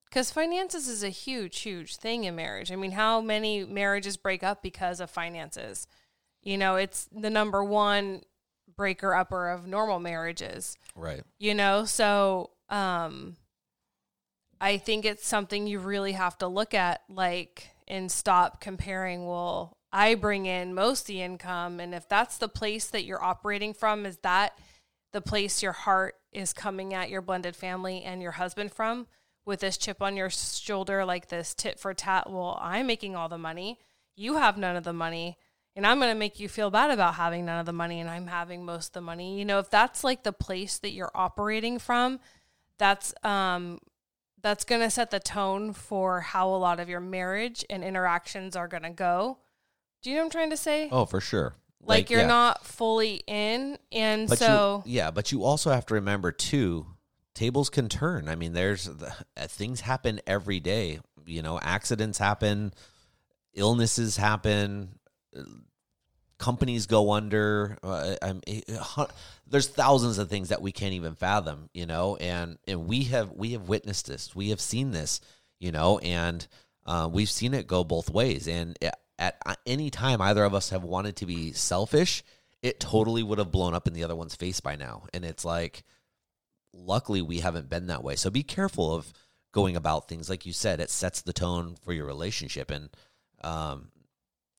because 0.04 0.30
finances 0.30 0.88
is 0.88 1.02
a 1.02 1.08
huge, 1.08 1.60
huge 1.60 1.96
thing 1.96 2.24
in 2.24 2.36
marriage. 2.36 2.70
I 2.70 2.76
mean, 2.76 2.92
how 2.92 3.22
many 3.22 3.64
marriages 3.64 4.18
break 4.18 4.42
up 4.42 4.62
because 4.62 5.00
of 5.00 5.08
finances? 5.08 5.86
You 6.42 6.58
know, 6.58 6.76
it's 6.76 7.08
the 7.10 7.30
number 7.30 7.64
one 7.64 8.24
breaker 8.82 9.14
upper 9.14 9.48
of 9.48 9.66
normal 9.66 10.00
marriages. 10.00 10.76
Right. 10.96 11.22
you 11.38 11.54
know 11.54 11.84
so 11.86 12.50
um 12.68 13.36
i 14.60 14.76
think 14.76 15.04
it's 15.04 15.26
something 15.26 15.66
you 15.66 15.78
really 15.78 16.12
have 16.12 16.36
to 16.38 16.48
look 16.48 16.74
at 16.74 17.00
like 17.08 17.70
and 17.88 18.12
stop 18.12 18.60
comparing 18.60 19.26
well 19.26 19.78
i 19.92 20.14
bring 20.14 20.44
in 20.46 20.74
most 20.74 21.06
the 21.06 21.22
income 21.22 21.80
and 21.80 21.94
if 21.94 22.08
that's 22.08 22.36
the 22.36 22.48
place 22.48 22.86
that 22.90 23.04
you're 23.04 23.22
operating 23.22 23.72
from 23.72 24.04
is 24.04 24.18
that 24.18 24.58
the 25.12 25.20
place 25.20 25.62
your 25.62 25.72
heart 25.72 26.16
is 26.32 26.52
coming 26.52 26.92
at 26.94 27.10
your 27.10 27.22
blended 27.22 27.54
family 27.54 28.02
and 28.02 28.22
your 28.22 28.32
husband 28.32 28.72
from? 28.72 29.06
With 29.44 29.60
this 29.60 29.76
chip 29.76 30.00
on 30.00 30.16
your 30.16 30.30
shoulder 30.30 31.04
like 31.04 31.28
this 31.28 31.54
tit 31.54 31.78
for 31.78 31.92
tat 31.94 32.30
well 32.30 32.58
i'm 32.60 32.86
making 32.86 33.16
all 33.16 33.28
the 33.28 33.38
money. 33.38 33.78
You 34.16 34.36
have 34.36 34.56
none 34.56 34.76
of 34.76 34.84
the 34.84 34.92
money 34.92 35.36
and 35.74 35.86
I'm 35.86 35.98
going 35.98 36.12
to 36.12 36.18
make 36.18 36.38
you 36.38 36.48
feel 36.48 36.70
bad 36.70 36.90
about 36.90 37.14
having 37.14 37.46
none 37.46 37.58
of 37.58 37.66
the 37.66 37.72
money 37.72 38.00
and 38.00 38.10
I'm 38.10 38.26
having 38.26 38.64
most 38.64 38.88
of 38.88 38.92
the 38.94 39.00
money. 39.00 39.38
You 39.38 39.44
know, 39.44 39.58
if 39.58 39.70
that's 39.70 40.04
like 40.04 40.22
the 40.22 40.32
place 40.32 40.78
that 40.78 40.92
you're 40.92 41.10
operating 41.14 41.78
from, 41.78 42.20
that's 42.78 43.14
um 43.22 43.78
that's 44.42 44.64
going 44.64 44.80
to 44.80 44.90
set 44.90 45.10
the 45.10 45.20
tone 45.20 45.72
for 45.72 46.20
how 46.20 46.48
a 46.48 46.56
lot 46.56 46.80
of 46.80 46.88
your 46.88 47.00
marriage 47.00 47.64
and 47.70 47.84
interactions 47.84 48.56
are 48.56 48.66
going 48.66 48.82
to 48.82 48.90
go. 48.90 49.38
Do 50.02 50.10
you 50.10 50.16
know 50.16 50.22
what 50.22 50.26
I'm 50.26 50.30
trying 50.30 50.50
to 50.50 50.56
say? 50.56 50.88
Oh, 50.90 51.04
for 51.04 51.20
sure. 51.20 51.54
like, 51.80 52.10
you're 52.10 52.20
yeah. 52.20 52.26
not 52.26 52.66
fully 52.66 53.22
in 53.26 53.78
and 53.92 54.28
But 54.28 54.38
so 54.38 54.82
you, 54.84 54.94
yeah, 54.94 55.12
but 55.12 55.30
you 55.30 55.44
also 55.44 55.70
have 55.70 55.86
to 55.86 55.94
remember 55.94 56.32
too, 56.32 56.86
tables 57.34 57.70
can 57.70 57.88
turn. 57.88 58.28
I 58.28 58.34
mean, 58.34 58.52
there's 58.52 58.86
the, 58.86 59.14
uh, 59.36 59.46
things 59.46 59.82
happen 59.82 60.20
every 60.26 60.58
day. 60.58 60.98
You 61.24 61.42
know, 61.42 61.60
accidents 61.60 62.18
happen, 62.18 62.74
illnesses 63.54 64.16
happen, 64.16 64.98
companies 66.38 66.86
go 66.86 67.12
under. 67.12 67.78
Uh, 67.82 68.16
I'm, 68.22 68.40
it- 68.46 68.70
there's 69.46 69.68
thousands 69.68 70.18
of 70.18 70.30
things 70.30 70.48
that 70.48 70.62
we 70.62 70.72
can't 70.72 70.94
even 70.94 71.14
fathom. 71.14 71.68
You 71.74 71.86
know, 71.86 72.16
and 72.16 72.58
and 72.66 72.86
we 72.86 73.04
have 73.04 73.32
we 73.32 73.52
have 73.52 73.68
witnessed 73.68 74.06
this. 74.06 74.34
We 74.34 74.50
have 74.50 74.60
seen 74.60 74.90
this. 74.92 75.20
You 75.60 75.70
know, 75.70 75.98
and 75.98 76.46
uh, 76.86 77.08
we've 77.12 77.30
seen 77.30 77.54
it 77.54 77.68
go 77.68 77.84
both 77.84 78.10
ways. 78.10 78.48
And 78.48 78.76
at, 78.82 78.98
at 79.18 79.58
any 79.64 79.90
time, 79.90 80.20
either 80.20 80.42
of 80.42 80.54
us 80.54 80.70
have 80.70 80.82
wanted 80.82 81.14
to 81.16 81.26
be 81.26 81.52
selfish 81.52 82.24
it 82.62 82.78
totally 82.78 83.22
would 83.22 83.38
have 83.38 83.50
blown 83.50 83.74
up 83.74 83.86
in 83.88 83.92
the 83.92 84.04
other 84.04 84.16
one's 84.16 84.36
face 84.36 84.60
by 84.60 84.76
now. 84.76 85.04
And 85.12 85.24
it's 85.24 85.44
like, 85.44 85.82
luckily, 86.72 87.20
we 87.20 87.40
haven't 87.40 87.68
been 87.68 87.88
that 87.88 88.04
way. 88.04 88.14
So 88.16 88.30
be 88.30 88.44
careful 88.44 88.94
of 88.94 89.12
going 89.52 89.76
about 89.76 90.08
things. 90.08 90.30
Like 90.30 90.46
you 90.46 90.52
said, 90.52 90.80
it 90.80 90.90
sets 90.90 91.22
the 91.22 91.32
tone 91.32 91.76
for 91.82 91.92
your 91.92 92.06
relationship. 92.06 92.70
And 92.70 92.88
um, 93.42 93.88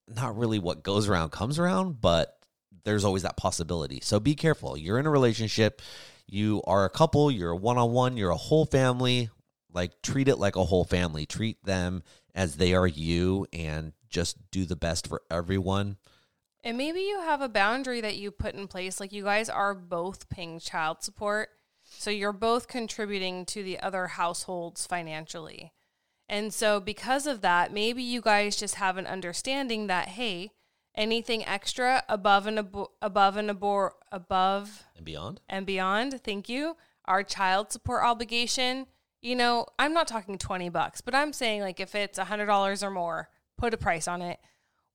not 0.08 0.38
really 0.38 0.60
what 0.60 0.84
goes 0.84 1.08
around 1.08 1.32
comes 1.32 1.60
around, 1.60 2.02
but 2.02 2.38
there's 2.84 3.06
always 3.06 3.24
that 3.24 3.38
possibility. 3.38 4.00
So 4.02 4.20
be 4.20 4.36
careful. 4.36 4.78
You're 4.78 5.00
in 5.00 5.06
a 5.06 5.12
relationship, 5.12 5.82
you 6.28 6.62
are 6.66 6.86
a 6.86 6.90
couple, 6.90 7.32
you're 7.32 7.52
a 7.52 7.56
one 7.56 7.78
on 7.78 7.92
one, 7.92 8.18
you're 8.18 8.32
a 8.32 8.36
whole 8.36 8.66
family. 8.66 9.30
Like, 9.72 10.02
treat 10.04 10.28
it 10.28 10.38
like 10.38 10.56
a 10.56 10.64
whole 10.64 10.84
family. 10.84 11.26
Treat 11.26 11.64
them 11.66 12.04
as 12.36 12.58
they 12.58 12.74
are 12.76 12.88
you 12.88 13.48
and 13.52 13.94
just 14.10 14.52
do 14.52 14.66
the 14.66 14.76
best 14.76 15.08
for 15.08 15.22
everyone. 15.32 15.98
And 16.64 16.78
maybe 16.78 17.02
you 17.02 17.20
have 17.20 17.42
a 17.42 17.50
boundary 17.50 18.00
that 18.02 18.16
you 18.16 18.32
put 18.32 18.56
in 18.56 18.68
place. 18.68 19.00
Like 19.00 19.12
you 19.12 19.24
guys 19.24 19.50
are 19.50 19.74
both 19.74 20.30
paying 20.30 20.60
child 20.60 21.04
support. 21.04 21.50
So 21.84 22.10
you're 22.10 22.32
both 22.32 22.68
contributing 22.68 23.46
to 23.48 23.64
the 23.64 23.80
other 23.80 24.08
households 24.08 24.88
financially. 24.88 25.74
And 26.34 26.52
so 26.52 26.80
because 26.80 27.28
of 27.28 27.42
that, 27.42 27.72
maybe 27.72 28.02
you 28.02 28.20
guys 28.20 28.56
just 28.56 28.76
have 28.76 28.98
an 28.98 29.06
understanding 29.06 29.86
that 29.88 30.10
hey, 30.10 30.52
anything 30.96 31.46
extra 31.46 32.04
above 32.10 32.48
and 32.48 32.58
abo- 32.58 32.90
above 33.02 33.38
and 33.38 33.50
abor- 33.50 33.92
above 34.12 34.84
And 34.96 35.06
beyond? 35.06 35.42
and 35.48 35.66
beyond, 35.66 36.22
thank 36.24 36.50
you, 36.50 36.76
our 37.06 37.22
child 37.24 37.72
support 37.72 38.04
obligation, 38.04 38.88
you 39.22 39.36
know, 39.36 39.68
I'm 39.78 39.94
not 39.94 40.08
talking 40.08 40.38
20 40.38 40.70
bucks, 40.70 41.02
but 41.02 41.14
I'm 41.14 41.34
saying 41.34 41.62
like 41.62 41.80
if 41.80 41.94
it's 41.94 42.18
$100 42.18 42.84
or 42.84 42.90
more, 42.90 43.30
put 43.58 43.74
a 43.74 43.78
price 43.78 44.08
on 44.08 44.22
it 44.22 44.40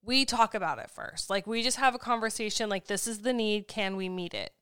we 0.03 0.25
talk 0.25 0.55
about 0.55 0.79
it 0.79 0.91
first. 0.91 1.29
Like 1.29 1.47
we 1.47 1.63
just 1.63 1.77
have 1.77 1.95
a 1.95 1.99
conversation 1.99 2.69
like 2.69 2.87
this 2.87 3.07
is 3.07 3.21
the 3.21 3.33
need, 3.33 3.69
can 3.69 3.97
we 3.97 4.09
meet 4.09 4.33
it? 4.33 4.53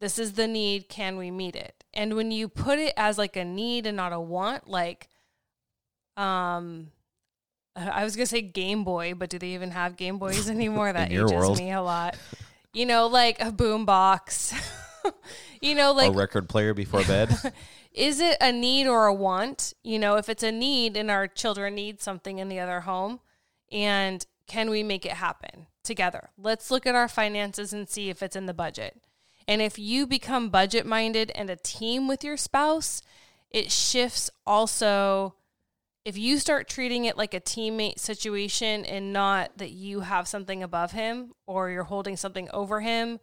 This 0.00 0.18
is 0.18 0.34
the 0.34 0.46
need, 0.46 0.88
can 0.88 1.16
we 1.16 1.30
meet 1.30 1.56
it? 1.56 1.84
And 1.92 2.14
when 2.14 2.30
you 2.30 2.48
put 2.48 2.78
it 2.78 2.94
as 2.96 3.18
like 3.18 3.36
a 3.36 3.44
need 3.44 3.86
and 3.86 3.96
not 3.96 4.12
a 4.12 4.20
want, 4.20 4.68
like 4.68 5.08
um 6.16 6.90
I 7.76 8.04
was 8.04 8.16
going 8.16 8.26
to 8.26 8.30
say 8.30 8.42
Game 8.42 8.84
Boy, 8.84 9.14
but 9.14 9.30
do 9.30 9.38
they 9.38 9.50
even 9.50 9.70
have 9.70 9.96
Game 9.96 10.18
Boys 10.18 10.50
anymore? 10.50 10.92
That 10.92 11.10
ages 11.10 11.32
world. 11.32 11.58
me 11.58 11.72
a 11.72 11.82
lot. 11.82 12.16
You 12.72 12.86
know, 12.86 13.06
like 13.06 13.40
a 13.40 13.50
boom 13.50 13.84
box. 13.84 14.52
you 15.60 15.74
know, 15.74 15.92
like 15.92 16.12
a 16.12 16.16
record 16.16 16.48
player 16.48 16.74
before 16.74 17.04
bed? 17.04 17.34
is 17.92 18.20
it 18.20 18.36
a 18.40 18.52
need 18.52 18.86
or 18.86 19.06
a 19.06 19.14
want? 19.14 19.74
You 19.82 19.98
know, 19.98 20.16
if 20.16 20.28
it's 20.28 20.42
a 20.42 20.52
need 20.52 20.96
and 20.96 21.10
our 21.10 21.26
children 21.26 21.74
need 21.74 22.00
something 22.00 22.38
in 22.38 22.48
the 22.48 22.60
other 22.60 22.80
home, 22.80 23.20
and 23.72 24.24
can 24.46 24.70
we 24.70 24.82
make 24.82 25.06
it 25.06 25.12
happen 25.12 25.66
together? 25.82 26.30
Let's 26.36 26.70
look 26.70 26.86
at 26.86 26.94
our 26.94 27.08
finances 27.08 27.72
and 27.72 27.88
see 27.88 28.10
if 28.10 28.22
it's 28.22 28.36
in 28.36 28.46
the 28.46 28.54
budget. 28.54 29.00
And 29.48 29.60
if 29.60 29.78
you 29.78 30.06
become 30.06 30.50
budget 30.50 30.86
minded 30.86 31.32
and 31.34 31.50
a 31.50 31.56
team 31.56 32.06
with 32.06 32.22
your 32.22 32.36
spouse, 32.36 33.02
it 33.50 33.72
shifts 33.72 34.30
also. 34.46 35.34
If 36.04 36.16
you 36.16 36.38
start 36.38 36.68
treating 36.68 37.04
it 37.04 37.16
like 37.16 37.34
a 37.34 37.40
teammate 37.40 37.98
situation 37.98 38.84
and 38.84 39.12
not 39.12 39.58
that 39.58 39.70
you 39.70 40.00
have 40.00 40.26
something 40.26 40.62
above 40.62 40.92
him 40.92 41.32
or 41.46 41.70
you're 41.70 41.84
holding 41.84 42.16
something 42.16 42.48
over 42.52 42.80
him, 42.80 43.20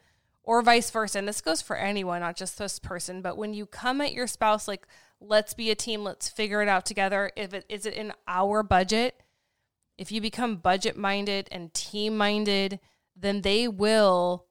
or 0.48 0.62
vice 0.62 0.90
versa. 0.90 1.20
And 1.20 1.28
this 1.28 1.42
goes 1.42 1.62
for 1.62 1.76
anyone, 1.76 2.22
not 2.22 2.38
just 2.38 2.58
this 2.58 2.80
person. 2.80 3.22
But 3.22 3.38
when 3.38 3.54
you 3.54 3.66
come 3.68 4.02
at 4.02 4.14
your 4.14 4.28
spouse 4.28 4.68
like, 4.68 4.88
let's 5.20 5.54
be 5.54 5.70
a 5.70 5.76
team, 5.76 6.04
let's 6.04 6.30
figure 6.30 6.62
it 6.62 6.70
out 6.70 6.86
together. 6.86 7.32
If 7.36 7.54
it 7.54 7.66
is 7.70 7.86
it 7.86 7.94
in 7.94 8.14
our 8.28 8.64
budget, 8.64 9.22
if 9.98 10.12
you 10.12 10.22
become 10.22 10.56
budget 10.56 10.98
minded 10.98 11.50
and 11.52 11.74
team 11.74 12.18
minded, 12.18 12.80
then 13.16 13.42
they 13.42 13.68
will 13.68 14.46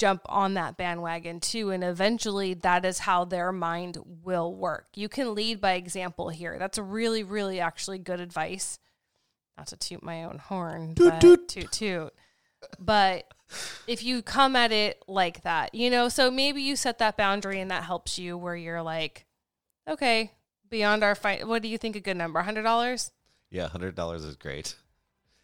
jump 0.00 0.22
on 0.26 0.54
that 0.54 0.76
bandwagon 0.78 1.38
too. 1.38 1.70
And 1.70 1.84
eventually, 1.84 2.54
that 2.54 2.84
is 2.84 3.00
how 3.00 3.24
their 3.26 3.52
mind 3.52 3.98
will 4.24 4.54
work. 4.54 4.88
You 4.96 5.08
can 5.08 5.34
lead 5.34 5.60
by 5.60 5.74
example 5.74 6.30
here. 6.30 6.58
That's 6.58 6.78
really, 6.78 7.22
really 7.22 7.60
actually 7.60 7.98
good 7.98 8.18
advice. 8.18 8.78
Not 9.58 9.66
to 9.68 9.76
toot 9.76 10.02
my 10.02 10.24
own 10.24 10.38
horn, 10.38 10.94
Toot, 10.94 11.10
but 11.10 11.20
toot. 11.20 11.48
toot 11.48 11.72
toot. 11.72 12.14
But 12.78 13.32
if 13.86 14.02
you 14.02 14.22
come 14.22 14.56
at 14.56 14.72
it 14.72 15.02
like 15.06 15.42
that, 15.42 15.74
you 15.74 15.90
know, 15.90 16.08
so 16.08 16.30
maybe 16.30 16.62
you 16.62 16.76
set 16.76 16.98
that 16.98 17.16
boundary 17.18 17.60
and 17.60 17.70
that 17.70 17.84
helps 17.84 18.18
you 18.18 18.38
where 18.38 18.56
you're 18.56 18.82
like, 18.82 19.26
okay, 19.88 20.32
beyond 20.70 21.04
our 21.04 21.14
fight, 21.14 21.46
what 21.46 21.60
do 21.62 21.68
you 21.68 21.76
think 21.76 21.94
a 21.96 22.00
good 22.00 22.16
number? 22.16 22.42
$100? 22.42 23.10
yeah, 23.50 23.68
$100 23.68 24.14
is 24.24 24.36
great. 24.36 24.76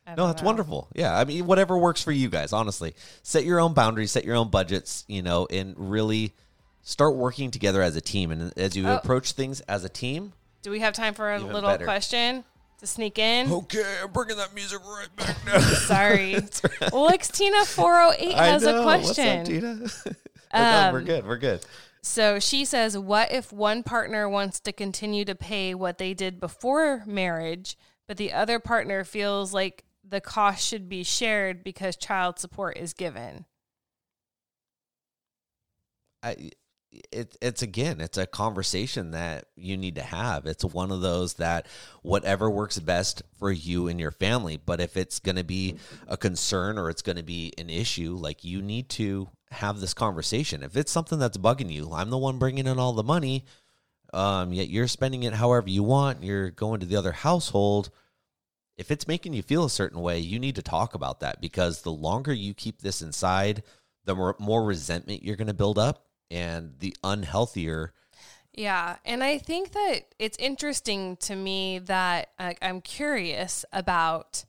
I 0.07 0.15
No, 0.15 0.27
that's 0.29 0.43
know. 0.43 0.47
wonderful. 0.47 0.89
Yeah, 0.95 1.17
I 1.17 1.25
mean, 1.25 1.47
whatever 1.47 1.77
works 1.77 2.03
for 2.03 2.13
you 2.13 2.29
guys, 2.29 2.53
honestly. 2.53 2.95
Set 3.23 3.45
your 3.45 3.59
own 3.61 3.73
boundaries, 3.75 4.13
set 4.13 4.25
your 4.25 4.37
own 4.37 4.51
budgets, 4.51 5.05
you 5.09 5.23
know, 5.23 5.47
and 5.51 5.75
really 5.77 6.33
start 6.83 7.17
working 7.17 7.51
together 7.51 7.83
as 7.83 7.97
a 7.97 8.01
team. 8.01 8.31
And 8.31 8.53
as 8.57 8.77
you 8.77 8.87
Oh. 8.89 8.97
approach 8.97 9.33
things 9.33 9.61
as 9.63 9.83
a 9.85 9.89
team, 9.89 10.33
Do 10.63 10.71
we 10.71 10.81
have 10.81 10.95
time 10.95 11.15
for 11.15 11.33
a 11.35 11.39
little 11.41 11.71
better. 11.71 11.85
question 11.85 12.45
to 12.79 12.87
sneak 12.87 13.19
in? 13.19 13.51
okay, 13.51 13.99
I'm 14.03 14.13
bringing 14.13 14.37
that 14.37 14.55
music 14.55 14.79
right 14.87 15.15
back 15.17 15.37
now. 15.47 15.59
Sorry. 15.87 16.37
well, 16.93 17.05
like 17.07 17.27
Tina 17.27 17.65
408 17.65 18.33
has 18.37 18.63
a 18.65 18.83
question. 18.83 19.39
What's 19.39 19.41
up, 19.41 19.47
Tina? 19.47 19.75
no, 20.55 20.93
we're 20.93 20.99
Um, 21.01 21.05
good. 21.05 21.27
We're 21.27 21.39
good. 21.39 21.61
So 22.03 22.39
she 22.39 22.65
says, 22.65 22.97
What 22.97 23.33
if 23.33 23.53
one 23.53 23.83
partner 23.83 24.29
wants 24.29 24.61
to 24.61 24.73
continue 24.73 25.25
to 25.25 25.35
pay 25.35 25.75
what 25.75 25.99
they 25.99 26.15
did 26.15 26.39
before 26.39 27.03
marriage, 27.07 27.77
but 28.07 28.17
the 28.17 28.33
other 28.33 28.61
partner 28.61 29.03
feels 29.03 29.53
like 29.53 29.83
the 30.09 30.21
cost 30.21 30.67
should 30.67 30.89
be 30.89 31.03
shared 31.03 31.65
because 31.65 31.97
child 31.97 32.39
support 32.39 32.77
is 32.77 32.93
given? 32.93 33.45
I, 36.23 36.51
it, 37.13 37.37
it's 37.41 37.63
again, 37.63 38.01
it's 38.01 38.19
a 38.19 38.27
conversation 38.27 39.11
that 39.13 39.47
you 39.57 39.77
need 39.77 39.97
to 39.97 40.03
have. 40.03 40.47
It's 40.47 40.65
one 40.65 40.91
of 40.91 41.01
those 41.01 41.35
that 41.35 41.67
whatever 42.03 42.51
works 42.51 42.79
best 42.79 43.23
for 43.39 43.51
you 43.51 43.89
and 43.89 44.01
your 44.01 44.11
family. 44.11 44.57
But 44.57 44.81
if 44.81 44.97
it's 44.97 45.19
going 45.19 45.37
to 45.37 45.45
be 45.45 45.77
a 46.07 46.17
concern 46.17 46.79
or 46.79 46.91
it's 46.91 47.03
going 47.03 47.17
to 47.17 47.23
be 47.23 47.53
an 47.59 47.71
issue, 47.71 48.17
like 48.17 48.45
you 48.45 48.63
need 48.63 48.89
to 48.91 49.29
have 49.51 49.81
this 49.81 49.95
conversation. 49.95 50.63
If 50.63 50.77
it's 50.77 50.93
something 50.93 51.19
that's 51.19 51.39
bugging 51.39 51.71
you, 51.71 51.93
I'm 51.93 52.11
the 52.11 52.19
one 52.19 52.39
bringing 52.39 52.67
in 52.67 52.79
all 52.79 52.93
the 52.93 53.03
money. 53.03 53.45
Um, 54.13 54.53
yet 54.53 54.69
you're 54.69 54.89
spending 54.89 55.25
it 55.25 55.35
however 55.35 55.69
you 55.69 55.83
want. 55.83 56.23
You're 56.23 56.51
going 56.51 56.81
to 56.81 56.87
the 56.87 56.97
other 56.97 57.13
household. 57.13 57.91
If 58.77 58.91
it's 58.91 59.09
making 59.09 59.33
you 59.33 59.43
feel 59.43 59.65
a 59.65 59.71
certain 59.71 60.01
way, 60.01 60.19
you 60.19 60.39
need 60.39 60.57
to 60.57 60.63
talk 60.63 60.95
about 60.95 61.21
that 61.21 61.41
because 61.41 61.83
the 61.83 61.93
longer 61.93 62.33
you 62.33 62.53
keep 62.53 62.83
this 62.83 63.01
inside, 63.01 63.63
the 64.05 64.15
more, 64.15 64.37
more 64.39 64.65
resentment 64.65 65.23
you're 65.23 65.37
going 65.37 65.47
to 65.47 65.55
build 65.55 65.79
up 65.79 66.07
and 66.31 66.75
the 66.81 66.95
unhealthier 67.03 67.93
Yeah, 68.53 68.97
and 69.05 69.23
I 69.25 69.39
think 69.39 69.73
that 69.73 70.01
it's 70.19 70.37
interesting 70.39 71.17
to 71.19 71.35
me 71.35 71.79
that 71.81 72.31
I'm 72.39 72.81
curious 72.81 73.65
about 73.73 74.45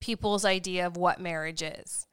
people's 0.00 0.44
idea 0.44 0.86
of 0.86 0.96
what 0.96 1.20
marriage 1.20 1.62
is. 1.62 2.07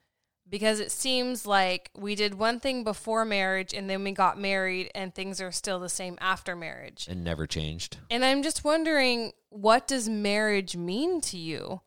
Because 0.47 0.79
it 0.79 0.91
seems 0.91 1.47
like 1.47 1.89
we 1.97 2.13
did 2.13 2.35
one 2.35 2.59
thing 2.59 2.83
before 2.83 3.25
marriage 3.25 3.73
and 3.73 3.89
then 3.89 4.03
we 4.03 4.11
got 4.11 4.39
married 4.39 4.91
and 4.93 5.13
things 5.13 5.41
are 5.41 5.51
still 5.51 5.79
the 5.79 5.89
same 5.89 6.17
after 6.21 6.55
marriage. 6.55 7.07
and 7.09 7.23
never 7.23 7.47
changed. 7.47 7.97
And 8.11 8.23
I'm 8.23 8.43
just 8.43 8.63
wondering 8.63 9.31
what 9.49 9.87
does 9.87 10.07
marriage 10.07 10.75
mean 10.77 11.19
to 11.21 11.37
you? 11.37 11.81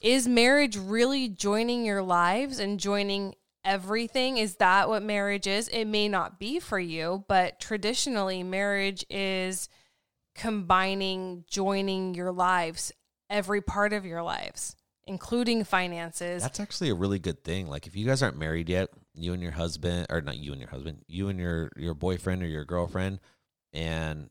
Is 0.00 0.26
marriage 0.26 0.76
really 0.76 1.28
joining 1.28 1.84
your 1.84 2.02
lives 2.02 2.58
and 2.58 2.80
joining 2.80 3.34
everything? 3.64 4.38
Is 4.38 4.56
that 4.56 4.88
what 4.88 5.02
marriage 5.02 5.46
is? 5.46 5.68
It 5.68 5.84
may 5.84 6.08
not 6.08 6.38
be 6.38 6.58
for 6.60 6.78
you, 6.78 7.24
but 7.28 7.60
traditionally, 7.60 8.42
marriage 8.42 9.04
is 9.10 9.68
combining, 10.34 11.44
joining 11.48 12.14
your 12.14 12.32
lives, 12.32 12.92
every 13.28 13.60
part 13.60 13.92
of 13.92 14.06
your 14.06 14.22
lives, 14.22 14.76
including 15.08 15.64
finances. 15.64 16.42
That's 16.42 16.60
actually 16.60 16.90
a 16.90 16.94
really 16.94 17.18
good 17.18 17.42
thing. 17.42 17.68
Like 17.68 17.86
if 17.86 17.96
you 17.96 18.06
guys 18.06 18.22
aren't 18.22 18.38
married 18.38 18.68
yet, 18.68 18.90
you 19.14 19.32
and 19.32 19.42
your 19.42 19.52
husband 19.52 20.06
or 20.10 20.20
not 20.20 20.38
you 20.38 20.52
and 20.52 20.60
your 20.60 20.70
husband, 20.70 21.04
you 21.08 21.28
and 21.28 21.40
your 21.40 21.70
your 21.76 21.94
boyfriend 21.94 22.42
or 22.42 22.46
your 22.46 22.64
girlfriend 22.64 23.20
and 23.72 24.30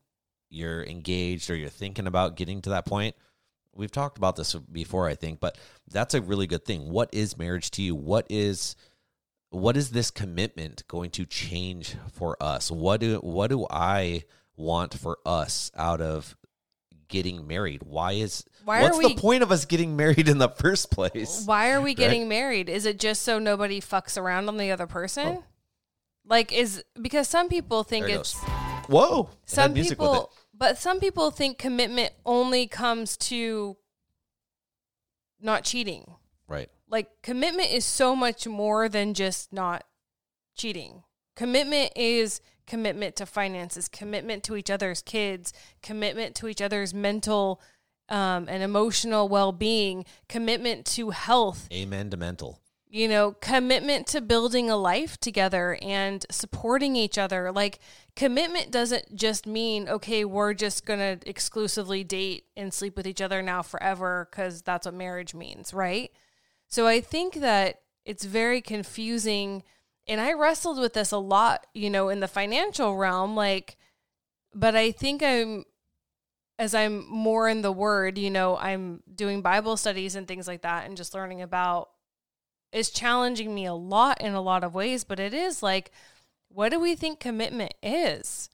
you're 0.50 0.84
engaged 0.84 1.50
or 1.50 1.56
you're 1.56 1.70
thinking 1.70 2.08
about 2.08 2.38
getting 2.38 2.62
to 2.62 2.70
that 2.70 2.86
point. 2.86 3.16
We've 3.76 3.92
talked 3.92 4.18
about 4.18 4.36
this 4.36 4.56
before, 4.56 5.08
I 5.08 5.16
think, 5.16 5.40
but 5.40 5.58
that's 5.92 6.14
a 6.14 6.22
really 6.22 6.48
good 6.48 6.66
thing. 6.66 6.90
What 6.90 7.10
is 7.14 7.38
marriage 7.38 7.70
to 7.72 7.82
you? 7.82 7.96
What 7.96 8.26
is 8.30 8.76
what 9.50 9.78
is 9.78 9.92
this 9.92 10.12
commitment 10.12 10.84
going 10.88 11.10
to 11.12 11.26
change 11.26 11.96
for 12.12 12.42
us? 12.42 12.72
What 12.72 13.02
do 13.02 13.18
what 13.18 13.50
do 13.50 13.66
I 13.70 14.24
want 14.56 14.94
for 14.94 15.18
us 15.26 15.72
out 15.76 16.02
of 16.02 16.36
getting 17.08 17.48
married? 17.48 17.84
Why 17.84 18.14
is 18.14 18.44
Why 18.68 18.82
what's 18.82 18.98
are 18.98 19.08
the 19.08 19.16
point 19.16 19.44
of 19.44 19.52
us 19.54 19.64
getting 19.64 19.96
married 19.96 20.28
in 20.28 20.40
the 20.40 20.50
first 20.50 20.92
place? 20.92 21.44
Why 21.46 21.72
are 21.72 21.80
we 21.80 21.94
getting 21.94 22.28
married? 22.28 22.68
Is 22.68 22.86
it 22.86 23.00
just 23.00 23.22
so 23.22 23.40
nobody 23.40 23.80
fucks 23.80 24.18
around 24.18 24.50
on 24.50 24.58
the 24.58 24.72
other 24.72 24.86
person? 24.86 25.26
Oh. 25.26 25.44
Like 26.26 26.52
is 26.52 26.84
because 27.02 27.30
some 27.30 27.48
people 27.48 27.86
think 27.86 28.08
Oh. 28.08 28.10
It 28.10 28.16
it's 28.16 28.34
goes. 28.34 28.50
Whoa! 28.90 29.30
Some 29.46 29.74
people 29.74 30.34
but 30.54 30.78
some 30.78 31.00
people 31.00 31.32
think 31.32 31.58
commitment 31.58 32.12
only 32.26 32.68
comes 32.68 33.16
to 33.18 33.78
not 35.40 35.64
cheating. 35.64 36.16
Right. 36.50 36.70
like 36.90 37.22
commitment 37.22 37.72
is 37.72 37.86
so 37.86 38.18
much 38.18 38.48
more 38.48 38.90
than 38.90 39.14
just 39.14 39.54
not 39.54 39.86
cheating. 40.58 41.04
Commitment 41.38 41.94
is 41.96 42.42
commitment 42.66 43.16
to 43.16 43.26
finances, 43.26 43.88
commitment 43.88 44.44
to 44.44 44.58
each 44.58 44.70
other's 44.70 45.02
kids, 45.02 45.54
commitment 45.82 46.36
to 46.36 46.50
each 46.50 46.62
other's 46.62 46.94
mental 46.94 47.62
um, 48.10 48.48
and 48.50 48.64
emotional 48.64 49.28
well 49.28 49.52
being, 49.52 50.06
commitment 50.30 50.86
to 50.86 51.12
health. 51.12 51.68
Amen 51.72 52.10
to 52.10 52.18
mental. 52.18 52.62
You 52.90 53.10
know, 53.10 53.34
commitment 53.34 54.08
to 54.08 54.22
building 54.22 54.70
a 54.70 54.78
life 54.78 55.20
together 55.20 55.78
and 55.82 56.26
supporting 56.32 56.96
each 56.96 57.18
other. 57.18 57.52
Like, 57.52 57.80
commitment 58.16 58.72
doesn't 58.72 59.14
just 59.14 59.46
mean, 59.46 59.90
okay, 59.90 60.24
we're 60.24 60.54
just 60.54 60.86
going 60.86 61.00
to 61.00 61.30
exclusively 61.30 62.06
date 62.06 62.46
and 62.56 62.74
sleep 62.74 62.96
with 62.96 63.06
each 63.06 63.22
other 63.22 63.42
now 63.42 63.62
forever 63.62 64.30
because 64.32 64.62
that's 64.62 64.86
what 64.86 64.96
marriage 64.96 65.36
means, 65.36 65.74
right? 65.74 66.12
So 66.68 66.88
I 66.88 67.02
think 67.02 67.36
that 67.36 67.82
it's 68.06 68.24
very 68.24 68.62
confusing. 68.62 69.64
And 70.08 70.22
I 70.22 70.32
wrestled 70.32 70.80
with 70.80 70.94
this 70.94 71.12
a 71.12 71.18
lot, 71.18 71.68
you 71.74 71.90
know, 71.90 72.08
in 72.08 72.22
the 72.22 72.28
financial 72.28 72.96
realm. 72.96 73.36
Like, 73.36 73.78
but 74.56 74.78
I 74.78 74.92
think 74.92 75.22
I'm 75.22 75.66
as 76.60 76.74
I'm 76.74 77.08
more 77.10 77.48
in 77.48 77.62
the 77.62 77.72
word, 77.72 78.18
you 78.18 78.32
know, 78.32 78.58
I'm 78.58 79.04
doing 79.14 79.42
Bible 79.42 79.78
studies 79.78 80.16
and 80.16 80.28
things 80.28 80.48
like 80.48 80.62
that 80.64 80.88
and 80.88 80.98
just 80.98 81.14
learning 81.14 81.42
about 81.42 81.90
is 82.72 82.90
challenging 82.90 83.54
me 83.54 83.66
a 83.66 83.74
lot 83.74 84.22
in 84.22 84.34
a 84.34 84.42
lot 84.42 84.64
of 84.64 84.74
ways, 84.74 85.04
but 85.04 85.20
it 85.20 85.34
is 85.34 85.62
like 85.64 85.92
what 86.50 86.70
do 86.70 86.80
we 86.80 86.96
think 86.96 87.20
commitment 87.20 87.74
is? 87.84 88.50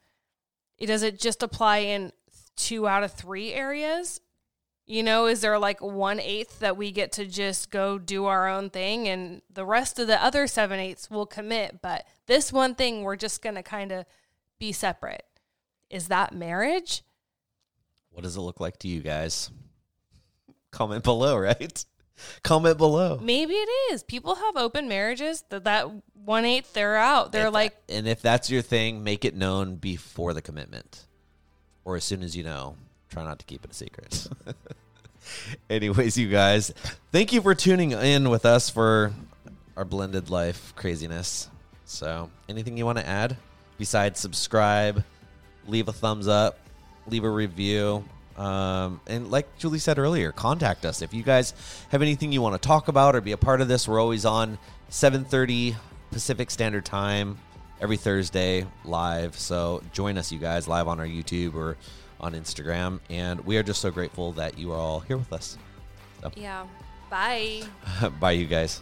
Does 0.79 1.03
it 1.03 1.19
just 1.19 1.43
apply 1.43 1.79
in 1.79 2.11
two 2.55 2.87
out 2.87 3.03
of 3.03 3.13
three 3.13 3.53
areas? 3.53 4.19
You 4.85 5.03
know, 5.03 5.27
is 5.27 5.39
there 5.39 5.57
like 5.57 5.81
one 5.81 6.19
eighth 6.19 6.59
that 6.59 6.75
we 6.75 6.91
get 6.91 7.13
to 7.13 7.25
just 7.25 7.71
go 7.71 7.97
do 7.97 8.25
our 8.25 8.49
own 8.49 8.69
thing 8.69 9.07
and 9.07 9.41
the 9.49 9.65
rest 9.65 9.97
of 9.99 10.07
the 10.07 10.21
other 10.21 10.47
seven 10.47 10.79
eighths 10.79 11.09
will 11.09 11.25
commit, 11.25 11.81
but 11.81 12.05
this 12.25 12.51
one 12.51 12.75
thing 12.75 13.03
we're 13.03 13.15
just 13.15 13.41
gonna 13.41 13.63
kind 13.63 13.93
of 13.93 14.05
be 14.59 14.73
separate. 14.73 15.23
Is 15.89 16.09
that 16.09 16.33
marriage? 16.33 17.03
What 18.13 18.23
does 18.23 18.35
it 18.37 18.41
look 18.41 18.59
like 18.59 18.77
to 18.79 18.87
you 18.87 19.01
guys? 19.01 19.49
Comment 20.71 21.03
below, 21.03 21.37
right? 21.37 21.85
Comment 22.43 22.77
below. 22.77 23.19
Maybe 23.21 23.53
it 23.53 23.69
is. 23.91 24.03
People 24.03 24.35
have 24.35 24.55
open 24.55 24.87
marriages 24.87 25.43
that 25.49 25.63
that 25.65 25.89
one 26.13 26.45
eighth 26.45 26.73
they're 26.73 26.95
out. 26.95 27.31
They're 27.31 27.47
If- 27.47 27.53
like, 27.53 27.75
and 27.89 28.07
if 28.07 28.21
that's 28.21 28.49
your 28.49 28.61
thing, 28.61 29.03
make 29.03 29.25
it 29.25 29.35
known 29.35 29.75
before 29.75 30.33
the 30.33 30.41
commitment, 30.41 31.05
or 31.85 31.95
as 31.95 32.03
soon 32.03 32.23
as 32.23 32.35
you 32.37 32.43
know. 32.43 32.75
Try 33.09 33.23
not 33.23 33.37
to 33.39 33.45
keep 33.45 33.63
it 33.65 33.71
a 33.71 33.73
secret. 33.75 34.27
Anyways, 35.69 36.17
you 36.17 36.29
guys, 36.29 36.73
thank 37.11 37.31
you 37.31 37.41
for 37.41 37.53
tuning 37.55 37.91
in 37.91 38.29
with 38.29 38.45
us 38.45 38.69
for 38.69 39.13
our 39.77 39.85
blended 39.85 40.29
life 40.29 40.73
craziness. 40.75 41.49
So, 41.85 42.29
anything 42.49 42.75
you 42.77 42.85
want 42.85 42.97
to 42.97 43.07
add 43.07 43.37
besides 43.77 44.19
subscribe, 44.19 45.03
leave 45.67 45.87
a 45.87 45.93
thumbs 45.93 46.27
up, 46.27 46.57
leave 47.07 47.23
a 47.23 47.29
review. 47.29 48.03
Um, 48.37 48.99
and 49.07 49.29
like 49.29 49.57
Julie 49.57 49.79
said 49.79 49.99
earlier, 49.99 50.31
contact 50.31 50.85
us 50.85 51.01
if 51.01 51.13
you 51.13 51.21
guys 51.21 51.53
have 51.89 52.01
anything 52.01 52.31
you 52.31 52.41
want 52.41 52.59
to 52.59 52.67
talk 52.67 52.87
about 52.87 53.15
or 53.15 53.21
be 53.21 53.31
a 53.31 53.37
part 53.37 53.61
of 53.61 53.67
this. 53.67 53.87
We're 53.87 54.01
always 54.01 54.25
on 54.25 54.57
7:30 54.89 55.75
Pacific 56.11 56.49
Standard 56.49 56.85
Time 56.85 57.37
every 57.79 57.97
Thursday 57.97 58.65
live. 58.85 59.37
So 59.37 59.83
join 59.91 60.17
us, 60.17 60.31
you 60.31 60.39
guys, 60.39 60.67
live 60.67 60.87
on 60.87 60.99
our 60.99 61.05
YouTube 61.05 61.53
or 61.55 61.77
on 62.19 62.33
Instagram. 62.33 62.99
And 63.09 63.45
we 63.45 63.57
are 63.57 63.63
just 63.63 63.81
so 63.81 63.91
grateful 63.91 64.31
that 64.33 64.57
you 64.57 64.71
are 64.71 64.77
all 64.77 65.01
here 65.01 65.17
with 65.17 65.31
us. 65.33 65.57
yeah, 66.35 66.65
bye. 67.09 67.63
Bye, 68.19 68.31
you 68.31 68.45
guys. 68.45 68.81